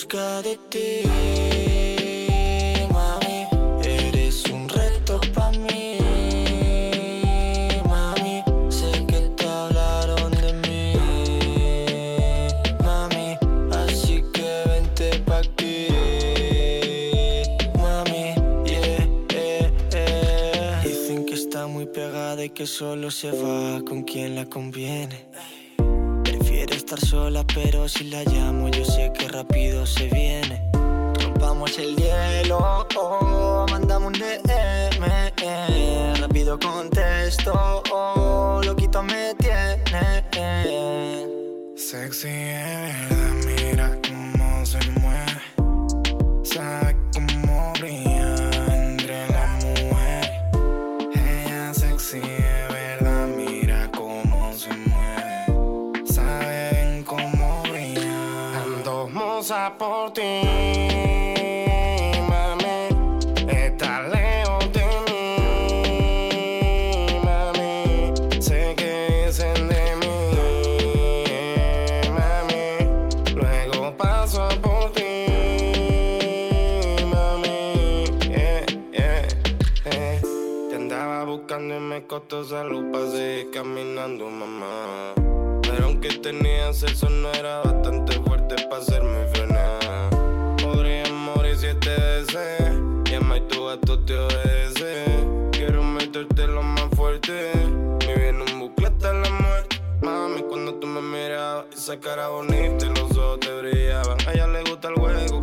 busca 0.00 0.40
de 0.40 0.56
ti. 0.70 1.02
Mami, 2.90 3.46
eres 3.84 4.44
un 4.46 4.66
reto 4.66 5.20
pa' 5.34 5.50
mí. 5.50 5.98
Mami, 7.86 8.42
sé 8.70 9.04
que 9.06 9.20
te 9.36 9.46
hablaron 9.46 10.30
de 10.32 10.52
mí. 10.64 10.94
Mami, 12.82 13.36
así 13.82 14.24
que 14.32 14.50
vente 14.70 15.18
pa' 15.26 15.40
aquí. 15.40 15.88
Mami, 17.76 18.34
yeah, 18.64 19.06
yeah. 19.34 20.82
Dicen 20.82 21.26
que 21.26 21.34
está 21.34 21.66
muy 21.66 21.84
pegada 21.84 22.42
y 22.42 22.48
que 22.48 22.66
solo 22.66 23.10
se 23.10 23.32
va 23.32 23.82
con 23.84 24.04
quien 24.04 24.34
la 24.34 24.46
conviene. 24.46 25.29
Estar 26.90 27.08
sola, 27.08 27.44
pero 27.54 27.86
si 27.86 28.02
la 28.10 28.24
llamo, 28.24 28.68
yo 28.68 28.84
sé 28.84 29.12
que 29.16 29.28
rápido 29.28 29.86
se 29.86 30.08
viene. 30.08 30.60
Rompamos 31.22 31.78
el 31.78 31.94
hielo, 31.94 32.84
oh, 32.96 33.64
mandamos 33.70 34.12
un 34.12 34.18
DM. 34.18 35.04
eh, 35.40 36.14
rápido 36.18 36.58
contesto, 36.58 37.84
oh, 37.92 38.60
loquito 38.64 39.04
me 39.04 39.36
tiene. 39.36 40.24
eh. 40.32 41.28
Sexy 41.76 42.26
de 42.26 43.19
por 59.68 60.12
ti, 60.12 60.42
mami. 62.28 62.88
Está 63.48 64.02
lejos 64.08 64.72
de 64.72 64.84
mí, 65.06 65.20
mami. 67.24 68.14
Sé 68.40 68.74
que 68.76 69.26
dicen 69.26 69.68
de 69.68 69.84
mí, 70.00 70.16
mami. 72.16 72.64
Luego 73.34 73.96
paso 73.96 74.48
por 74.62 74.92
ti, 74.92 75.26
mami. 77.12 78.04
Yeah, 78.30 78.64
yeah, 78.92 79.28
yeah. 79.84 80.20
Te 80.70 80.74
andaba 80.76 81.24
buscando 81.24 81.76
y 81.76 81.80
me 81.80 82.06
costó 82.06 82.44
salud 82.44 82.90
para 82.92 83.00
caminando, 83.52 84.30
mamá. 84.30 85.14
Pero 85.62 85.84
aunque 85.86 86.08
tenía 86.18 86.72
sexo, 86.72 87.10
no 87.10 87.30
era 87.32 87.60
bastante 87.60 88.12
fuerte 88.22 88.56
para 88.68 88.82
hacerme 88.82 89.26
frenar. 89.26 89.39
Quiero 95.52 95.82
meterte 95.82 96.46
lo 96.46 96.62
más 96.62 96.88
fuerte. 96.96 97.52
Me 98.06 98.14
viene 98.14 98.44
un 98.52 98.60
bucle 98.60 98.86
hasta 98.86 99.12
la 99.12 99.30
muerte. 99.30 99.80
Mami, 100.02 100.42
cuando 100.42 100.74
tú 100.74 100.86
me 100.86 101.00
mirabas, 101.00 101.66
esa 101.74 101.98
cara 102.00 102.28
bonita 102.28 102.86
y 102.86 102.88
los 102.88 103.16
ojos 103.16 103.40
te 103.40 103.52
brillaban. 103.60 104.16
A 104.26 104.32
ella 104.32 104.46
le 104.46 104.62
gusta 104.62 104.88
el 104.88 104.94
juego, 104.94 105.40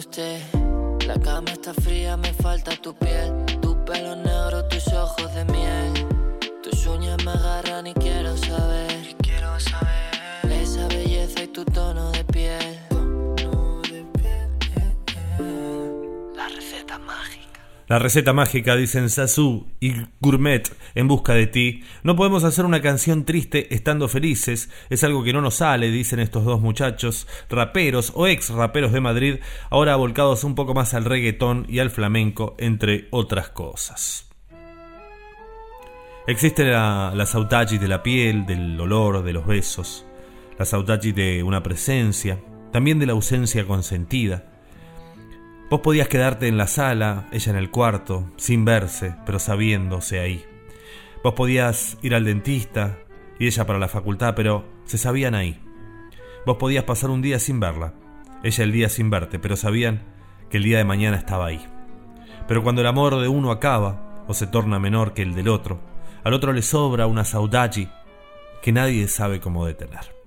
usted. 0.00 0.29
La 17.90 17.98
receta 17.98 18.32
mágica. 18.32 18.76
Dicen 18.76 19.10
Sasu 19.10 19.66
y 19.80 19.94
Gourmet 20.20 20.62
en 20.94 21.08
busca 21.08 21.34
de 21.34 21.48
ti. 21.48 21.82
No 22.04 22.14
podemos 22.14 22.44
hacer 22.44 22.64
una 22.64 22.80
canción 22.80 23.24
triste 23.24 23.74
estando 23.74 24.06
felices. 24.06 24.70
Es 24.90 25.02
algo 25.02 25.24
que 25.24 25.32
no 25.32 25.40
nos 25.40 25.56
sale, 25.56 25.90
dicen 25.90 26.20
estos 26.20 26.44
dos 26.44 26.60
muchachos, 26.60 27.26
raperos 27.48 28.12
o 28.14 28.28
ex 28.28 28.50
raperos 28.50 28.92
de 28.92 29.00
Madrid, 29.00 29.36
ahora 29.70 29.96
volcados 29.96 30.44
un 30.44 30.54
poco 30.54 30.72
más 30.72 30.94
al 30.94 31.04
reggaetón 31.04 31.66
y 31.68 31.80
al 31.80 31.90
flamenco, 31.90 32.54
entre 32.58 33.08
otras 33.10 33.48
cosas. 33.48 34.30
Existe 36.28 36.66
la, 36.66 37.12
la 37.12 37.24
de 37.24 37.88
la 37.88 38.04
piel, 38.04 38.46
del 38.46 38.80
olor, 38.80 39.24
de 39.24 39.32
los 39.32 39.48
besos, 39.48 40.06
la 40.60 40.64
saudade 40.64 41.12
de 41.12 41.42
una 41.42 41.64
presencia, 41.64 42.38
también 42.70 43.00
de 43.00 43.06
la 43.06 43.14
ausencia 43.14 43.66
consentida. 43.66 44.44
Vos 45.70 45.82
podías 45.82 46.08
quedarte 46.08 46.48
en 46.48 46.58
la 46.58 46.66
sala, 46.66 47.28
ella 47.30 47.52
en 47.52 47.56
el 47.56 47.70
cuarto, 47.70 48.28
sin 48.34 48.64
verse, 48.64 49.14
pero 49.24 49.38
sabiéndose 49.38 50.18
ahí. 50.18 50.44
Vos 51.22 51.34
podías 51.34 51.96
ir 52.02 52.16
al 52.16 52.24
dentista 52.24 52.98
y 53.38 53.46
ella 53.46 53.64
para 53.68 53.78
la 53.78 53.86
facultad, 53.86 54.34
pero 54.34 54.64
se 54.84 54.98
sabían 54.98 55.36
ahí. 55.36 55.62
Vos 56.44 56.56
podías 56.56 56.82
pasar 56.82 57.10
un 57.10 57.22
día 57.22 57.38
sin 57.38 57.60
verla, 57.60 57.94
ella 58.42 58.64
el 58.64 58.72
día 58.72 58.88
sin 58.88 59.10
verte, 59.10 59.38
pero 59.38 59.54
sabían 59.54 60.02
que 60.50 60.56
el 60.56 60.64
día 60.64 60.78
de 60.78 60.84
mañana 60.84 61.16
estaba 61.16 61.46
ahí. 61.46 61.64
Pero 62.48 62.64
cuando 62.64 62.80
el 62.80 62.88
amor 62.88 63.20
de 63.20 63.28
uno 63.28 63.52
acaba, 63.52 64.24
o 64.26 64.34
se 64.34 64.48
torna 64.48 64.80
menor 64.80 65.14
que 65.14 65.22
el 65.22 65.36
del 65.36 65.46
otro, 65.46 65.78
al 66.24 66.34
otro 66.34 66.52
le 66.52 66.62
sobra 66.62 67.06
una 67.06 67.24
saudade 67.24 67.88
que 68.60 68.72
nadie 68.72 69.06
sabe 69.06 69.38
cómo 69.38 69.66
detener. 69.66 70.19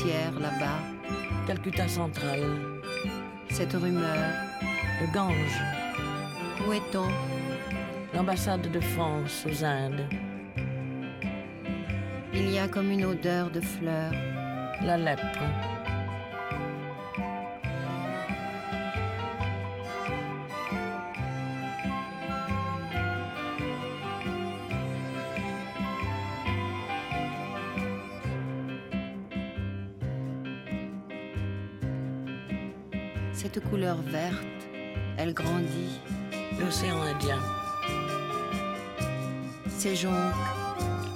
Là-bas, 0.00 0.78
Calcutta 1.46 1.86
central. 1.86 2.40
cette 3.50 3.74
rumeur, 3.74 4.16
Le 5.00 5.12
Gange. 5.12 5.60
où 6.66 6.72
est-on? 6.72 7.08
L'ambassade 8.14 8.70
de 8.70 8.80
France 8.80 9.44
aux 9.46 9.64
Indes. 9.64 10.08
Il 12.32 12.50
y 12.50 12.58
a 12.58 12.68
comme 12.68 12.90
une 12.90 13.04
odeur 13.04 13.50
de 13.50 13.60
fleurs, 13.60 14.12
La 14.82 14.96
lèpre. 14.96 15.38
Cette 33.52 33.68
couleur 33.68 33.96
verte, 34.06 34.34
elle 35.18 35.34
grandit, 35.34 36.00
L'océan 36.58 37.02
Indien. 37.02 37.38
ces 39.68 39.96
jonques, 39.96 40.14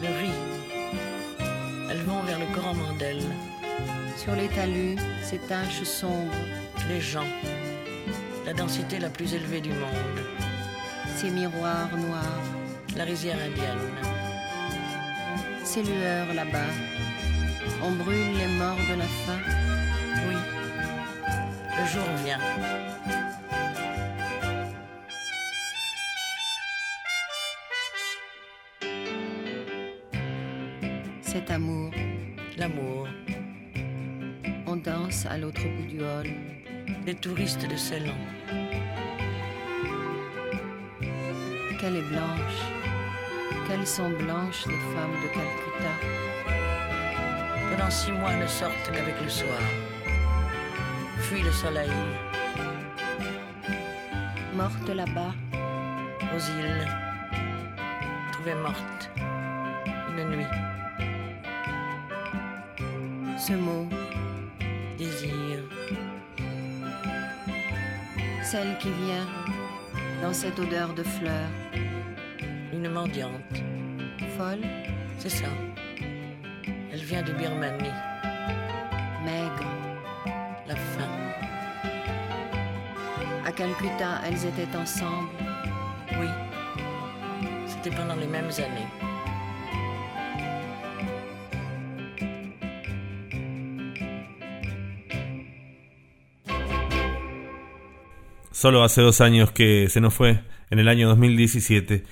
Le 0.01 0.09
riz. 0.09 1.49
Elles 1.91 2.03
vont 2.03 2.21
vers 2.23 2.39
le 2.39 2.47
Coromandel. 2.55 3.19
sur 4.17 4.35
les 4.35 4.49
talus, 4.49 4.97
ces 5.23 5.39
taches 5.39 5.83
sombres, 5.85 6.33
Les 6.89 7.01
gens. 7.01 7.31
La 8.45 8.53
densité 8.53 8.99
la 8.99 9.09
plus 9.09 9.33
élevée 9.35 9.61
du 9.61 9.71
monde. 9.71 10.21
ces 11.17 11.31
miroirs 11.31 11.97
noirs, 11.97 12.43
La 12.97 13.05
rizière 13.05 13.37
indienne. 13.37 13.93
ces 15.65 15.83
lueurs 15.83 16.35
là-bas. 16.35 16.73
On 17.83 17.93
brûle 17.93 18.33
les 18.37 18.59
morts 18.59 18.85
de 18.91 18.99
la 18.99 19.09
faim, 19.25 19.66
jour 21.87 22.05
vient. 22.25 22.41
cet 31.37 31.51
amour. 31.51 31.91
L'amour. 32.57 33.07
On 34.67 34.77
danse 34.77 35.27
à 35.27 35.37
l'autre 35.37 35.61
bout 35.77 35.87
du 35.87 36.01
hall, 36.01 36.31
Les 37.05 37.15
touristes 37.15 37.69
de 37.69 37.77
Ceylan. 37.77 38.15
qu'elle 41.79 41.97
est 41.97 42.09
blanche, 42.15 42.61
qu'elles 43.69 43.87
sont 43.87 44.09
blanches 44.09 44.65
les 44.67 44.81
femmes 44.93 45.17
de 45.25 45.29
Calcutta. 45.37 45.95
Pendant 47.71 47.91
six 47.91 48.13
mois 48.13 48.35
ne 48.35 48.47
sortent 48.47 48.91
qu'avec 48.93 49.21
le 49.23 49.29
soir. 49.29 49.86
Fuit 51.29 51.43
le 51.43 51.51
soleil 51.53 51.91
Mortes 54.55 54.89
là-bas, 54.89 55.35
aux 56.35 56.39
îles. 56.39 56.87
Trouvée 58.33 58.55
morte. 58.55 59.11
Une 60.17 60.31
nuit. 60.31 60.47
ce 63.39 63.53
mot, 63.53 63.87
Désir. 64.99 65.59
celle 68.43 68.79
qui 68.79 68.89
vient 68.91 69.27
dans 70.23 70.33
cette 70.33 70.59
odeur 70.59 70.95
de 70.95 71.03
fleurs, 71.03 71.51
Une 72.73 72.89
mendiante. 72.89 73.57
folle, 74.39 74.65
C'est 75.19 75.29
ça. 75.29 75.49
Elle 76.93 77.01
vient 77.05 77.23
de 77.23 77.33
Birmanie. 77.33 78.16
Calcutta, 83.57 84.21
elles 84.27 84.45
étaient 84.45 84.77
ensemble, 84.77 85.31
Oui. 86.21 86.29
C'était 87.67 87.97
pendant 87.97 88.15
les 88.15 88.27
mêmes 88.27 88.51
années. 88.59 88.87
Solo 98.53 98.83
hace 98.83 99.01
dos 99.01 99.23
años 99.23 99.51
que 99.55 99.89
se 99.89 100.01
nos 100.01 100.11
fue, 100.11 100.39
en 100.71 100.79
el 100.79 100.89
año 100.89 101.09
2017. 101.09 102.05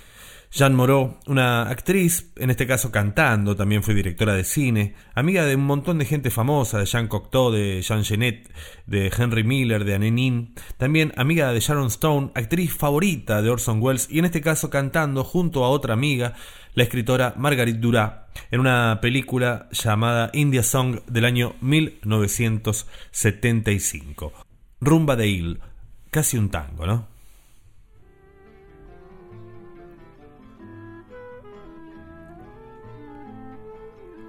Jeanne 0.55 0.77
Moreau, 0.77 1.19
una 1.27 1.63
actriz, 1.63 2.31
en 2.37 2.49
este 2.49 2.65
caso 2.65 2.93
cantando, 2.93 3.57
también 3.57 3.83
fue 3.83 3.93
directora 3.93 4.35
de 4.35 4.45
cine, 4.45 4.95
amiga 5.17 5.45
de 5.45 5.57
un 5.57 5.67
montón 5.67 5.99
de 5.99 6.05
gente 6.05 6.31
famosa, 6.31 6.79
de 6.79 6.87
Jean 6.87 7.09
Cocteau, 7.09 7.51
de 7.51 7.83
Jean 7.83 8.05
Genet, 8.05 8.49
de 8.87 9.11
Henry 9.19 9.43
Miller, 9.43 9.85
de 9.85 9.97
Anne 9.97 10.53
también 10.77 11.13
amiga 11.17 11.53
de 11.53 11.59
Sharon 11.59 11.89
Stone, 11.89 12.31
actriz 12.37 12.73
favorita 12.73 13.43
de 13.43 13.51
Orson 13.51 13.83
Welles, 13.83 14.07
y 14.09 14.21
en 14.21 14.27
este 14.27 14.41
caso 14.41 14.71
cantando 14.71 15.25
junto 15.25 15.65
a 15.65 15.71
otra 15.71 15.95
amiga, 15.95 16.35
la 16.75 16.85
escritora 16.85 17.35
Marguerite 17.37 17.81
Duras, 17.81 18.13
en 18.53 18.61
una 18.61 19.01
película 19.03 19.69
llamada 19.73 20.31
India 20.35 20.63
Song 20.63 21.01
del 21.09 21.25
año 21.25 21.57
1975. 21.63 24.33
Rumba 24.81 25.17
de 25.17 25.27
Hill, 25.27 25.59
casi 26.13 26.39
un 26.39 26.51
tango, 26.51 26.87
¿no? 26.87 27.14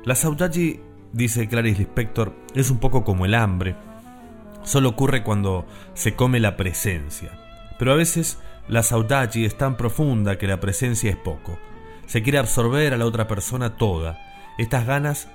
La 0.06 0.14
saudade, 0.14 0.82
dice 1.14 1.48
Clarice 1.48 1.80
Lispector, 1.80 2.32
es 2.54 2.70
un 2.70 2.78
poco 2.78 3.04
como 3.04 3.26
el 3.26 3.34
hambre. 3.34 3.76
Solo 4.62 4.90
ocurre 4.90 5.24
cuando 5.24 5.66
se 5.96 6.16
come 6.16 6.40
la 6.40 6.56
presencia. 6.58 7.32
Pero 7.80 7.92
a 7.92 7.96
veces 7.96 8.38
la 8.68 8.84
saudade 8.84 9.46
es 9.46 9.58
tan 9.58 9.78
profunda 9.78 10.38
que 10.38 10.46
la 10.46 10.60
presencia 10.60 11.10
es 11.10 11.18
poco. 11.18 11.58
Se 12.06 12.22
quiere 12.22 12.38
absorber 12.38 12.94
a 12.94 12.98
la 12.98 13.06
otra 13.08 13.28
persona 13.28 13.78
toda. 13.78 14.20
Estas 14.60 14.86
ganas 14.86 15.28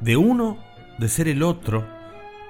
de 0.00 0.16
uno 0.16 0.56
de 0.96 1.08
ser 1.10 1.28
el 1.28 1.42
otro 1.42 1.86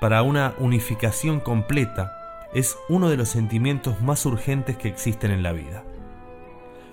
para 0.01 0.23
una 0.23 0.55
unificación 0.61 1.41
completa 1.41 2.13
es 2.55 2.79
uno 2.89 3.11
de 3.11 3.17
los 3.17 3.31
sentimientos 3.31 4.01
más 4.01 4.25
urgentes 4.27 4.77
que 4.77 4.87
existen 4.87 5.33
en 5.33 5.43
la 5.43 5.51
vida. 5.51 5.83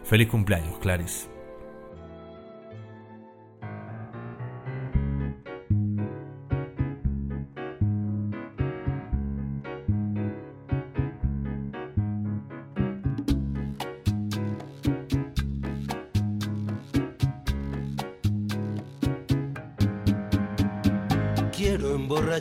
Feliz 0.06 0.28
cumpleaños, 0.28 0.80
Clarice. 0.80 1.31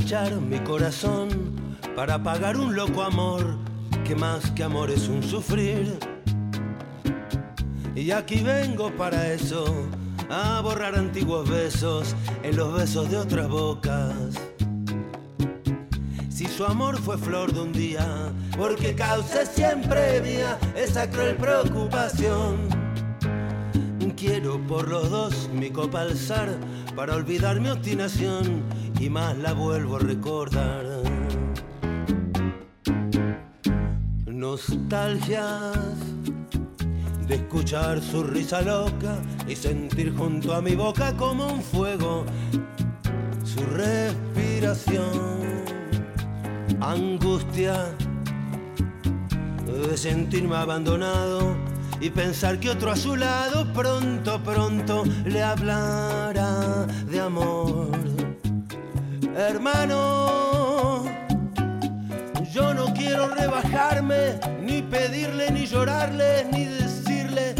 Emborrachar 0.01 0.41
mi 0.41 0.59
corazón 0.61 1.29
para 1.95 2.23
pagar 2.23 2.57
un 2.57 2.75
loco 2.75 3.03
amor 3.03 3.59
que 4.05 4.15
más 4.15 4.51
que 4.53 4.65
amor 4.65 4.91
es 4.91 5.09
un 5.09 5.23
sufrir. 5.23 5.99
Y 7.95 8.11
aquí 8.11 8.43
vengo 8.43 8.91
para 8.97 9.33
eso, 9.33 9.65
a 10.31 10.61
borrar 10.63 10.95
antiguos 10.95 11.49
besos 11.49 12.15
en 12.43 12.57
los 12.57 12.73
besos 12.75 13.11
de 13.11 13.19
otras 13.19 13.49
bocas. 13.49 14.15
Si 16.31 16.47
su 16.47 16.65
amor 16.65 16.97
fue 16.99 17.19
flor 17.19 17.53
de 17.53 17.61
un 17.61 17.73
día, 17.73 18.33
porque 18.57 18.95
cause 18.95 19.45
siempre 19.47 20.21
mía 20.23 20.59
esa 20.75 21.09
cruel 21.11 21.37
preocupación. 21.37 22.90
Quiero 24.21 24.61
por 24.67 24.87
los 24.87 25.09
dos 25.09 25.49
mi 25.51 25.71
copa 25.71 26.03
alzar 26.03 26.51
para 26.95 27.17
olvidar 27.17 27.59
mi 27.59 27.71
obstinación 27.71 28.63
y 29.01 29.09
más 29.09 29.35
la 29.39 29.55
vuelvo 29.55 29.97
a 29.97 30.01
recordar. 30.01 30.85
Nostalgias 34.27 35.75
de 37.27 37.35
escuchar 37.37 38.03
su 38.03 38.23
risa 38.23 38.61
loca 38.61 39.17
y 39.49 39.57
sentir 39.57 40.15
junto 40.15 40.55
a 40.55 40.61
mi 40.61 40.75
boca 40.75 41.17
como 41.17 41.55
un 41.55 41.63
fuego 41.63 42.27
su 43.43 43.65
respiración. 43.65 45.41
Angustia 46.79 47.97
de 49.67 49.97
sentirme 49.97 50.57
abandonado 50.57 51.70
y 52.01 52.09
pensar 52.11 52.59
que 52.59 52.71
otro 52.71 52.91
a 52.91 52.97
su 52.97 53.15
lado 53.15 53.71
pronto, 53.73 54.43
pronto 54.43 55.05
le 55.25 55.43
hablará 55.43 56.87
de 57.11 57.21
amor. 57.21 57.91
Hermano, 59.37 61.05
yo 62.53 62.75
no 62.75 62.93
quiero 62.95 63.29
rebajarme, 63.29 64.41
ni 64.63 64.83
pedirle, 64.83 65.51
ni 65.51 65.67
llorarle, 65.67 66.47
ni 66.53 66.65
decirle 66.65 67.55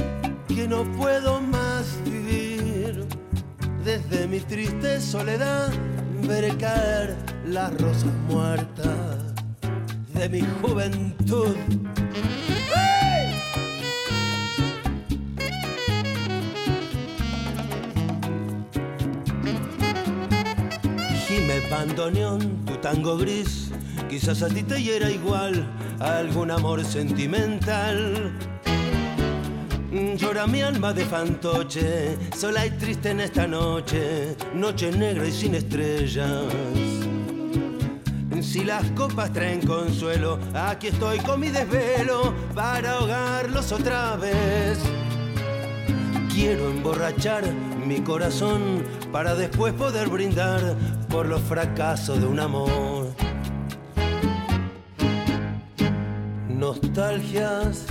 que 0.49 0.67
no 0.67 0.85
puedo 0.93 1.41
más 1.41 2.03
vivir. 2.05 3.07
Desde 3.85 4.27
mi 4.27 4.41
triste 4.41 5.01
soledad 5.01 5.71
veré 6.27 6.57
caer 6.57 7.17
las 7.47 7.73
rosas 7.81 8.13
muertas 8.29 9.17
de 10.15 10.29
mi 10.29 10.43
juventud. 10.61 11.57
Bandoneón, 21.71 22.65
tu 22.67 22.75
tango 22.79 23.17
gris, 23.17 23.71
quizás 24.09 24.43
a 24.43 24.49
ti 24.49 24.63
te 24.63 24.83
hiera 24.83 25.11
igual 25.11 25.67
algún 26.01 26.51
amor 26.51 26.85
sentimental. 26.85 28.33
Llora 30.17 30.47
mi 30.47 30.63
alma 30.63 30.93
de 30.93 31.05
fantoche, 31.05 32.17
sola 32.37 32.67
y 32.67 32.71
triste 32.71 33.11
en 33.11 33.21
esta 33.21 33.47
noche, 33.47 34.37
noche 34.55 34.91
negra 34.93 35.27
y 35.27 35.33
sin 35.33 35.55
estrellas. 35.55 36.45
Si 38.41 38.65
las 38.65 38.85
copas 38.93 39.33
traen 39.33 39.65
consuelo, 39.67 40.39
aquí 40.55 40.89
estoy 40.89 41.19
con 41.19 41.41
mi 41.41 41.49
desvelo 41.49 42.35
para 42.55 42.93
ahogarlos 42.93 43.71
otra 43.71 44.17
vez. 44.17 44.79
Quiero 46.33 46.71
emborrachar 46.71 47.45
mi 47.87 48.01
corazón 48.01 48.83
para 49.13 49.35
después 49.35 49.73
poder 49.75 50.09
brindar 50.09 50.77
por 51.11 51.27
los 51.27 51.43
fracasos 51.43 52.19
de 52.21 52.27
un 52.27 52.41
amor. 52.41 53.13
Nostalgias 56.49 57.85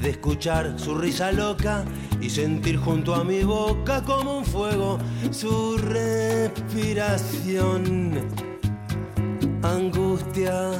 de 0.00 0.10
escuchar 0.10 0.78
su 0.78 0.96
risa 0.96 1.32
loca 1.32 1.84
y 2.20 2.30
sentir 2.30 2.78
junto 2.78 3.14
a 3.14 3.22
mi 3.24 3.42
boca 3.44 4.02
como 4.02 4.38
un 4.38 4.44
fuego 4.44 4.98
su 5.30 5.78
respiración. 5.78 8.28
Angustia 9.62 10.72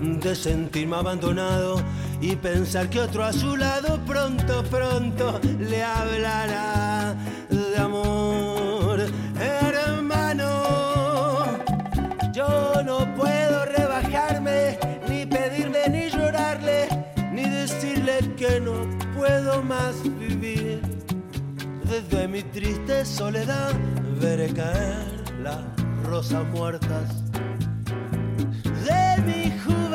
de 0.00 0.34
sentirme 0.34 0.96
abandonado 0.96 1.76
y 2.20 2.34
pensar 2.36 2.90
que 2.90 3.00
otro 3.00 3.24
a 3.24 3.32
su 3.32 3.56
lado 3.56 3.98
pronto, 4.04 4.62
pronto 4.64 5.40
le 5.58 5.82
hablará 5.82 7.16
Desde 21.94 22.26
mi 22.26 22.42
triste 22.42 23.04
soledad 23.04 23.72
veré 24.20 24.52
caer 24.52 25.06
las 25.44 25.62
rosas 26.02 26.44
muertas 26.48 27.22
de 28.84 29.22
mi 29.22 29.56
juventud. 29.60 29.94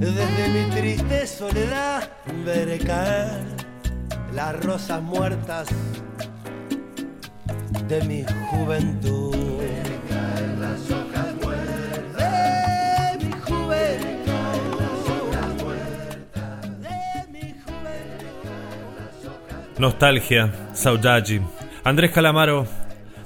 Desde 0.00 0.48
mi 0.48 0.70
triste 0.74 1.26
soledad 1.28 2.10
veré 2.44 2.78
caer 2.80 3.61
las 4.34 4.64
rosas 4.64 5.02
muertas 5.02 5.68
de 7.88 8.02
mi 8.04 8.24
juventud. 8.50 9.34
Veré 9.58 10.00
caer 10.08 10.58
las 10.58 10.90
hojas 10.90 11.34
muertas 11.42 12.22
de 16.82 17.32
mi 17.32 17.54
juventud. 17.60 18.48
Nostalgia, 19.78 20.52
Saudade. 20.72 21.42
Andrés 21.84 22.12
Calamaro, 22.12 22.66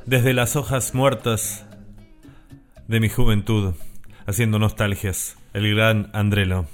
desde 0.07 0.33
las 0.33 0.57
hojas 0.57 0.95
muertas 0.95 1.67
de 2.89 3.01
mi 3.01 3.09
juventud, 3.09 3.75
haciendo 4.27 4.59
nostalgias. 4.59 5.37
El 5.53 5.75
gran 5.75 6.11
Andrelo. 6.13 6.67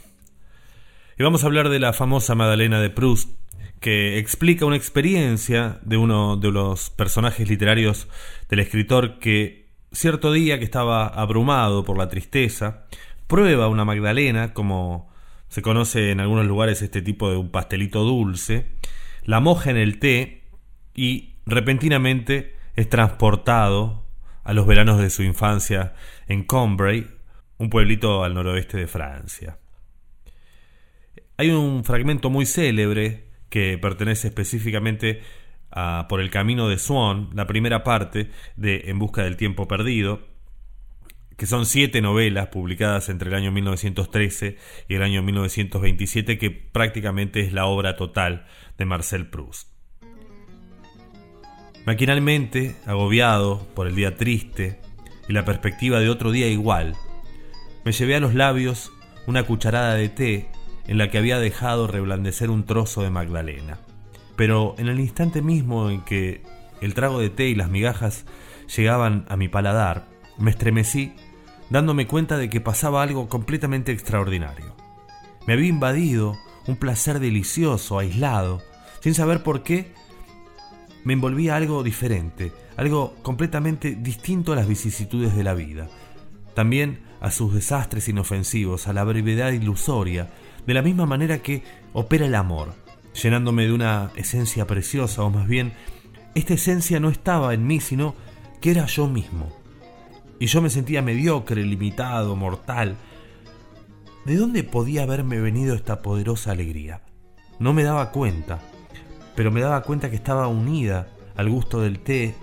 Y 1.18 1.22
vamos 1.22 1.44
a 1.44 1.46
hablar 1.46 1.68
de 1.68 1.78
la 1.78 1.92
famosa 1.92 2.34
Madalena 2.34 2.80
de 2.80 2.90
Proust, 2.90 3.41
que 3.82 4.16
explica 4.18 4.64
una 4.64 4.76
experiencia 4.76 5.78
de 5.82 5.98
uno 5.98 6.38
de 6.38 6.50
los 6.50 6.88
personajes 6.88 7.50
literarios 7.50 8.08
del 8.48 8.60
escritor 8.60 9.18
que 9.18 9.68
cierto 9.92 10.32
día 10.32 10.58
que 10.58 10.64
estaba 10.64 11.06
abrumado 11.06 11.84
por 11.84 11.98
la 11.98 12.08
tristeza, 12.08 12.86
prueba 13.26 13.68
una 13.68 13.84
Magdalena, 13.84 14.54
como 14.54 15.10
se 15.48 15.60
conoce 15.60 16.12
en 16.12 16.20
algunos 16.20 16.46
lugares 16.46 16.80
este 16.80 17.02
tipo 17.02 17.30
de 17.30 17.36
un 17.36 17.50
pastelito 17.50 18.04
dulce, 18.04 18.68
la 19.24 19.40
moja 19.40 19.70
en 19.70 19.76
el 19.76 19.98
té 19.98 20.44
y 20.94 21.34
repentinamente 21.44 22.56
es 22.74 22.88
transportado 22.88 24.06
a 24.44 24.54
los 24.54 24.66
veranos 24.66 24.98
de 24.98 25.10
su 25.10 25.24
infancia 25.24 25.94
en 26.28 26.44
Combray, 26.44 27.10
un 27.58 27.68
pueblito 27.68 28.24
al 28.24 28.34
noroeste 28.34 28.78
de 28.78 28.86
Francia. 28.86 29.58
Hay 31.36 31.50
un 31.50 31.84
fragmento 31.84 32.30
muy 32.30 32.46
célebre 32.46 33.31
que 33.52 33.76
pertenece 33.76 34.28
específicamente 34.28 35.20
a 35.70 36.06
Por 36.08 36.22
el 36.22 36.30
camino 36.30 36.68
de 36.68 36.78
Swan, 36.78 37.28
la 37.34 37.46
primera 37.46 37.84
parte 37.84 38.30
de 38.56 38.84
En 38.86 38.98
busca 38.98 39.24
del 39.24 39.36
tiempo 39.36 39.68
perdido, 39.68 40.20
que 41.36 41.44
son 41.44 41.66
siete 41.66 42.00
novelas 42.00 42.48
publicadas 42.48 43.10
entre 43.10 43.28
el 43.28 43.34
año 43.34 43.52
1913 43.52 44.56
y 44.88 44.94
el 44.94 45.02
año 45.02 45.22
1927, 45.22 46.38
que 46.38 46.50
prácticamente 46.50 47.40
es 47.40 47.52
la 47.52 47.66
obra 47.66 47.94
total 47.96 48.46
de 48.78 48.86
Marcel 48.86 49.28
Proust. 49.28 49.68
Maquinalmente, 51.84 52.76
agobiado 52.86 53.66
por 53.74 53.86
el 53.86 53.94
día 53.94 54.16
triste 54.16 54.80
y 55.28 55.34
la 55.34 55.44
perspectiva 55.44 56.00
de 56.00 56.08
otro 56.08 56.30
día 56.30 56.48
igual, 56.48 56.94
me 57.84 57.92
llevé 57.92 58.14
a 58.14 58.20
los 58.20 58.34
labios 58.34 58.92
una 59.26 59.42
cucharada 59.42 59.94
de 59.94 60.08
té 60.08 60.48
en 60.86 60.98
la 60.98 61.10
que 61.10 61.18
había 61.18 61.38
dejado 61.38 61.86
reblandecer 61.86 62.50
un 62.50 62.64
trozo 62.64 63.02
de 63.02 63.10
magdalena. 63.10 63.78
Pero 64.36 64.74
en 64.78 64.88
el 64.88 65.00
instante 65.00 65.42
mismo 65.42 65.90
en 65.90 66.02
que 66.02 66.42
el 66.80 66.94
trago 66.94 67.20
de 67.20 67.30
té 67.30 67.48
y 67.48 67.54
las 67.54 67.70
migajas 67.70 68.24
llegaban 68.74 69.24
a 69.28 69.36
mi 69.36 69.48
paladar, 69.48 70.06
me 70.38 70.50
estremecí 70.50 71.12
dándome 71.70 72.06
cuenta 72.06 72.36
de 72.36 72.50
que 72.50 72.60
pasaba 72.60 73.02
algo 73.02 73.28
completamente 73.28 73.92
extraordinario. 73.92 74.74
Me 75.46 75.54
había 75.54 75.68
invadido 75.68 76.36
un 76.66 76.76
placer 76.76 77.18
delicioso, 77.18 77.98
aislado, 77.98 78.62
sin 79.00 79.14
saber 79.14 79.42
por 79.42 79.62
qué, 79.62 79.92
me 81.04 81.14
envolvía 81.14 81.56
algo 81.56 81.82
diferente, 81.82 82.52
algo 82.76 83.14
completamente 83.22 83.96
distinto 83.96 84.52
a 84.52 84.56
las 84.56 84.68
vicisitudes 84.68 85.34
de 85.34 85.42
la 85.42 85.54
vida. 85.54 85.88
También 86.54 87.00
a 87.20 87.30
sus 87.30 87.54
desastres 87.54 88.08
inofensivos, 88.08 88.86
a 88.86 88.92
la 88.92 89.04
brevedad 89.04 89.52
ilusoria, 89.52 90.30
de 90.66 90.74
la 90.74 90.82
misma 90.82 91.06
manera 91.06 91.38
que 91.38 91.62
opera 91.92 92.26
el 92.26 92.34
amor, 92.34 92.74
llenándome 93.20 93.66
de 93.66 93.72
una 93.72 94.10
esencia 94.16 94.66
preciosa, 94.66 95.22
o 95.22 95.30
más 95.30 95.46
bien, 95.46 95.72
esta 96.34 96.54
esencia 96.54 97.00
no 97.00 97.10
estaba 97.10 97.52
en 97.54 97.66
mí, 97.66 97.80
sino 97.80 98.14
que 98.60 98.70
era 98.70 98.86
yo 98.86 99.06
mismo. 99.08 99.48
Y 100.38 100.46
yo 100.46 100.62
me 100.62 100.70
sentía 100.70 101.02
mediocre, 101.02 101.64
limitado, 101.64 102.34
mortal. 102.36 102.96
¿De 104.24 104.36
dónde 104.36 104.64
podía 104.64 105.02
haberme 105.02 105.40
venido 105.40 105.74
esta 105.74 106.00
poderosa 106.02 106.52
alegría? 106.52 107.02
No 107.58 107.72
me 107.72 107.84
daba 107.84 108.10
cuenta, 108.10 108.60
pero 109.36 109.50
me 109.50 109.60
daba 109.60 109.82
cuenta 109.82 110.10
que 110.10 110.16
estaba 110.16 110.48
unida 110.48 111.08
al 111.36 111.48
gusto 111.48 111.80
del 111.80 112.00
té 112.00 112.34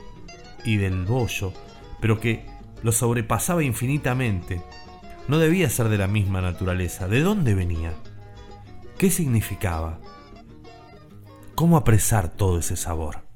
y 0.64 0.78
del 0.78 1.06
bollo, 1.06 1.54
pero 2.00 2.20
que 2.20 2.46
lo 2.84 2.92
sobrepasaba 2.92 3.64
infinitamente. 3.64 4.62
No 5.28 5.38
debía 5.38 5.70
ser 5.70 5.90
de 5.90 5.98
la 5.98 6.08
misma 6.08 6.42
naturaleza. 6.42 7.08
¿De 7.08 7.22
dónde 7.22 7.54
venía? 7.54 7.94
¿Qué 9.00 9.10
significaba? 9.10 9.98
¿Cómo 11.56 11.78
apresar 11.78 12.28
todo 12.28 12.60
ese 12.60 12.76
sabor? 12.76 13.29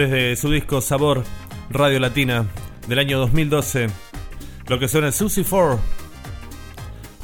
Desde 0.00 0.34
su 0.34 0.50
disco 0.50 0.80
Sabor, 0.80 1.24
Radio 1.68 2.00
Latina, 2.00 2.46
del 2.88 3.00
año 3.00 3.18
2012, 3.18 3.88
lo 4.66 4.78
que 4.78 4.88
suena 4.88 5.08
es 5.08 5.14
Susie 5.14 5.44
4, 5.44 5.78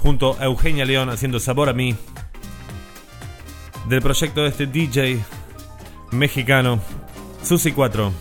junto 0.03 0.37
a 0.39 0.45
Eugenia 0.45 0.85
León 0.85 1.09
haciendo 1.09 1.41
Sabor 1.41 1.71
a 1.71 1.73
mí, 1.73 1.97
del 3.89 4.03
proyecto 4.03 4.43
de 4.43 4.51
este 4.51 4.67
DJ 4.67 5.25
mexicano, 6.13 6.79
Susi 7.43 7.73
4. 7.73 8.13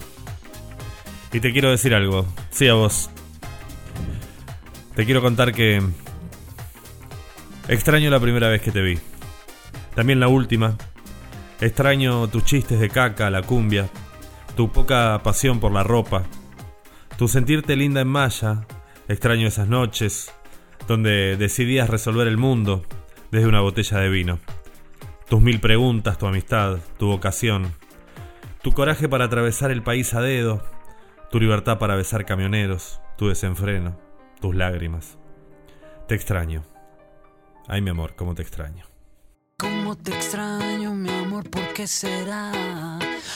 Y 1.33 1.41
te 1.41 1.51
quiero 1.51 1.69
decir 1.69 1.93
algo, 1.93 2.25
sí 2.49 2.69
a 2.69 2.75
vos. 2.75 3.09
Te 4.95 5.03
quiero 5.03 5.21
contar 5.21 5.51
que 5.51 5.83
extraño 7.67 8.09
la 8.09 8.21
primera 8.21 8.47
vez 8.47 8.61
que 8.61 8.71
te 8.71 8.81
vi. 8.81 8.97
También 9.95 10.21
la 10.21 10.29
última. 10.29 10.77
Extraño 11.59 12.29
tus 12.29 12.45
chistes 12.45 12.79
de 12.79 12.89
caca, 12.89 13.29
la 13.29 13.41
cumbia, 13.41 13.89
tu 14.55 14.71
poca 14.71 15.19
pasión 15.23 15.59
por 15.59 15.71
la 15.71 15.83
ropa, 15.83 16.23
tu 17.17 17.27
sentirte 17.27 17.75
linda 17.75 18.01
en 18.01 18.07
malla. 18.07 18.65
Extraño 19.07 19.47
esas 19.47 19.67
noches 19.67 20.33
donde 20.87 21.37
decidías 21.37 21.89
resolver 21.89 22.27
el 22.27 22.37
mundo 22.37 22.83
desde 23.31 23.47
una 23.47 23.61
botella 23.61 23.99
de 23.99 24.09
vino. 24.09 24.39
Tus 25.29 25.41
mil 25.41 25.59
preguntas, 25.59 26.17
tu 26.17 26.25
amistad, 26.25 26.79
tu 26.97 27.07
vocación, 27.07 27.73
tu 28.61 28.73
coraje 28.73 29.09
para 29.09 29.25
atravesar 29.25 29.71
el 29.71 29.83
país 29.83 30.13
a 30.13 30.21
dedo, 30.21 30.63
tu 31.31 31.39
libertad 31.39 31.77
para 31.77 31.95
besar 31.95 32.25
camioneros, 32.25 33.01
tu 33.17 33.27
desenfreno, 33.27 33.99
tus 34.39 34.55
lágrimas. 34.55 35.17
Te 36.07 36.15
extraño. 36.15 36.63
Ay, 37.67 37.81
mi 37.81 37.89
amor, 37.89 38.15
cómo 38.15 38.35
te 38.35 38.41
extraño. 38.41 38.94
Te 40.03 40.11
extraño, 40.11 40.93
mi 40.93 41.09
amor, 41.09 41.49
¿por 41.49 41.73
qué 41.73 41.87
será? 41.87 42.51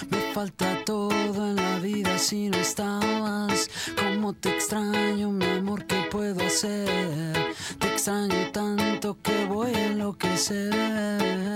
Me 0.09 0.33
falta 0.33 0.83
todo 0.85 1.45
en 1.49 1.55
la 1.55 1.79
vida 1.79 2.17
si 2.17 2.49
no 2.49 2.57
estabas. 2.57 3.69
Cómo 3.97 4.33
te 4.33 4.49
extraño, 4.49 5.31
mi 5.31 5.45
amor, 5.45 5.85
¿qué 5.85 6.07
puedo 6.11 6.45
hacer? 6.45 7.55
Te 7.79 7.87
extraño 7.87 8.51
tanto 8.51 9.17
que 9.21 9.45
voy 9.45 9.73
a 9.73 9.85
enloquecer. 9.87 11.49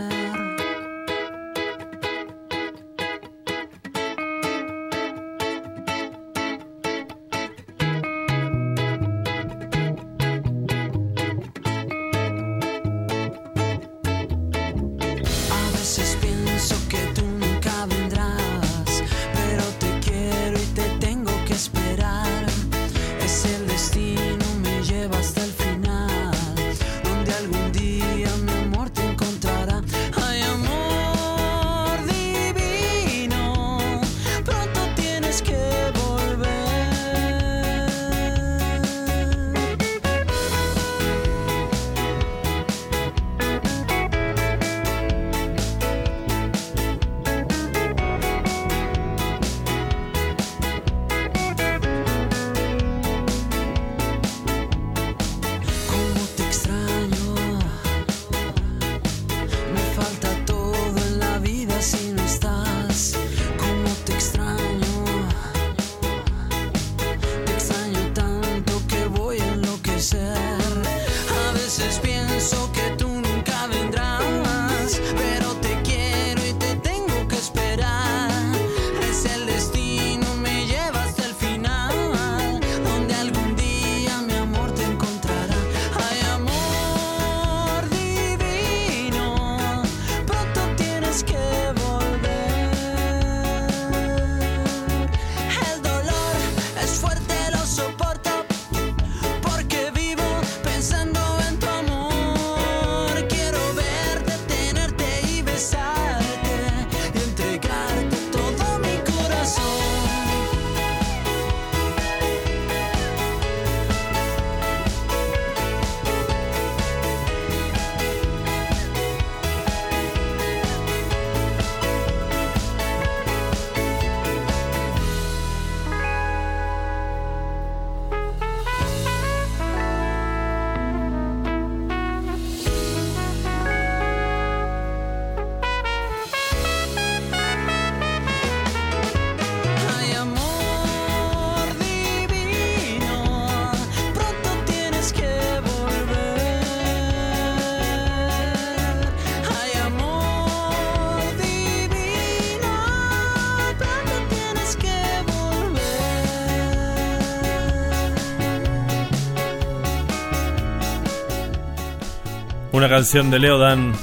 Una 162.83 162.89
canción 162.89 163.31
de 163.31 163.39
Leo 163.39 163.57
Dan, 163.59 163.93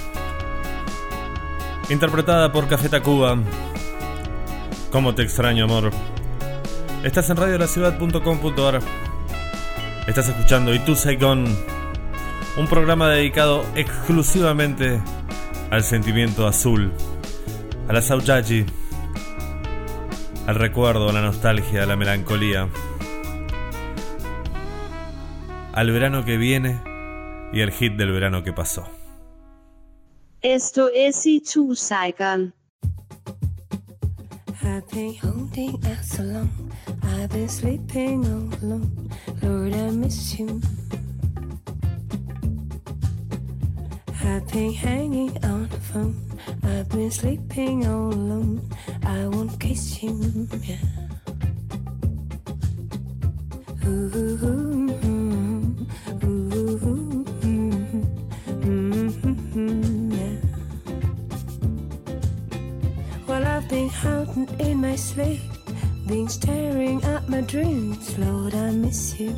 interpretada 1.90 2.50
por 2.50 2.66
Café 2.66 2.88
Tacuba. 2.88 3.36
Cómo 4.90 5.14
te 5.14 5.20
extraño, 5.20 5.64
amor. 5.64 5.90
Estás 7.04 7.28
en 7.28 7.36
radiolaciudad.com.ar. 7.36 8.80
Estás 10.06 10.28
escuchando 10.30 10.72
tú 10.80 10.96
Saigon, 10.96 11.44
un 12.56 12.66
programa 12.68 13.10
dedicado 13.10 13.66
exclusivamente 13.74 14.98
al 15.70 15.84
sentimiento 15.84 16.46
azul, 16.46 16.90
a 17.86 17.92
la 17.92 18.00
saudade, 18.00 18.64
al 20.46 20.54
recuerdo, 20.54 21.10
a 21.10 21.12
la 21.12 21.20
nostalgia, 21.20 21.82
a 21.82 21.86
la 21.86 21.96
melancolía, 21.96 22.66
al 25.74 25.90
verano 25.90 26.24
que 26.24 26.38
viene 26.38 26.89
y 27.52 27.62
al 27.62 27.72
hit 27.72 27.96
del 27.96 28.12
verano 28.12 28.42
que 28.42 28.52
pasó. 28.52 28.84
Esto 30.42 30.88
es 30.94 31.26
Itu 31.26 31.74
Saigon. 31.74 32.54
I've 34.62 34.86
been 34.90 35.14
holding 35.16 35.74
out 35.86 36.04
so 36.04 36.22
long. 36.22 36.50
I've 37.02 37.28
been 37.30 37.48
sleeping 37.48 38.24
all 38.26 38.48
alone. 38.62 39.10
Lord, 39.42 39.74
I 39.74 39.90
miss 39.90 40.38
you. 40.38 40.60
I've 44.24 44.46
been 44.52 44.72
hanging 44.72 45.44
on 45.44 45.68
the 45.68 45.80
phone. 45.80 46.14
I've 46.62 46.88
been 46.88 47.10
sleeping 47.10 47.86
all 47.86 48.12
alone. 48.12 48.68
I 49.04 49.26
won't 49.26 49.58
kiss 49.58 50.02
you. 50.02 50.48
Yeah. 50.62 50.76
Ooh, 53.86 54.10
ooh, 54.14 54.44
ooh, 54.44 55.86
ooh, 56.24 56.99
ooh, 59.56 60.08
yeah. 60.10 60.36
Well, 63.26 63.44
I've 63.44 63.68
been 63.68 63.88
hiding 63.88 64.48
in 64.58 64.80
my 64.80 64.96
sleep, 64.96 65.40
been 66.06 66.28
staring 66.28 67.02
at 67.04 67.28
my 67.28 67.40
dreams. 67.42 68.18
Lord, 68.18 68.54
I 68.54 68.70
miss 68.70 69.18
you. 69.18 69.34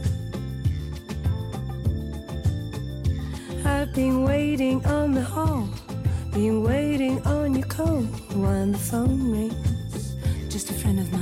I've 3.64 3.92
been 3.94 4.24
waiting 4.24 4.84
on 4.86 5.12
the 5.12 5.22
hall, 5.22 5.68
been 6.32 6.62
waiting 6.62 7.22
on 7.26 7.54
your 7.54 7.66
call 7.66 8.02
when 8.34 8.72
the 8.72 8.78
phone 8.78 9.30
rings. 9.30 10.14
Just 10.48 10.70
a 10.70 10.74
friend 10.74 11.00
of 11.00 11.12
mine 11.12 11.21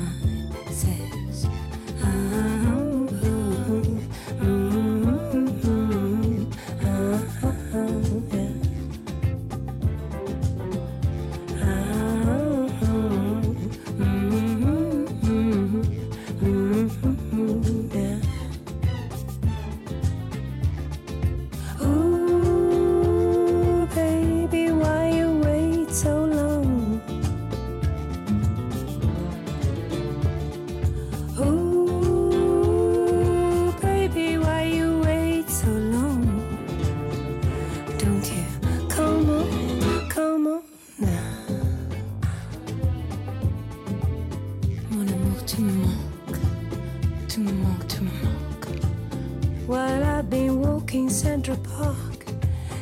tu 47.89 48.02
me 48.05 48.11
manques, 48.23 48.61
tu 48.61 48.70
me 48.73 48.81
manques. 48.81 49.66
While 49.66 50.02
I've 50.05 50.28
been 50.31 50.61
walking 50.61 51.09
Central 51.09 51.59
Park, 51.59 52.24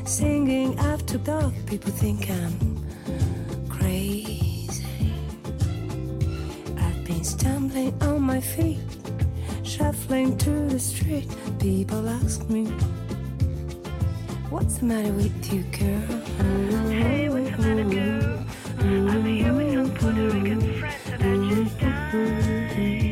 singing 0.04 0.78
after 0.78 1.18
dark, 1.18 1.54
people 1.66 1.92
think 1.92 2.28
I'm 2.30 2.56
crazy. 3.68 5.12
I've 6.78 7.04
been 7.04 7.24
stumbling 7.24 7.92
on 8.02 8.22
my 8.22 8.40
feet, 8.40 8.78
shuffling 9.62 10.36
to 10.38 10.68
the 10.68 10.78
street. 10.78 11.28
People 11.58 12.08
ask 12.08 12.48
me, 12.48 12.66
What's 14.50 14.78
the 14.78 14.86
matter 14.86 15.12
with 15.12 15.52
you, 15.52 15.62
girl? 15.78 16.20
Hey, 16.88 17.28
what's 17.28 17.54
the 17.56 17.62
matter, 17.62 17.84
girl? 17.84 18.38
I'm 18.80 19.24
here 19.26 19.52
with 19.52 19.74
some 19.74 19.94
Puerto 19.94 20.30
Rican 20.30 20.60
friends 20.78 21.08
and 21.12 21.22
I'm 21.22 21.50
just 21.50 21.78
mm-hmm. 21.78 22.68
dying 22.74 23.07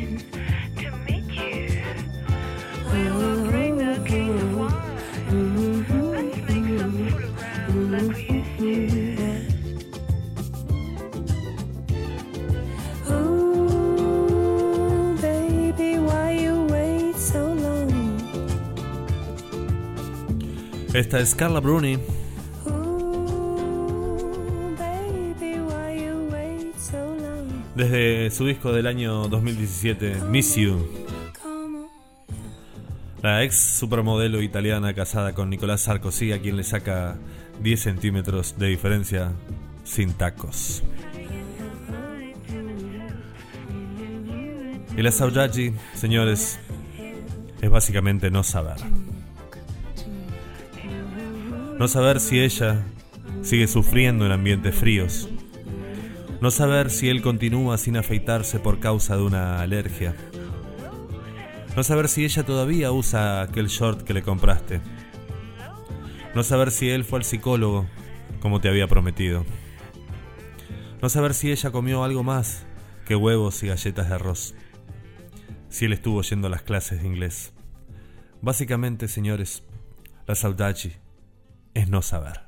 Esta 20.97 21.21
es 21.21 21.35
Carla 21.35 21.61
Bruni. 21.61 21.99
Desde 27.75 28.31
su 28.31 28.47
disco 28.47 28.73
del 28.73 28.87
año 28.87 29.29
2017, 29.29 30.23
Miss 30.31 30.57
You. 30.57 30.89
La 33.21 33.45
ex 33.45 33.57
supermodelo 33.57 34.41
italiana 34.41 34.95
casada 34.95 35.35
con 35.35 35.51
Nicolás 35.51 35.83
Sarkozy, 35.83 36.33
a 36.33 36.41
quien 36.41 36.57
le 36.57 36.65
saca 36.65 37.19
10 37.63 37.79
centímetros 37.79 38.57
de 38.57 38.69
diferencia 38.69 39.33
sin 39.85 40.15
tacos. 40.15 40.83
Y 44.97 45.03
la 45.03 45.13
señores, 45.13 46.59
es 47.61 47.71
básicamente 47.71 48.31
no 48.31 48.43
saber. 48.43 48.79
No 51.79 51.89
saber 51.89 52.21
si 52.21 52.41
ella 52.41 52.87
sigue 53.43 53.67
sufriendo 53.69 54.25
en 54.25 54.33
ambientes 54.33 54.75
fríos. 54.75 55.29
No 56.41 56.51
saber 56.51 56.91
si 56.91 57.11
él 57.11 57.21
continúa 57.21 57.77
sin 57.77 57.99
afeitarse 57.99 58.59
por 58.59 58.81
causa 58.81 59.15
de 59.17 59.23
una 59.23 59.61
alergia. 59.61 60.17
No 61.77 61.83
saber 61.83 62.09
si 62.09 62.25
ella 62.25 62.47
todavía 62.47 62.93
usa 62.93 63.43
aquel 63.43 63.67
short 63.67 64.05
que 64.05 64.15
le 64.15 64.23
compraste. 64.23 64.81
No 66.35 66.43
saber 66.43 66.71
si 66.71 66.89
él 66.89 67.05
fue 67.05 67.19
al 67.19 67.25
psicólogo 67.25 67.87
como 68.41 68.59
te 68.59 68.71
había 68.71 68.89
prometido. 68.89 69.45
No 71.03 71.11
saber 71.11 71.35
si 71.35 71.51
ella 71.51 71.71
comió 71.73 72.05
algo 72.05 72.23
más 72.23 72.65
que 73.05 73.17
huevos 73.17 73.63
y 73.63 73.67
galletas 73.67 74.09
de 74.09 74.15
arroz. 74.15 74.55
Si 75.69 75.85
él 75.85 75.93
estuvo 75.93 76.23
yendo 76.23 76.47
a 76.47 76.51
las 76.51 76.63
clases 76.63 77.03
de 77.03 77.07
inglés. 77.07 77.53
Básicamente, 78.41 79.09
señores, 79.09 79.63
la 80.27 80.35
saudade 80.35 81.06
es 81.77 81.89
no 81.89 82.01
saber. 82.01 82.46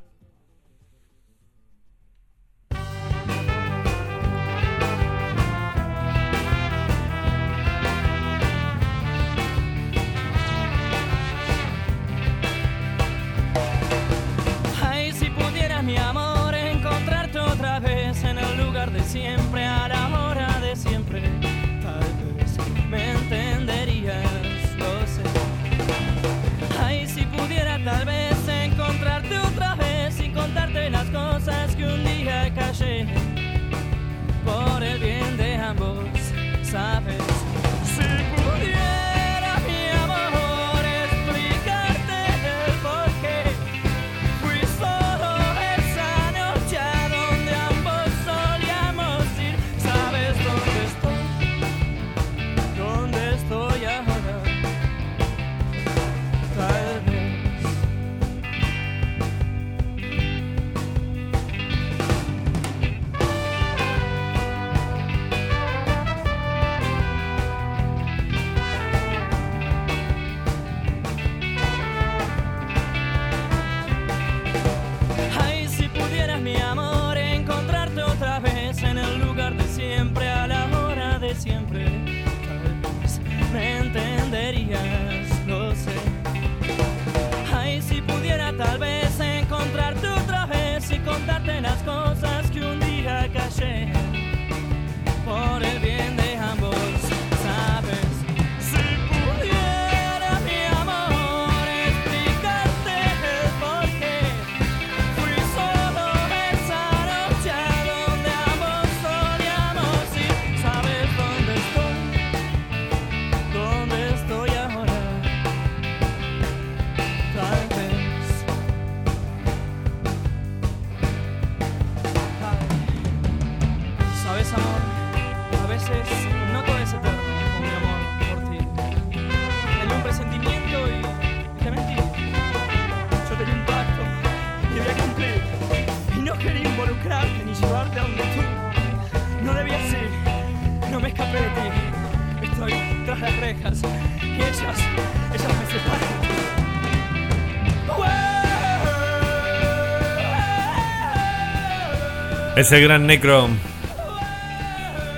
Es 152.59 152.73
el 152.73 152.83
gran 152.83 153.07
Necro. 153.07 153.49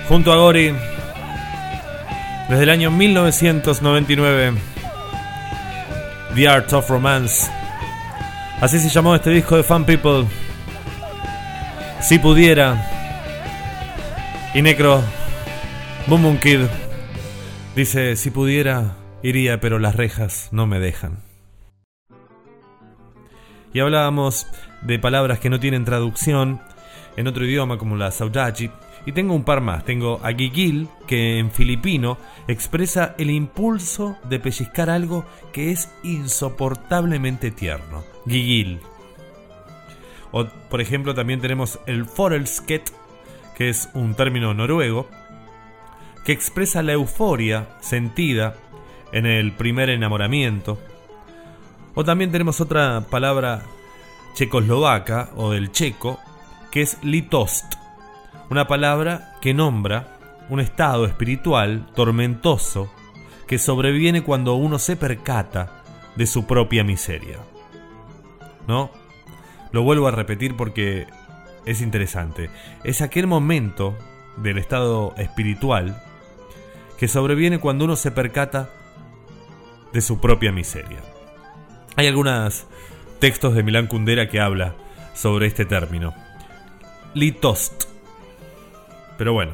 Junto 0.07 0.31
a 0.31 0.35
Gori. 0.35 0.75
Desde 2.47 2.61
el 2.61 2.69
año 2.69 2.91
1999. 2.91 4.53
The 6.35 6.47
Art 6.47 6.71
of 6.73 6.87
Romance. 6.87 7.51
Así 8.61 8.77
se 8.77 8.89
llamó 8.89 9.15
este 9.15 9.31
disco 9.31 9.57
de 9.57 9.63
Fan 9.63 9.85
People. 9.85 10.27
Si 11.99 12.19
pudiera. 12.19 12.87
Y 14.53 14.61
Necro. 14.61 15.01
Boom 16.05 16.21
Boom 16.21 16.37
Kid. 16.37 16.59
Dice, 17.75 18.17
si 18.17 18.29
pudiera, 18.29 18.97
iría, 19.23 19.59
pero 19.59 19.79
las 19.79 19.95
rejas 19.95 20.49
no 20.51 20.67
me 20.67 20.77
dejan. 20.77 21.23
Y 23.73 23.79
hablábamos 23.79 24.45
de 24.83 24.99
palabras 24.99 25.39
que 25.39 25.49
no 25.49 25.59
tienen 25.59 25.85
traducción 25.85 26.61
en 27.17 27.27
otro 27.27 27.45
idioma 27.45 27.77
como 27.77 27.95
la 27.95 28.11
saudade 28.11 28.71
Y 29.05 29.11
tengo 29.11 29.33
un 29.33 29.43
par 29.43 29.61
más. 29.61 29.83
Tengo 29.83 30.19
a 30.23 30.31
Gigil, 30.31 30.87
que 31.07 31.39
en 31.39 31.51
filipino 31.51 32.17
expresa 32.47 33.15
el 33.17 33.29
impulso 33.29 34.17
de 34.29 34.39
pellizcar 34.39 34.89
algo 34.89 35.25
que 35.51 35.71
es 35.71 35.89
insoportablemente 36.03 37.51
tierno. 37.51 38.03
Gigil. 38.25 38.79
O, 40.31 40.45
por 40.69 40.81
ejemplo, 40.81 41.13
también 41.13 41.41
tenemos 41.41 41.79
el 41.87 42.05
forelsket, 42.05 42.91
que 43.55 43.69
es 43.69 43.89
un 43.93 44.15
término 44.15 44.53
noruego, 44.53 45.09
que 46.25 46.31
expresa 46.31 46.83
la 46.83 46.93
euforia 46.93 47.69
sentida 47.81 48.55
en 49.11 49.25
el 49.25 49.51
primer 49.51 49.89
enamoramiento. 49.89 50.79
O 51.95 52.05
también 52.05 52.31
tenemos 52.31 52.61
otra 52.61 53.01
palabra 53.09 53.63
checoslovaca 54.33 55.29
o 55.35 55.51
del 55.51 55.71
checo, 55.71 56.19
que 56.71 56.81
es 56.81 56.97
litost, 57.03 57.75
una 58.49 58.67
palabra 58.67 59.35
que 59.41 59.53
nombra 59.53 60.17
un 60.49 60.59
estado 60.59 61.05
espiritual 61.05 61.85
tormentoso 61.95 62.91
que 63.47 63.57
sobreviene 63.57 64.23
cuando 64.23 64.55
uno 64.55 64.79
se 64.79 64.95
percata 64.95 65.83
de 66.15 66.25
su 66.25 66.45
propia 66.45 66.83
miseria. 66.83 67.37
¿No? 68.67 68.91
Lo 69.71 69.83
vuelvo 69.83 70.07
a 70.07 70.11
repetir 70.11 70.55
porque 70.55 71.07
es 71.65 71.81
interesante. 71.81 72.49
Es 72.83 73.01
aquel 73.01 73.27
momento 73.27 73.97
del 74.37 74.57
estado 74.57 75.13
espiritual 75.17 76.01
que 76.97 77.07
sobreviene 77.07 77.59
cuando 77.59 77.85
uno 77.85 77.95
se 77.95 78.11
percata 78.11 78.69
de 79.93 80.01
su 80.01 80.19
propia 80.19 80.51
miseria. 80.51 80.99
Hay 81.95 82.07
algunos 82.07 82.67
textos 83.19 83.53
de 83.55 83.63
Milán 83.63 83.87
Kundera 83.87 84.29
que 84.29 84.39
habla 84.39 84.75
sobre 85.13 85.47
este 85.47 85.65
término. 85.65 86.13
Litost. 87.13 87.85
Pero 89.17 89.33
bueno, 89.33 89.53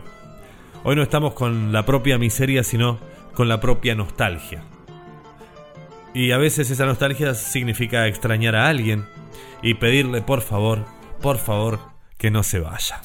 hoy 0.84 0.96
no 0.96 1.02
estamos 1.02 1.34
con 1.34 1.72
la 1.72 1.86
propia 1.86 2.18
miseria, 2.18 2.64
sino 2.64 3.00
con 3.34 3.48
la 3.48 3.60
propia 3.60 3.96
nostalgia. 3.96 4.64
Y 6.14 6.32
a 6.32 6.38
veces 6.38 6.72
esa 6.72 6.86
nostalgia 6.86 7.34
significa 7.34 8.08
extrañar 8.08 8.56
a 8.56 8.68
alguien 8.68 9.06
y 9.62 9.76
pedirle 9.76 10.22
por 10.22 10.42
favor, 10.42 10.86
por 11.22 11.38
favor, 11.38 11.80
que 12.18 12.32
no 12.32 12.44
se 12.44 12.60
vaya. 12.60 13.02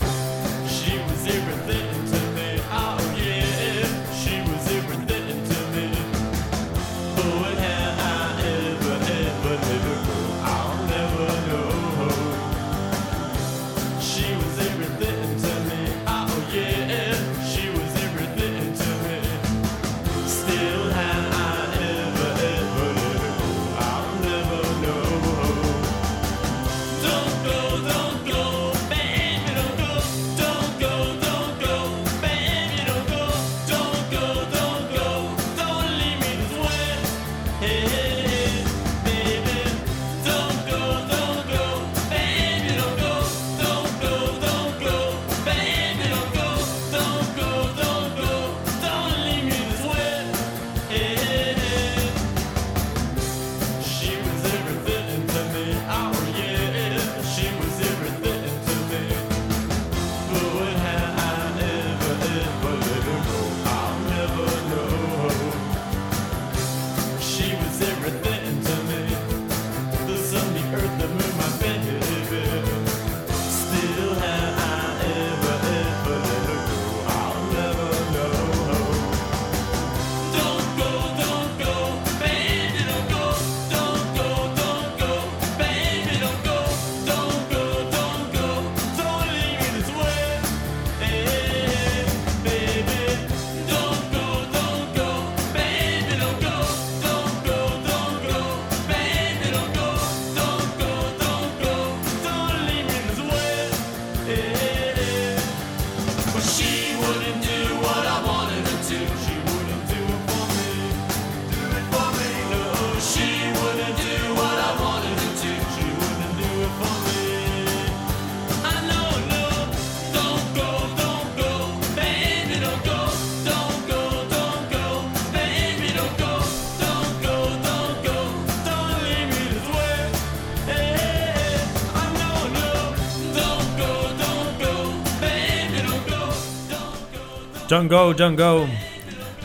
Don't 137.73 137.91
go, 137.91 138.13
don't 138.13 138.37
go. 138.37 138.69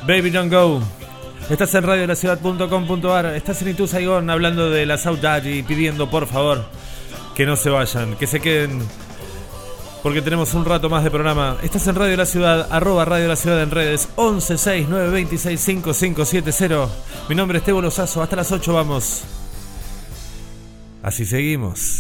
Baby, 0.05 0.29
don't 0.31 0.51
go. 0.51 0.81
Estás 1.49 1.73
en 1.75 1.83
radiolaciudad.com.ar. 1.83 3.27
Estás 3.27 3.61
en 3.61 3.69
Itu 3.69 3.87
hablando 3.95 4.69
de 4.69 4.85
la 4.85 4.97
saudade 4.97 5.55
y 5.55 5.63
pidiendo 5.63 6.09
por 6.09 6.27
favor 6.27 6.65
que 7.35 7.45
no 7.45 7.55
se 7.55 7.69
vayan, 7.69 8.17
que 8.17 8.27
se 8.27 8.41
queden. 8.41 8.81
Porque 10.03 10.21
tenemos 10.21 10.53
un 10.55 10.65
rato 10.65 10.89
más 10.89 11.05
de 11.05 11.09
programa. 11.09 11.55
Estás 11.63 11.87
en 11.87 11.95
Radio 11.95 12.17
La 12.17 12.25
Ciudad, 12.25 12.67
arroba 12.69 13.05
Radio 13.05 13.29
La 13.29 13.37
Ciudad 13.37 13.63
en 13.63 13.71
redes 13.71 14.09
1169265570. 14.17 16.89
Mi 17.29 17.35
nombre 17.35 17.59
es 17.59 17.63
Tebo 17.63 17.81
Lozazo. 17.81 18.21
Hasta 18.21 18.35
las 18.35 18.51
8 18.51 18.73
vamos. 18.73 19.21
Así 21.01 21.25
seguimos. 21.25 21.96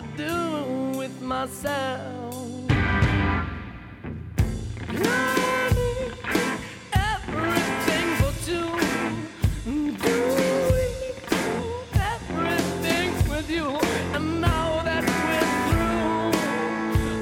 To 0.00 0.04
do 0.16 0.96
with 0.96 1.20
myself. 1.20 2.34
Everything 6.92 8.06
for 8.20 8.32
two. 8.46 8.68
Everything 12.14 13.10
with 13.28 13.50
you. 13.50 13.66
And 14.14 14.40
now 14.40 14.82
that 14.84 15.04
we're 15.24 15.50
through, 15.68 16.30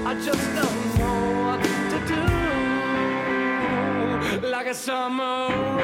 I 0.07 0.13
just 0.23 0.47
don't 0.61 0.85
know 0.99 1.21
what 1.47 1.61
to 1.93 1.99
do. 4.41 4.49
Like 4.51 4.67
a 4.67 4.75
summer 4.75 5.76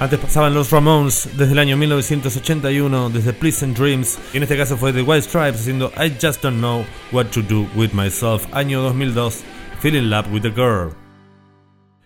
Antes 0.00 0.20
pasaban 0.20 0.54
los 0.54 0.70
Ramones 0.70 1.28
desde 1.36 1.54
el 1.54 1.58
año 1.58 1.76
1981, 1.76 3.10
desde 3.10 3.32
Pleasant 3.32 3.76
Dreams, 3.76 4.16
y 4.32 4.36
en 4.36 4.44
este 4.44 4.56
caso 4.56 4.76
fue 4.76 4.92
The 4.92 5.02
White 5.02 5.22
Stripes 5.22 5.62
haciendo 5.62 5.90
I 5.96 6.14
Just 6.22 6.40
Don't 6.40 6.58
Know 6.58 6.86
What 7.10 7.26
to 7.32 7.42
Do 7.42 7.66
With 7.74 7.90
Myself, 7.94 8.46
año 8.52 8.80
2002, 8.80 9.42
Feeling 9.80 10.08
Love 10.08 10.32
with 10.32 10.46
a 10.46 10.50
Girl. 10.50 10.92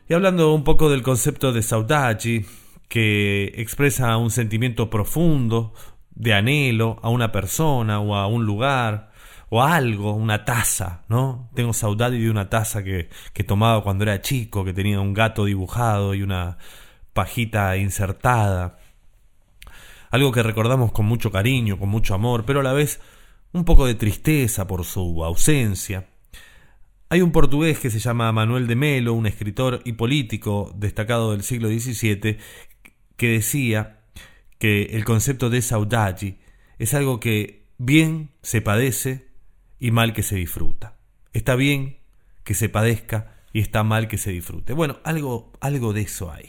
Y 0.09 0.15
hablando 0.15 0.55
un 0.55 0.65
poco 0.65 0.89
del 0.89 1.03
concepto 1.03 1.53
de 1.53 1.61
saudade, 1.61 2.47
que 2.89 3.53
expresa 3.57 4.17
un 4.17 4.31
sentimiento 4.31 4.89
profundo 4.89 5.75
de 6.15 6.33
anhelo 6.33 6.99
a 7.03 7.11
una 7.11 7.31
persona 7.31 8.01
o 8.01 8.15
a 8.15 8.27
un 8.27 8.47
lugar 8.47 9.13
o 9.51 9.63
algo, 9.63 10.15
una 10.15 10.47
taza, 10.47 11.03
¿no? 11.09 11.51
Tengo 11.55 11.75
saudade 11.75 12.19
de 12.19 12.31
una 12.31 12.49
taza 12.49 12.83
que, 12.83 13.11
que 13.35 13.45
tomaba 13.45 13.83
cuando 13.83 14.05
era 14.05 14.23
chico, 14.23 14.65
que 14.65 14.73
tenía 14.73 14.99
un 14.99 15.13
gato 15.13 15.45
dibujado 15.45 16.15
y 16.15 16.23
una 16.23 16.57
pajita 17.13 17.77
insertada. 17.77 18.79
Algo 20.11 20.33
que 20.33 20.43
recordamos 20.43 20.93
con 20.93 21.07
mucho 21.07 21.31
cariño, 21.31 21.79
con 21.79 21.89
mucho 21.89 22.15
amor, 22.15 22.45
pero 22.45 22.61
a 22.61 22.63
la 22.63 22.73
vez 22.73 23.01
un 23.53 23.65
poco 23.65 23.87
de 23.87 23.95
tristeza 23.95 24.67
por 24.67 24.85
su 24.85 25.25
ausencia. 25.25 26.09
Hay 27.09 27.21
un 27.21 27.33
portugués 27.33 27.79
que 27.79 27.91
se 27.91 27.99
llama 27.99 28.33
Manuel 28.33 28.67
de 28.67 28.77
Melo, 28.77 29.13
un 29.13 29.27
escritor 29.27 29.83
y 29.85 29.93
político 29.93 30.73
destacado 30.75 31.33
del 31.33 31.43
siglo 31.43 31.69
XVII, 31.69 32.39
que 33.17 33.29
decía 33.29 34.01
que 34.59 34.85
el 34.93 35.05
concepto 35.05 35.51
de 35.51 35.61
saudade 35.61 36.39
es 36.79 36.95
algo 36.95 37.21
que 37.21 37.67
bien 37.77 38.31
se 38.43 38.63
padece 38.63 39.29
y 39.79 39.91
mal 39.91 40.15
que 40.15 40.23
se 40.23 40.37
disfruta. 40.37 40.97
Está 41.33 41.55
bien 41.55 41.99
que 42.45 42.55
se 42.55 42.69
padezca 42.69 43.35
y 43.53 43.61
está 43.61 43.85
mal 43.85 44.09
que 44.09 44.19
se 44.19 44.31
disfrute. 44.31 44.73
Bueno, 44.73 44.99
algo, 45.05 45.53
algo 45.61 45.93
de 45.93 46.03
eso 46.03 46.33
hay. 46.33 46.49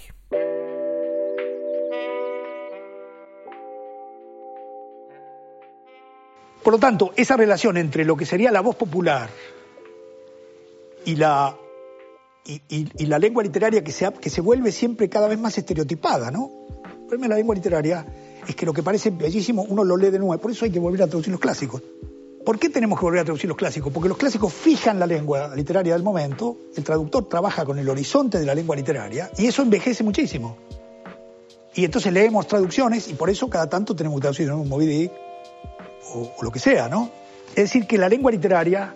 Por 6.64 6.74
lo 6.74 6.80
tanto, 6.80 7.12
esa 7.16 7.36
relación 7.36 7.78
entre 7.78 8.06
lo 8.06 8.16
que 8.16 8.26
sería 8.26 8.52
la 8.52 8.62
voz 8.62 8.76
popular 8.76 9.30
y 11.06 11.16
la, 11.18 11.58
y, 12.46 13.06
la 13.06 13.20
lengua 13.20 13.44
literaria 13.44 13.84
que 13.84 13.92
se, 13.92 14.12
que 14.14 14.30
se 14.30 14.40
vuelve 14.40 14.72
siempre 14.72 15.10
cada 15.10 15.28
vez 15.28 15.38
más 15.38 15.58
estereotipada, 15.58 16.32
¿no? 16.32 16.50
El 16.86 17.06
problema 17.08 17.24
de 17.24 17.30
la 17.30 17.36
lengua 17.36 17.56
literaria 17.56 18.06
es 18.48 18.56
que 18.56 18.66
lo 18.66 18.74
que 18.74 18.82
parece 18.82 19.10
bellísimo 19.10 19.66
uno 19.68 19.84
lo 19.84 19.98
lee 19.98 20.10
de 20.10 20.20
nuevo, 20.20 20.42
por 20.42 20.52
eso 20.52 20.64
hay 20.64 20.72
que 20.72 20.80
volver 20.80 21.04
a 21.04 21.08
traducir 21.08 21.32
los 21.32 21.42
clásicos. 21.42 21.82
¿Por 22.46 22.60
qué 22.60 22.70
tenemos 22.70 22.98
que 22.98 23.06
volver 23.06 23.22
a 23.22 23.26
traducir 23.26 23.50
los 23.50 23.58
clásicos? 23.58 23.92
Porque 23.92 24.10
los 24.10 24.18
clásicos 24.18 24.54
fijan 24.54 25.00
la 25.00 25.06
lengua 25.06 25.54
literaria 25.56 25.94
del 25.94 26.04
momento, 26.04 26.58
el 26.76 26.84
traductor 26.84 27.28
trabaja 27.28 27.66
con 27.66 27.78
el 27.78 27.90
horizonte 27.90 28.40
de 28.40 28.46
la 28.46 28.56
lengua 28.56 28.76
literaria 28.76 29.30
y 29.38 29.48
eso 29.48 29.62
envejece 29.62 30.04
muchísimo. 30.04 30.58
Y 31.76 31.86
entonces 31.86 32.14
leemos 32.14 32.48
traducciones 32.48 33.10
y 33.10 33.14
por 33.16 33.30
eso 33.30 33.50
cada 33.50 33.68
tanto 33.70 33.96
tenemos 33.96 34.18
que 34.18 34.22
traducir 34.22 34.52
un 34.52 34.70
Moby 34.70 35.10
o, 36.14 36.34
lo 36.42 36.52
que 36.52 36.60
sea, 36.60 36.90
¿no? 36.90 37.12
Es 37.50 37.66
decir, 37.66 37.86
que 37.88 37.98
la 37.98 38.10
lengua 38.10 38.32
literaria 38.32 38.94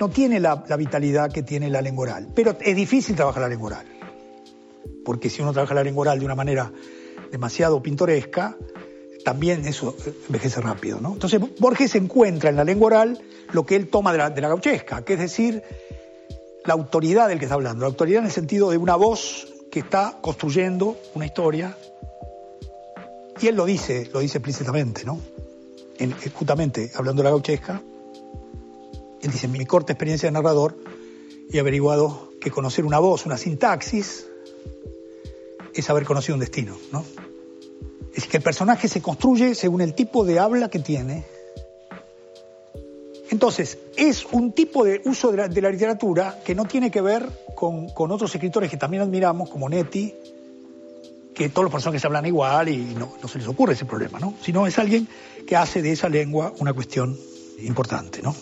no 0.00 0.08
tiene 0.08 0.40
la, 0.40 0.64
la 0.68 0.76
vitalidad 0.76 1.30
que 1.30 1.42
tiene 1.42 1.70
la 1.70 1.80
lengua 1.80 2.04
oral, 2.04 2.28
pero 2.34 2.56
es 2.60 2.76
difícil 2.76 3.14
trabajar 3.16 3.42
la 3.42 3.48
lengua 3.48 3.68
oral. 3.68 3.86
Porque 5.04 5.30
si 5.30 5.42
uno 5.42 5.52
trabaja 5.52 5.74
la 5.74 5.84
lengua 5.84 6.02
oral 6.02 6.18
de 6.18 6.24
una 6.24 6.34
manera 6.34 6.72
demasiado 7.30 7.80
pintoresca, 7.82 8.56
también 9.24 9.66
eso 9.66 9.96
eh, 10.06 10.12
envejece 10.28 10.60
rápido, 10.60 11.00
¿no? 11.00 11.12
Entonces 11.14 11.40
Borges 11.58 11.94
encuentra 11.96 12.50
en 12.50 12.56
la 12.56 12.64
lengua 12.64 12.86
oral 12.86 13.20
lo 13.52 13.66
que 13.66 13.76
él 13.76 13.88
toma 13.88 14.12
de 14.12 14.18
la, 14.18 14.30
de 14.30 14.40
la 14.40 14.48
gauchesca, 14.48 15.04
que 15.04 15.14
es 15.14 15.18
decir, 15.18 15.62
la 16.64 16.74
autoridad 16.74 17.28
del 17.28 17.38
que 17.38 17.46
está 17.46 17.54
hablando, 17.54 17.80
la 17.80 17.88
autoridad 17.88 18.20
en 18.20 18.26
el 18.26 18.32
sentido 18.32 18.70
de 18.70 18.78
una 18.78 18.96
voz 18.96 19.52
que 19.70 19.80
está 19.80 20.18
construyendo 20.20 20.96
una 21.14 21.26
historia, 21.26 21.76
y 23.40 23.48
él 23.48 23.56
lo 23.56 23.66
dice, 23.66 24.08
lo 24.12 24.20
dice 24.20 24.38
explícitamente, 24.38 25.04
¿no? 25.04 25.20
En- 25.98 26.14
justamente 26.34 26.90
hablando 26.94 27.22
de 27.22 27.24
la 27.24 27.30
gauchesca, 27.30 27.82
él 29.22 29.30
dice, 29.30 29.48
mi 29.48 29.64
corta 29.64 29.92
experiencia 29.92 30.28
de 30.28 30.32
narrador, 30.32 30.76
he 31.50 31.58
averiguado 31.58 32.32
que 32.40 32.50
conocer 32.50 32.84
una 32.84 32.98
voz, 32.98 33.26
una 33.26 33.38
sintaxis, 33.38 34.26
es 35.74 35.90
haber 35.90 36.04
conocido 36.04 36.34
un 36.34 36.40
destino, 36.40 36.76
¿no? 36.92 37.04
Es 38.14 38.26
que 38.26 38.38
el 38.38 38.42
personaje 38.42 38.88
se 38.88 39.02
construye 39.02 39.54
según 39.54 39.80
el 39.80 39.94
tipo 39.94 40.24
de 40.24 40.38
habla 40.38 40.70
que 40.70 40.78
tiene. 40.78 41.24
Entonces, 43.30 43.78
es 43.96 44.24
un 44.32 44.52
tipo 44.52 44.84
de 44.84 45.02
uso 45.04 45.30
de 45.30 45.36
la, 45.36 45.48
de 45.48 45.60
la 45.60 45.70
literatura 45.70 46.40
que 46.44 46.54
no 46.54 46.64
tiene 46.64 46.90
que 46.90 47.00
ver 47.00 47.28
con, 47.54 47.88
con 47.90 48.10
otros 48.12 48.34
escritores 48.34 48.70
que 48.70 48.76
también 48.76 49.02
admiramos, 49.02 49.50
como 49.50 49.68
Netti, 49.68 50.14
que 51.36 51.50
todos 51.50 51.64
los 51.64 51.72
personajes 51.72 52.04
hablan 52.04 52.24
igual 52.24 52.70
y 52.70 52.78
no, 52.78 53.14
no 53.20 53.28
se 53.28 53.38
les 53.38 53.46
ocurre 53.46 53.74
ese 53.74 53.84
problema, 53.84 54.18
¿no? 54.18 54.34
Sino 54.42 54.66
es 54.66 54.78
alguien 54.78 55.06
que 55.46 55.54
hace 55.54 55.82
de 55.82 55.92
esa 55.92 56.08
lengua 56.08 56.54
una 56.58 56.72
cuestión 56.72 57.16
importante, 57.58 58.22
¿no? 58.22 58.34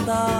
Levarei 0.00 0.16
saudades 0.16 0.39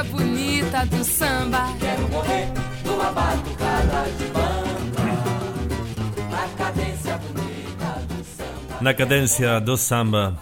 cadência 0.00 0.04
bonita 0.04 0.86
do 0.86 1.04
samba. 1.04 1.76
Quero 1.78 2.08
morrer 2.08 2.48
numa 2.84 3.10
batucada 3.12 4.04
de 4.18 4.26
bamba. 4.32 5.04
Na 6.30 6.48
cadência 6.56 7.16
bonita 7.18 8.06
do 8.08 8.24
samba. 8.24 8.80
Na 8.80 8.94
cadencia 8.94 9.60
dos 9.60 9.80
samba 9.80 10.38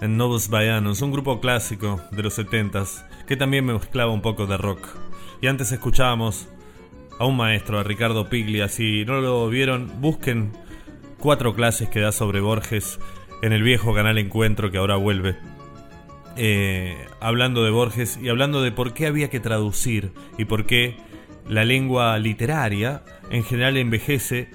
en 0.00 0.16
Novos 0.16 0.48
Baianos, 0.48 1.02
un 1.02 1.10
grupo 1.10 1.40
clásico 1.40 2.00
de 2.12 2.22
los 2.22 2.38
70s 2.38 3.04
que 3.26 3.36
también 3.36 3.66
mezclaba 3.66 4.12
un 4.12 4.22
poco 4.22 4.46
de 4.46 4.56
rock. 4.56 4.86
Y 5.40 5.46
antes 5.46 5.72
escuchábamos 5.72 6.48
a 7.18 7.26
un 7.26 7.36
maestro, 7.36 7.78
a 7.78 7.82
Ricardo 7.82 8.28
Piglia. 8.28 8.68
Si 8.68 9.04
no 9.04 9.20
lo 9.20 9.48
vieron, 9.48 10.00
busquen 10.00 10.52
cuatro 11.18 11.54
clases 11.54 11.88
que 11.88 12.00
da 12.00 12.12
sobre 12.12 12.40
Borges 12.40 12.98
en 13.42 13.52
el 13.52 13.62
viejo 13.62 13.94
canal 13.94 14.18
Encuentro 14.18 14.70
que 14.70 14.78
ahora 14.78 14.96
vuelve. 14.96 15.59
Eh, 16.36 16.96
hablando 17.20 17.64
de 17.64 17.70
Borges 17.70 18.18
y 18.22 18.28
hablando 18.28 18.62
de 18.62 18.72
por 18.72 18.94
qué 18.94 19.06
había 19.06 19.30
que 19.30 19.40
traducir 19.40 20.12
y 20.38 20.44
por 20.44 20.64
qué 20.64 20.96
la 21.48 21.64
lengua 21.64 22.18
literaria 22.18 23.02
en 23.30 23.44
general 23.44 23.76
envejece 23.76 24.48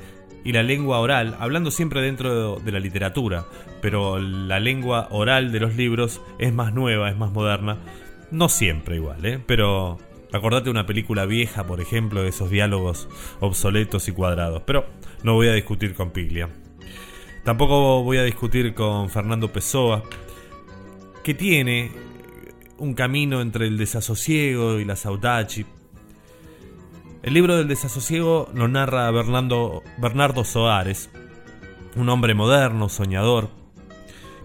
y 0.44 0.52
la 0.52 0.64
lengua 0.64 1.00
oral, 1.00 1.36
hablando 1.40 1.72
siempre 1.72 2.02
dentro 2.02 2.58
de 2.60 2.72
la 2.72 2.80
literatura, 2.80 3.46
pero 3.82 4.20
la 4.20 4.60
lengua 4.60 5.08
oral 5.10 5.52
de 5.52 5.60
los 5.60 5.76
libros 5.76 6.22
es 6.38 6.54
más 6.54 6.74
nueva, 6.74 7.10
es 7.10 7.18
más 7.18 7.32
moderna. 7.32 7.80
No 8.32 8.48
siempre 8.48 8.96
igual, 8.96 9.26
¿eh? 9.26 9.40
Pero 9.46 9.98
acordate 10.32 10.70
una 10.70 10.86
película 10.86 11.26
vieja, 11.26 11.66
por 11.66 11.82
ejemplo, 11.82 12.22
de 12.22 12.30
esos 12.30 12.50
diálogos 12.52 13.08
obsoletos 13.40 14.08
y 14.08 14.12
cuadrados. 14.12 14.62
Pero 14.66 14.86
no 15.24 15.34
voy 15.34 15.48
a 15.48 15.54
discutir 15.54 15.96
con 15.96 16.12
Piglia. 16.12 16.50
Tampoco 17.44 18.04
voy 18.04 18.18
a 18.18 18.24
discutir 18.24 18.74
con 18.74 19.10
Fernando 19.10 19.52
Pessoa, 19.52 20.04
que 21.26 21.34
tiene 21.34 21.90
un 22.78 22.94
camino 22.94 23.42
entre 23.42 23.66
el 23.66 23.80
desasosiego 23.80 24.80
y 24.80 24.86
la 24.86 24.96
saudade. 24.96 25.66
El 27.24 27.34
libro 27.34 27.58
del 27.58 27.68
desasosiego 27.68 28.52
lo 28.54 28.68
narra 28.68 29.10
Bernardo, 29.10 29.82
Bernardo 29.98 30.44
Soares, 30.44 31.10
un 31.96 32.10
hombre 32.10 32.36
moderno, 32.36 32.90
soñador, 32.90 33.50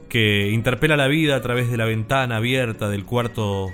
que 0.08 0.48
interpela 0.52 0.96
la 0.96 1.06
vida 1.06 1.36
a 1.36 1.42
través 1.42 1.70
de 1.70 1.76
la 1.76 1.84
ventana 1.84 2.36
abierta 2.36 2.88
del 2.88 3.04
cuarto 3.04 3.66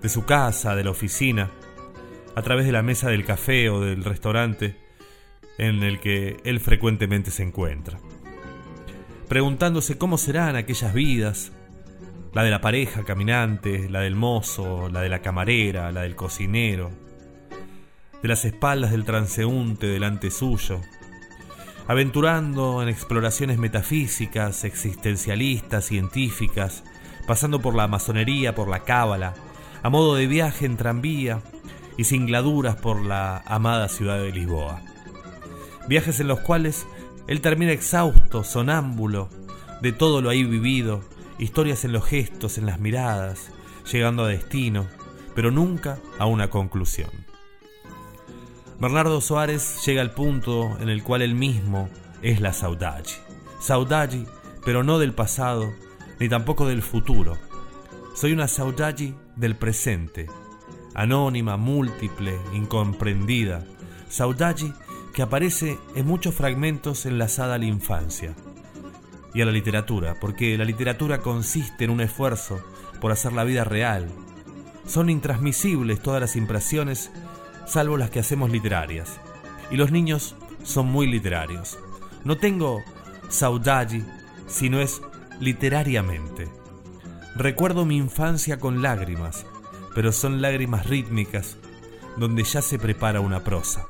de 0.00 0.08
su 0.08 0.24
casa, 0.24 0.74
de 0.74 0.84
la 0.84 0.90
oficina, 0.90 1.50
a 2.34 2.40
través 2.40 2.64
de 2.64 2.72
la 2.72 2.82
mesa 2.82 3.10
del 3.10 3.26
café 3.26 3.68
o 3.68 3.82
del 3.82 4.04
restaurante 4.04 4.74
en 5.58 5.82
el 5.82 6.00
que 6.00 6.38
él 6.44 6.60
frecuentemente 6.60 7.30
se 7.30 7.42
encuentra. 7.42 7.98
Preguntándose 9.28 9.98
cómo 9.98 10.16
serán 10.16 10.56
aquellas 10.56 10.94
vidas, 10.94 11.52
la 12.32 12.42
de 12.42 12.50
la 12.50 12.60
pareja 12.60 13.04
caminante, 13.04 13.88
la 13.88 14.00
del 14.00 14.14
mozo, 14.14 14.88
la 14.88 15.00
de 15.00 15.08
la 15.08 15.20
camarera, 15.20 15.92
la 15.92 16.02
del 16.02 16.14
cocinero, 16.14 16.90
de 18.22 18.28
las 18.28 18.44
espaldas 18.44 18.90
del 18.90 19.04
transeúnte 19.04 19.86
delante 19.86 20.30
suyo, 20.30 20.80
aventurando 21.86 22.82
en 22.82 22.88
exploraciones 22.88 23.58
metafísicas, 23.58 24.64
existencialistas, 24.64 25.86
científicas, 25.86 26.84
pasando 27.26 27.60
por 27.60 27.74
la 27.74 27.88
masonería, 27.88 28.54
por 28.54 28.68
la 28.68 28.80
cábala, 28.80 29.34
a 29.82 29.88
modo 29.88 30.14
de 30.14 30.26
viaje 30.26 30.66
en 30.66 30.76
tranvía 30.76 31.40
y 31.96 32.04
sin 32.04 32.26
gladuras 32.26 32.76
por 32.76 33.00
la 33.02 33.42
amada 33.46 33.88
ciudad 33.88 34.18
de 34.18 34.32
Lisboa. 34.32 34.82
Viajes 35.88 36.20
en 36.20 36.28
los 36.28 36.40
cuales 36.40 36.86
él 37.26 37.40
termina 37.40 37.72
exhausto, 37.72 38.44
sonámbulo, 38.44 39.30
de 39.80 39.92
todo 39.92 40.20
lo 40.20 40.30
ahí 40.30 40.44
vivido, 40.44 41.02
historias 41.38 41.84
en 41.84 41.92
los 41.92 42.04
gestos, 42.04 42.58
en 42.58 42.66
las 42.66 42.80
miradas, 42.80 43.50
llegando 43.90 44.24
a 44.24 44.28
destino, 44.28 44.86
pero 45.34 45.50
nunca 45.50 45.98
a 46.18 46.26
una 46.26 46.50
conclusión. 46.50 47.10
Bernardo 48.80 49.20
Soares 49.20 49.84
llega 49.86 50.02
al 50.02 50.12
punto 50.12 50.76
en 50.80 50.88
el 50.88 51.02
cual 51.02 51.22
él 51.22 51.34
mismo 51.34 51.88
es 52.22 52.40
la 52.40 52.52
saudade. 52.52 53.10
Saudade, 53.60 54.24
pero 54.64 54.84
no 54.84 54.98
del 54.98 55.14
pasado, 55.14 55.72
ni 56.20 56.28
tampoco 56.28 56.66
del 56.66 56.82
futuro. 56.82 57.38
Soy 58.14 58.32
una 58.32 58.48
saudade 58.48 59.14
del 59.36 59.56
presente, 59.56 60.26
anónima, 60.94 61.56
múltiple, 61.56 62.38
incomprendida. 62.52 63.64
Saudade 64.08 64.72
que 65.12 65.22
aparece 65.22 65.78
en 65.94 66.06
muchos 66.06 66.34
fragmentos 66.34 67.06
enlazada 67.06 67.56
a 67.56 67.58
la 67.58 67.66
infancia 67.66 68.34
y 69.34 69.42
a 69.42 69.44
la 69.44 69.52
literatura, 69.52 70.16
porque 70.20 70.56
la 70.56 70.64
literatura 70.64 71.18
consiste 71.18 71.84
en 71.84 71.90
un 71.90 72.00
esfuerzo 72.00 72.62
por 73.00 73.12
hacer 73.12 73.32
la 73.32 73.44
vida 73.44 73.64
real. 73.64 74.08
Son 74.86 75.10
intransmisibles 75.10 76.00
todas 76.00 76.20
las 76.20 76.36
impresiones, 76.36 77.10
salvo 77.66 77.96
las 77.96 78.10
que 78.10 78.20
hacemos 78.20 78.50
literarias. 78.50 79.20
Y 79.70 79.76
los 79.76 79.92
niños 79.92 80.34
son 80.62 80.86
muy 80.86 81.06
literarios. 81.06 81.78
No 82.24 82.38
tengo 82.38 82.82
saudade, 83.28 84.02
sino 84.46 84.80
es 84.80 85.02
literariamente. 85.40 86.48
Recuerdo 87.36 87.84
mi 87.84 87.96
infancia 87.96 88.58
con 88.58 88.82
lágrimas, 88.82 89.46
pero 89.94 90.12
son 90.12 90.42
lágrimas 90.42 90.86
rítmicas, 90.86 91.58
donde 92.16 92.42
ya 92.42 92.62
se 92.62 92.78
prepara 92.78 93.20
una 93.20 93.44
prosa. 93.44 93.88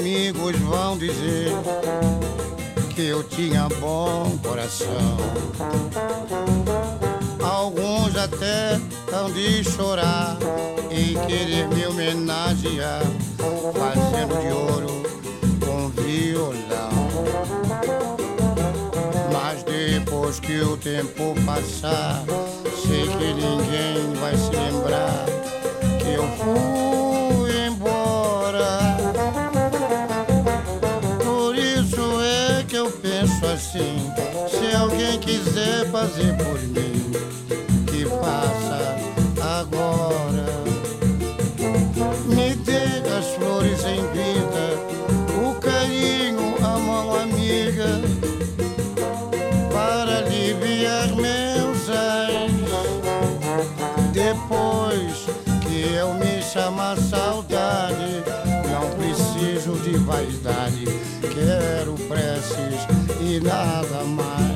Amigos 0.00 0.56
vão 0.60 0.96
dizer 0.96 1.52
que 2.94 3.02
eu 3.02 3.22
tinha 3.22 3.68
bom 3.80 4.38
coração. 4.42 4.88
Alguns 7.42 8.16
até 8.16 8.80
hão 9.12 9.30
de 9.30 9.62
chorar 9.62 10.38
e 10.90 11.14
querer 11.26 11.68
me 11.68 11.86
homenagear, 11.86 13.02
fazendo 13.74 14.40
de 14.40 14.52
ouro 14.52 15.02
com 15.66 15.88
violão. 15.90 16.90
Mas 19.30 19.62
depois 19.64 20.40
que 20.40 20.60
o 20.62 20.78
tempo 20.78 21.34
passar, 21.44 22.24
sei 22.86 23.06
que 23.06 23.34
ninguém 23.34 24.14
vai 24.18 24.34
se 24.34 24.50
lembrar 24.50 25.26
que 25.98 26.14
eu 26.14 26.22
fui 26.38 26.89
assim: 33.70 34.10
se 34.48 34.74
alguém 34.74 35.18
quiser 35.20 35.86
fazer 35.90 36.36
por 36.36 36.58
mim, 36.60 37.12
que 37.86 38.04
faça 38.04 38.96
agora. 39.58 40.50
Me 42.26 42.54
dê 42.56 43.08
as 43.16 43.26
flores 43.34 43.84
em 43.84 44.02
vida, 44.12 44.76
o 45.46 45.54
carinho, 45.60 46.56
a 46.64 46.78
mão 46.78 47.14
amiga 47.14 48.00
para 49.72 50.18
aliviar 50.18 51.08
meus 51.14 51.88
ais. 51.90 52.50
Depois 54.12 55.26
que 55.60 55.94
eu 55.94 56.14
me 56.14 56.42
chamar 56.42 56.96
saudade, 56.96 58.24
não 58.68 58.90
preciso 58.96 59.74
de 59.82 59.96
vaidade, 59.98 60.84
quero 61.20 61.94
preces 62.08 62.79
e 63.30 63.38
nada 63.38 64.02
mais. 64.04 64.50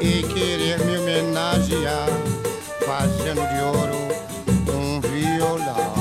E 0.00 0.22
querer 0.22 0.78
me 0.84 0.98
homenagear, 0.98 2.08
fazendo 2.86 3.42
de 3.48 3.60
ouro 3.60 3.96
um 4.72 5.00
violão. 5.00 5.94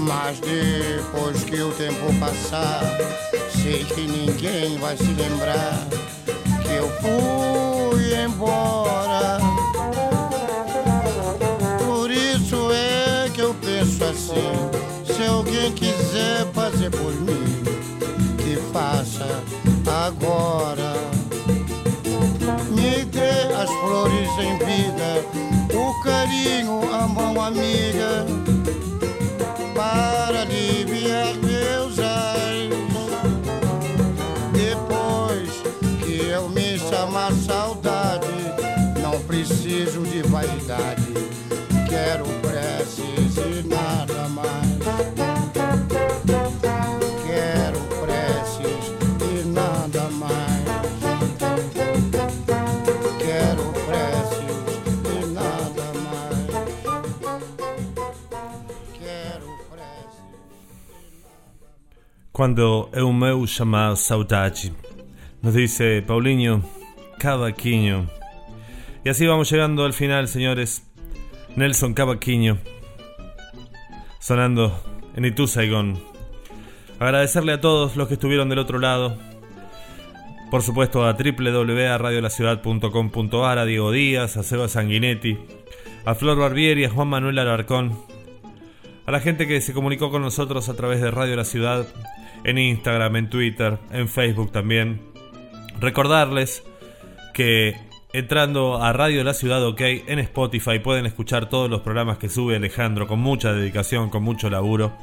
Mas 0.00 0.40
depois 0.40 1.44
que 1.44 1.60
o 1.60 1.70
tempo 1.70 2.12
passar, 2.18 2.82
sei 3.62 3.84
que 3.84 4.08
ninguém 4.08 4.76
vai 4.78 4.96
se 4.96 5.04
lembrar 5.04 5.86
que 6.62 6.74
eu 6.74 6.88
fui 7.00 8.24
embora. 8.24 9.38
Por 11.86 12.10
isso 12.10 12.72
é 12.72 13.30
que 13.32 13.40
eu 13.40 13.54
penso 13.54 14.02
assim: 14.04 15.14
se 15.14 15.24
alguém 15.28 15.70
quiser 15.72 16.44
fazer 16.52 16.90
por 16.90 17.14
mim, 17.20 17.35
o 26.46 26.56
carinho, 26.56 26.94
a 26.94 27.08
mão 27.08 27.40
amiga 27.40 28.45
Quando 62.36 62.92
eu 62.92 63.08
meu 63.14 63.46
chamar 63.46 63.94
nos 65.42 65.54
dice 65.54 66.02
Paulinho 66.06 66.62
Cavaquinho. 67.18 68.10
Y 69.02 69.08
así 69.08 69.26
vamos 69.26 69.50
llegando 69.50 69.86
al 69.86 69.94
final, 69.94 70.28
señores. 70.28 70.86
Nelson 71.56 71.94
Cavaquinho, 71.94 72.58
sonando 74.18 74.78
en 75.16 75.24
Itu 75.24 75.46
Saigon. 75.46 75.98
Agradecerle 77.00 77.54
a 77.54 77.60
todos 77.62 77.96
los 77.96 78.06
que 78.06 78.12
estuvieron 78.14 78.50
del 78.50 78.58
otro 78.58 78.78
lado. 78.78 79.16
Por 80.50 80.60
supuesto 80.60 81.06
a 81.06 81.14
www.radiolaciudad.com.ar, 81.14 83.58
a 83.58 83.64
Diego 83.64 83.92
Díaz, 83.92 84.36
a 84.36 84.42
Seba 84.42 84.68
Sanguinetti, 84.68 85.38
a 86.04 86.14
Flor 86.14 86.36
Barbieri, 86.36 86.84
a 86.84 86.90
Juan 86.90 87.08
Manuel 87.08 87.38
Alarcón, 87.38 87.98
a 89.06 89.10
la 89.10 89.20
gente 89.20 89.48
que 89.48 89.62
se 89.62 89.72
comunicó 89.72 90.10
con 90.10 90.20
nosotros 90.20 90.68
a 90.68 90.76
través 90.76 91.00
de 91.00 91.10
Radio 91.10 91.34
La 91.34 91.46
Ciudad, 91.46 91.86
en 92.44 92.58
Instagram, 92.58 93.16
en 93.16 93.30
Twitter, 93.30 93.78
en 93.90 94.08
Facebook 94.08 94.52
también. 94.52 95.00
Recordarles 95.80 96.62
que 97.34 97.76
entrando 98.12 98.82
a 98.82 98.92
Radio 98.94 99.22
La 99.24 99.34
Ciudad 99.34 99.62
OK 99.66 99.80
en 99.80 100.18
Spotify 100.20 100.78
pueden 100.78 101.04
escuchar 101.04 101.50
todos 101.50 101.68
los 101.68 101.82
programas 101.82 102.16
que 102.18 102.30
sube 102.30 102.56
Alejandro 102.56 103.06
con 103.06 103.20
mucha 103.20 103.52
dedicación, 103.52 104.08
con 104.08 104.22
mucho 104.22 104.48
laburo. 104.48 104.96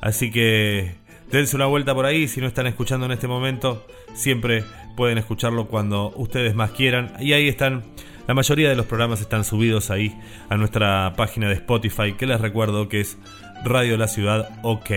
Así 0.00 0.30
que 0.30 0.94
dense 1.30 1.56
una 1.56 1.66
vuelta 1.66 1.94
por 1.94 2.06
ahí, 2.06 2.28
si 2.28 2.40
no 2.40 2.46
están 2.46 2.66
escuchando 2.66 3.06
en 3.06 3.12
este 3.12 3.28
momento, 3.28 3.86
siempre 4.14 4.64
pueden 4.96 5.18
escucharlo 5.18 5.66
cuando 5.66 6.12
ustedes 6.16 6.54
más 6.54 6.70
quieran. 6.70 7.12
Y 7.20 7.34
ahí 7.34 7.48
están, 7.48 7.84
la 8.26 8.34
mayoría 8.34 8.68
de 8.70 8.76
los 8.76 8.86
programas 8.86 9.20
están 9.20 9.44
subidos 9.44 9.90
ahí 9.90 10.18
a 10.48 10.56
nuestra 10.56 11.12
página 11.16 11.48
de 11.48 11.54
Spotify, 11.54 12.14
que 12.14 12.26
les 12.26 12.40
recuerdo 12.40 12.88
que 12.88 13.00
es 13.00 13.18
Radio 13.64 13.96
La 13.96 14.08
Ciudad 14.08 14.48
OK. 14.62 14.90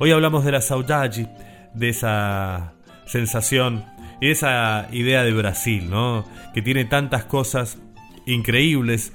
Hoy 0.00 0.10
hablamos 0.10 0.44
de 0.44 0.50
la 0.50 0.60
saudade, 0.60 1.28
de 1.72 1.88
esa 1.88 2.72
sensación 3.06 3.84
y 4.20 4.30
esa 4.30 4.88
idea 4.90 5.22
de 5.22 5.32
Brasil, 5.32 5.88
¿no? 5.88 6.24
Que 6.52 6.62
tiene 6.62 6.84
tantas 6.84 7.24
cosas 7.24 7.78
increíbles. 8.26 9.12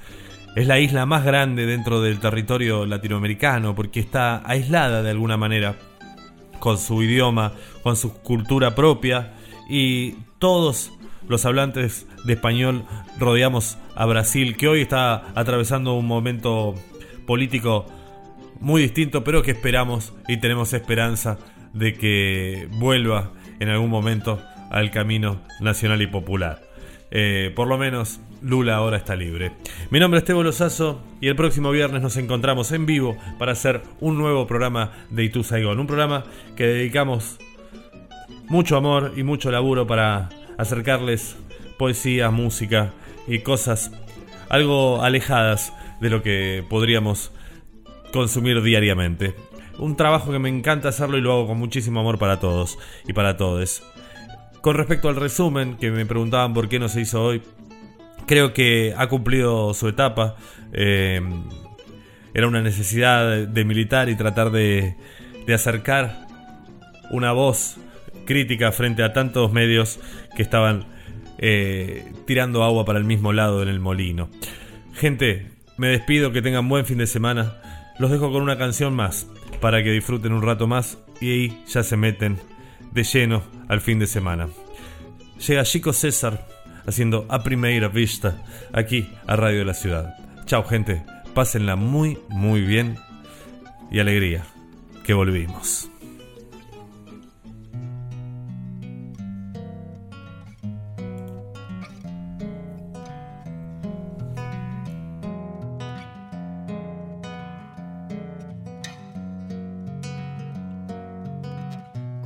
Es 0.56 0.66
la 0.66 0.80
isla 0.80 1.04
más 1.04 1.22
grande 1.22 1.66
dentro 1.66 2.00
del 2.00 2.18
territorio 2.18 2.86
latinoamericano 2.86 3.74
porque 3.74 4.00
está 4.00 4.42
aislada 4.48 5.02
de 5.02 5.10
alguna 5.10 5.36
manera 5.36 5.76
con 6.60 6.78
su 6.78 7.02
idioma, 7.02 7.52
con 7.82 7.96
su 7.96 8.14
cultura 8.14 8.74
propia 8.74 9.34
y 9.68 10.12
todos 10.38 10.92
los 11.28 11.44
hablantes 11.44 12.06
de 12.24 12.32
español 12.32 12.84
rodeamos 13.18 13.76
a 13.94 14.06
Brasil 14.06 14.56
que 14.56 14.66
hoy 14.66 14.80
está 14.80 15.30
atravesando 15.34 15.92
un 15.92 16.06
momento 16.06 16.74
político 17.26 17.86
muy 18.60 18.82
distinto 18.82 19.24
pero 19.24 19.42
que 19.42 19.50
esperamos 19.52 20.12
y 20.28 20.36
tenemos 20.36 20.72
esperanza 20.72 21.38
de 21.72 21.94
que 21.94 22.68
vuelva 22.72 23.32
en 23.58 23.68
algún 23.68 23.90
momento 23.90 24.40
al 24.70 24.90
camino 24.90 25.40
nacional 25.60 26.00
y 26.02 26.06
popular. 26.06 26.62
Eh, 27.10 27.52
por 27.56 27.66
lo 27.66 27.76
menos 27.76 28.20
Lula 28.42 28.76
ahora 28.76 28.96
está 28.96 29.16
libre. 29.16 29.52
Mi 29.90 29.98
nombre 29.98 30.18
es 30.18 30.24
Tebo 30.24 30.42
Lozazo 30.42 31.02
y 31.20 31.28
el 31.28 31.36
próximo 31.36 31.70
viernes 31.70 32.02
nos 32.02 32.16
encontramos 32.16 32.72
en 32.72 32.86
vivo 32.86 33.16
para 33.38 33.52
hacer 33.52 33.82
un 34.00 34.16
nuevo 34.16 34.46
programa 34.46 34.92
de 35.10 35.24
Itu 35.24 35.42
Saigon. 35.42 35.78
Un 35.78 35.86
programa 35.86 36.24
que 36.56 36.66
dedicamos 36.66 37.38
mucho 38.48 38.76
amor 38.76 39.12
y 39.16 39.22
mucho 39.22 39.50
laburo 39.50 39.86
para 39.86 40.30
acercarles 40.56 41.36
poesía, 41.78 42.30
música 42.30 42.92
y 43.26 43.40
cosas 43.40 43.90
algo 44.48 45.02
alejadas 45.02 45.72
de 46.00 46.10
lo 46.10 46.22
que 46.22 46.64
podríamos 46.68 47.32
consumir 48.12 48.62
diariamente. 48.62 49.34
Un 49.78 49.96
trabajo 49.96 50.30
que 50.30 50.38
me 50.38 50.48
encanta 50.48 50.88
hacerlo 50.88 51.18
y 51.18 51.20
lo 51.20 51.32
hago 51.32 51.46
con 51.48 51.58
muchísimo 51.58 52.00
amor 52.00 52.18
para 52.18 52.38
todos 52.38 52.78
y 53.06 53.12
para 53.12 53.36
todos. 53.36 53.82
Con 54.60 54.76
respecto 54.76 55.08
al 55.08 55.16
resumen, 55.16 55.76
que 55.76 55.90
me 55.90 56.04
preguntaban 56.04 56.52
por 56.52 56.68
qué 56.68 56.78
no 56.78 56.88
se 56.88 57.00
hizo 57.00 57.22
hoy, 57.22 57.42
creo 58.26 58.52
que 58.52 58.94
ha 58.96 59.08
cumplido 59.08 59.72
su 59.74 59.88
etapa. 59.88 60.36
Eh, 60.72 61.20
era 62.34 62.46
una 62.46 62.60
necesidad 62.62 63.28
de, 63.28 63.46
de 63.46 63.64
militar 63.64 64.08
y 64.08 64.16
tratar 64.16 64.50
de, 64.50 64.96
de 65.46 65.54
acercar 65.54 66.26
una 67.10 67.32
voz 67.32 67.76
crítica 68.26 68.70
frente 68.70 69.02
a 69.02 69.12
tantos 69.12 69.52
medios 69.52 69.98
que 70.36 70.42
estaban 70.42 70.84
eh, 71.38 72.12
tirando 72.26 72.62
agua 72.62 72.84
para 72.84 72.98
el 72.98 73.04
mismo 73.04 73.32
lado 73.32 73.62
en 73.62 73.68
el 73.68 73.80
molino. 73.80 74.28
Gente, 74.94 75.50
me 75.78 75.88
despido, 75.88 76.32
que 76.32 76.42
tengan 76.42 76.68
buen 76.68 76.84
fin 76.86 76.98
de 76.98 77.06
semana. 77.06 77.56
Los 78.00 78.10
dejo 78.10 78.32
con 78.32 78.40
una 78.40 78.56
canción 78.56 78.96
más 78.96 79.26
para 79.60 79.82
que 79.82 79.90
disfruten 79.90 80.32
un 80.32 80.40
rato 80.40 80.66
más 80.66 80.96
y 81.20 81.32
ahí 81.32 81.64
ya 81.68 81.82
se 81.82 81.98
meten 81.98 82.40
de 82.92 83.04
lleno 83.04 83.42
al 83.68 83.82
fin 83.82 83.98
de 83.98 84.06
semana. 84.06 84.48
Llega 85.46 85.64
Chico 85.64 85.92
César 85.92 86.48
haciendo 86.86 87.26
a 87.28 87.42
primera 87.42 87.88
vista 87.88 88.42
aquí 88.72 89.06
a 89.26 89.36
Radio 89.36 89.58
de 89.58 89.64
la 89.66 89.74
Ciudad. 89.74 90.14
Chao 90.46 90.64
gente, 90.64 91.04
pásenla 91.34 91.76
muy 91.76 92.18
muy 92.30 92.62
bien 92.62 92.96
y 93.90 93.98
alegría 93.98 94.46
que 95.04 95.12
volvimos. 95.12 95.90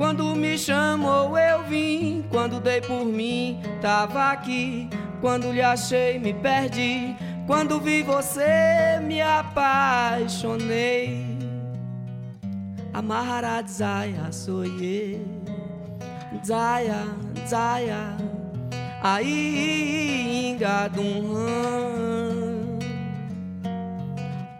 Quando 0.00 0.34
me 0.34 0.56
chamou 0.56 1.36
eu 1.36 1.62
vim, 1.64 2.24
quando 2.30 2.58
dei 2.58 2.80
por 2.80 3.04
mim 3.04 3.60
tava 3.82 4.30
aqui, 4.30 4.88
quando 5.20 5.52
lhe 5.52 5.60
achei 5.60 6.18
me 6.18 6.32
perdi, 6.32 7.14
quando 7.46 7.78
vi 7.78 8.02
você 8.02 8.98
me 9.02 9.20
apaixonei. 9.20 11.36
Amarra 12.94 13.62
Zaya 13.68 14.32
soye, 14.32 15.20
Zaya, 16.46 17.04
Zaya, 17.46 18.16
aí 19.02 20.48
engadum 20.48 21.34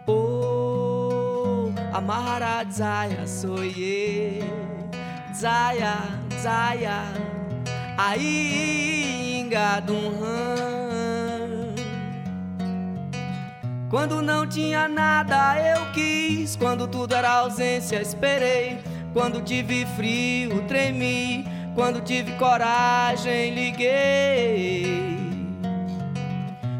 Oh, 0.05 1.71
amarra 1.91 2.63
Zaya 2.69 3.25
soye. 3.25 4.70
Zaya, 5.33 5.97
Zaya, 6.41 7.03
aí 7.97 9.39
engadum 9.39 10.11
Quando 13.89 14.21
não 14.21 14.47
tinha 14.47 14.87
nada 14.87 15.57
eu 15.59 15.91
quis, 15.91 16.55
quando 16.55 16.87
tudo 16.87 17.13
era 17.13 17.29
ausência 17.29 18.01
esperei, 18.01 18.79
quando 19.13 19.41
tive 19.41 19.85
frio 19.97 20.61
tremi, 20.67 21.45
quando 21.75 22.01
tive 22.01 22.31
coragem 22.33 23.53
liguei. 23.53 25.11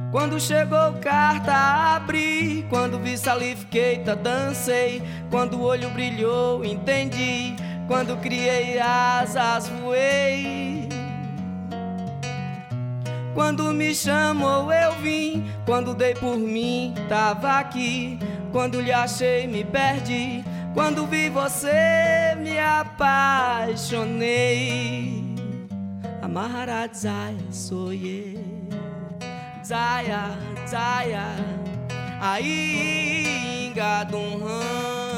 Quando 0.10 0.40
chegou 0.40 0.94
carta 1.02 1.96
abri, 1.96 2.66
quando 2.70 3.00
vi 3.00 3.18
salifiqueita 3.18 4.16
dancei, 4.16 5.02
quando 5.30 5.58
o 5.58 5.64
olho 5.64 5.90
brilhou 5.90 6.66
entendi, 6.66 7.56
quando 7.92 8.16
criei 8.22 8.80
asas 8.80 9.68
voei. 9.68 10.88
Quando 13.34 13.74
me 13.74 13.94
chamou 13.94 14.72
eu 14.72 14.94
vim, 15.02 15.52
quando 15.66 15.94
dei 15.94 16.14
por 16.14 16.38
mim 16.38 16.94
tava 17.10 17.60
aqui, 17.60 18.18
quando 18.54 18.80
lhe 18.80 18.94
achei 18.94 19.46
me 19.46 19.66
perdi, 19.66 20.42
quando 20.74 21.06
vi 21.06 21.28
você 21.30 22.34
me 22.38 22.58
apaixonei. 22.58 23.76
Amarra 26.22 26.90
Zaya 26.96 27.36
soye, 27.52 28.40
Zaya, 29.66 30.30
Zaya, 30.66 31.36
aí 32.22 33.68
engadum 33.68 35.11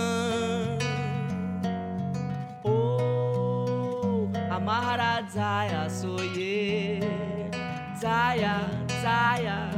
Amarra 4.73 5.21
Zaya 5.29 5.87
soye, 5.87 6.99
Zaya, 8.01 8.67
Zaya, 9.03 9.69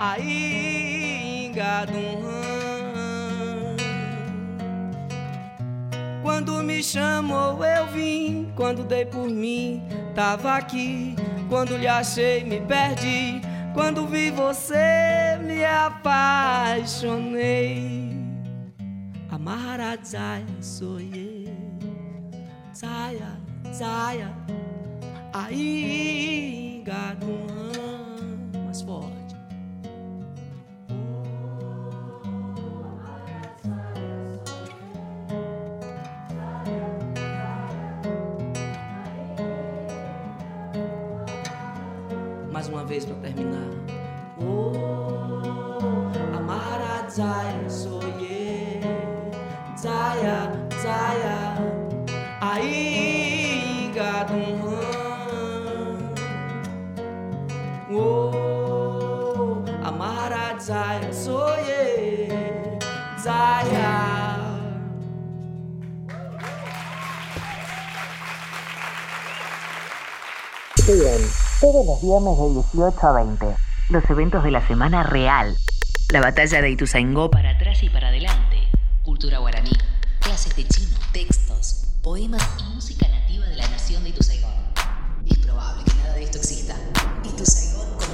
aí 0.00 1.48
engadum 1.48 2.24
Quando 6.22 6.62
me 6.62 6.82
chamou 6.82 7.62
eu 7.62 7.86
vim, 7.88 8.50
quando 8.56 8.84
dei 8.84 9.04
por 9.04 9.28
mim 9.28 9.82
tava 10.14 10.54
aqui, 10.54 11.14
quando 11.50 11.76
lhe 11.76 11.86
achei 11.86 12.42
me 12.42 12.62
perdi, 12.62 13.42
quando 13.74 14.06
vi 14.06 14.30
você 14.30 15.38
me 15.42 15.62
apaixonei. 15.62 16.96
Amarra 19.30 19.98
Zaya 20.02 20.46
soye, 20.62 21.54
Zaya, 22.74 23.35
Zaya, 23.76 24.32
aí 25.34 26.78
engadum 26.78 27.46
mais 28.64 28.80
forte. 28.80 29.05
Todos 71.58 71.86
los 71.86 72.02
viernes 72.02 72.36
de 72.36 72.50
18 72.52 73.06
a 73.06 73.12
20. 73.12 73.56
Los 73.88 74.10
eventos 74.10 74.44
de 74.44 74.50
la 74.50 74.66
semana 74.66 75.02
real. 75.04 75.56
La 76.12 76.20
batalla 76.20 76.60
de 76.60 76.68
Ituzaingó 76.68 77.30
para 77.30 77.52
atrás 77.52 77.82
y 77.82 77.88
para 77.88 78.08
adelante. 78.08 78.58
Cultura 79.02 79.38
guaraní. 79.38 79.70
Clases 80.20 80.54
de 80.54 80.68
chino, 80.68 80.98
textos, 81.12 81.86
poemas 82.02 82.46
y 82.60 82.74
música 82.74 83.08
nativa 83.08 83.46
de 83.46 83.56
la 83.56 83.66
nación 83.68 84.04
de 84.04 84.10
Ituzaingó. 84.10 84.52
Es 85.24 85.38
probable 85.38 85.82
que 85.84 85.94
nada 85.94 86.12
de 86.12 86.24
esto 86.24 86.36
exista. 86.36 86.76
Ituzaingó 87.24 87.84
con 87.96 88.06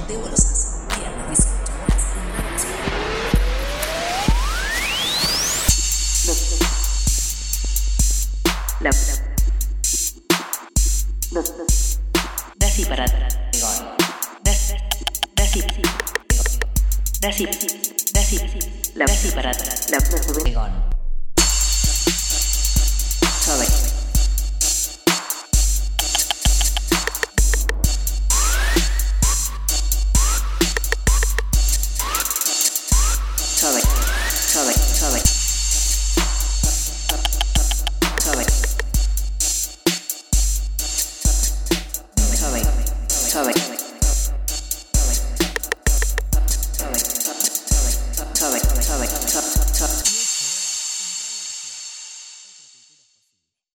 Los, 8.79 9.21
los, 11.31 11.99
para 12.87 13.05
atrás. 13.05 13.32
Dasi. 17.23 17.45
Dasi. 18.13 18.37
La 18.95 19.05
Dasi 19.05 19.31
para 19.31 19.53
la 19.53 19.99
Egon. 20.45 21.02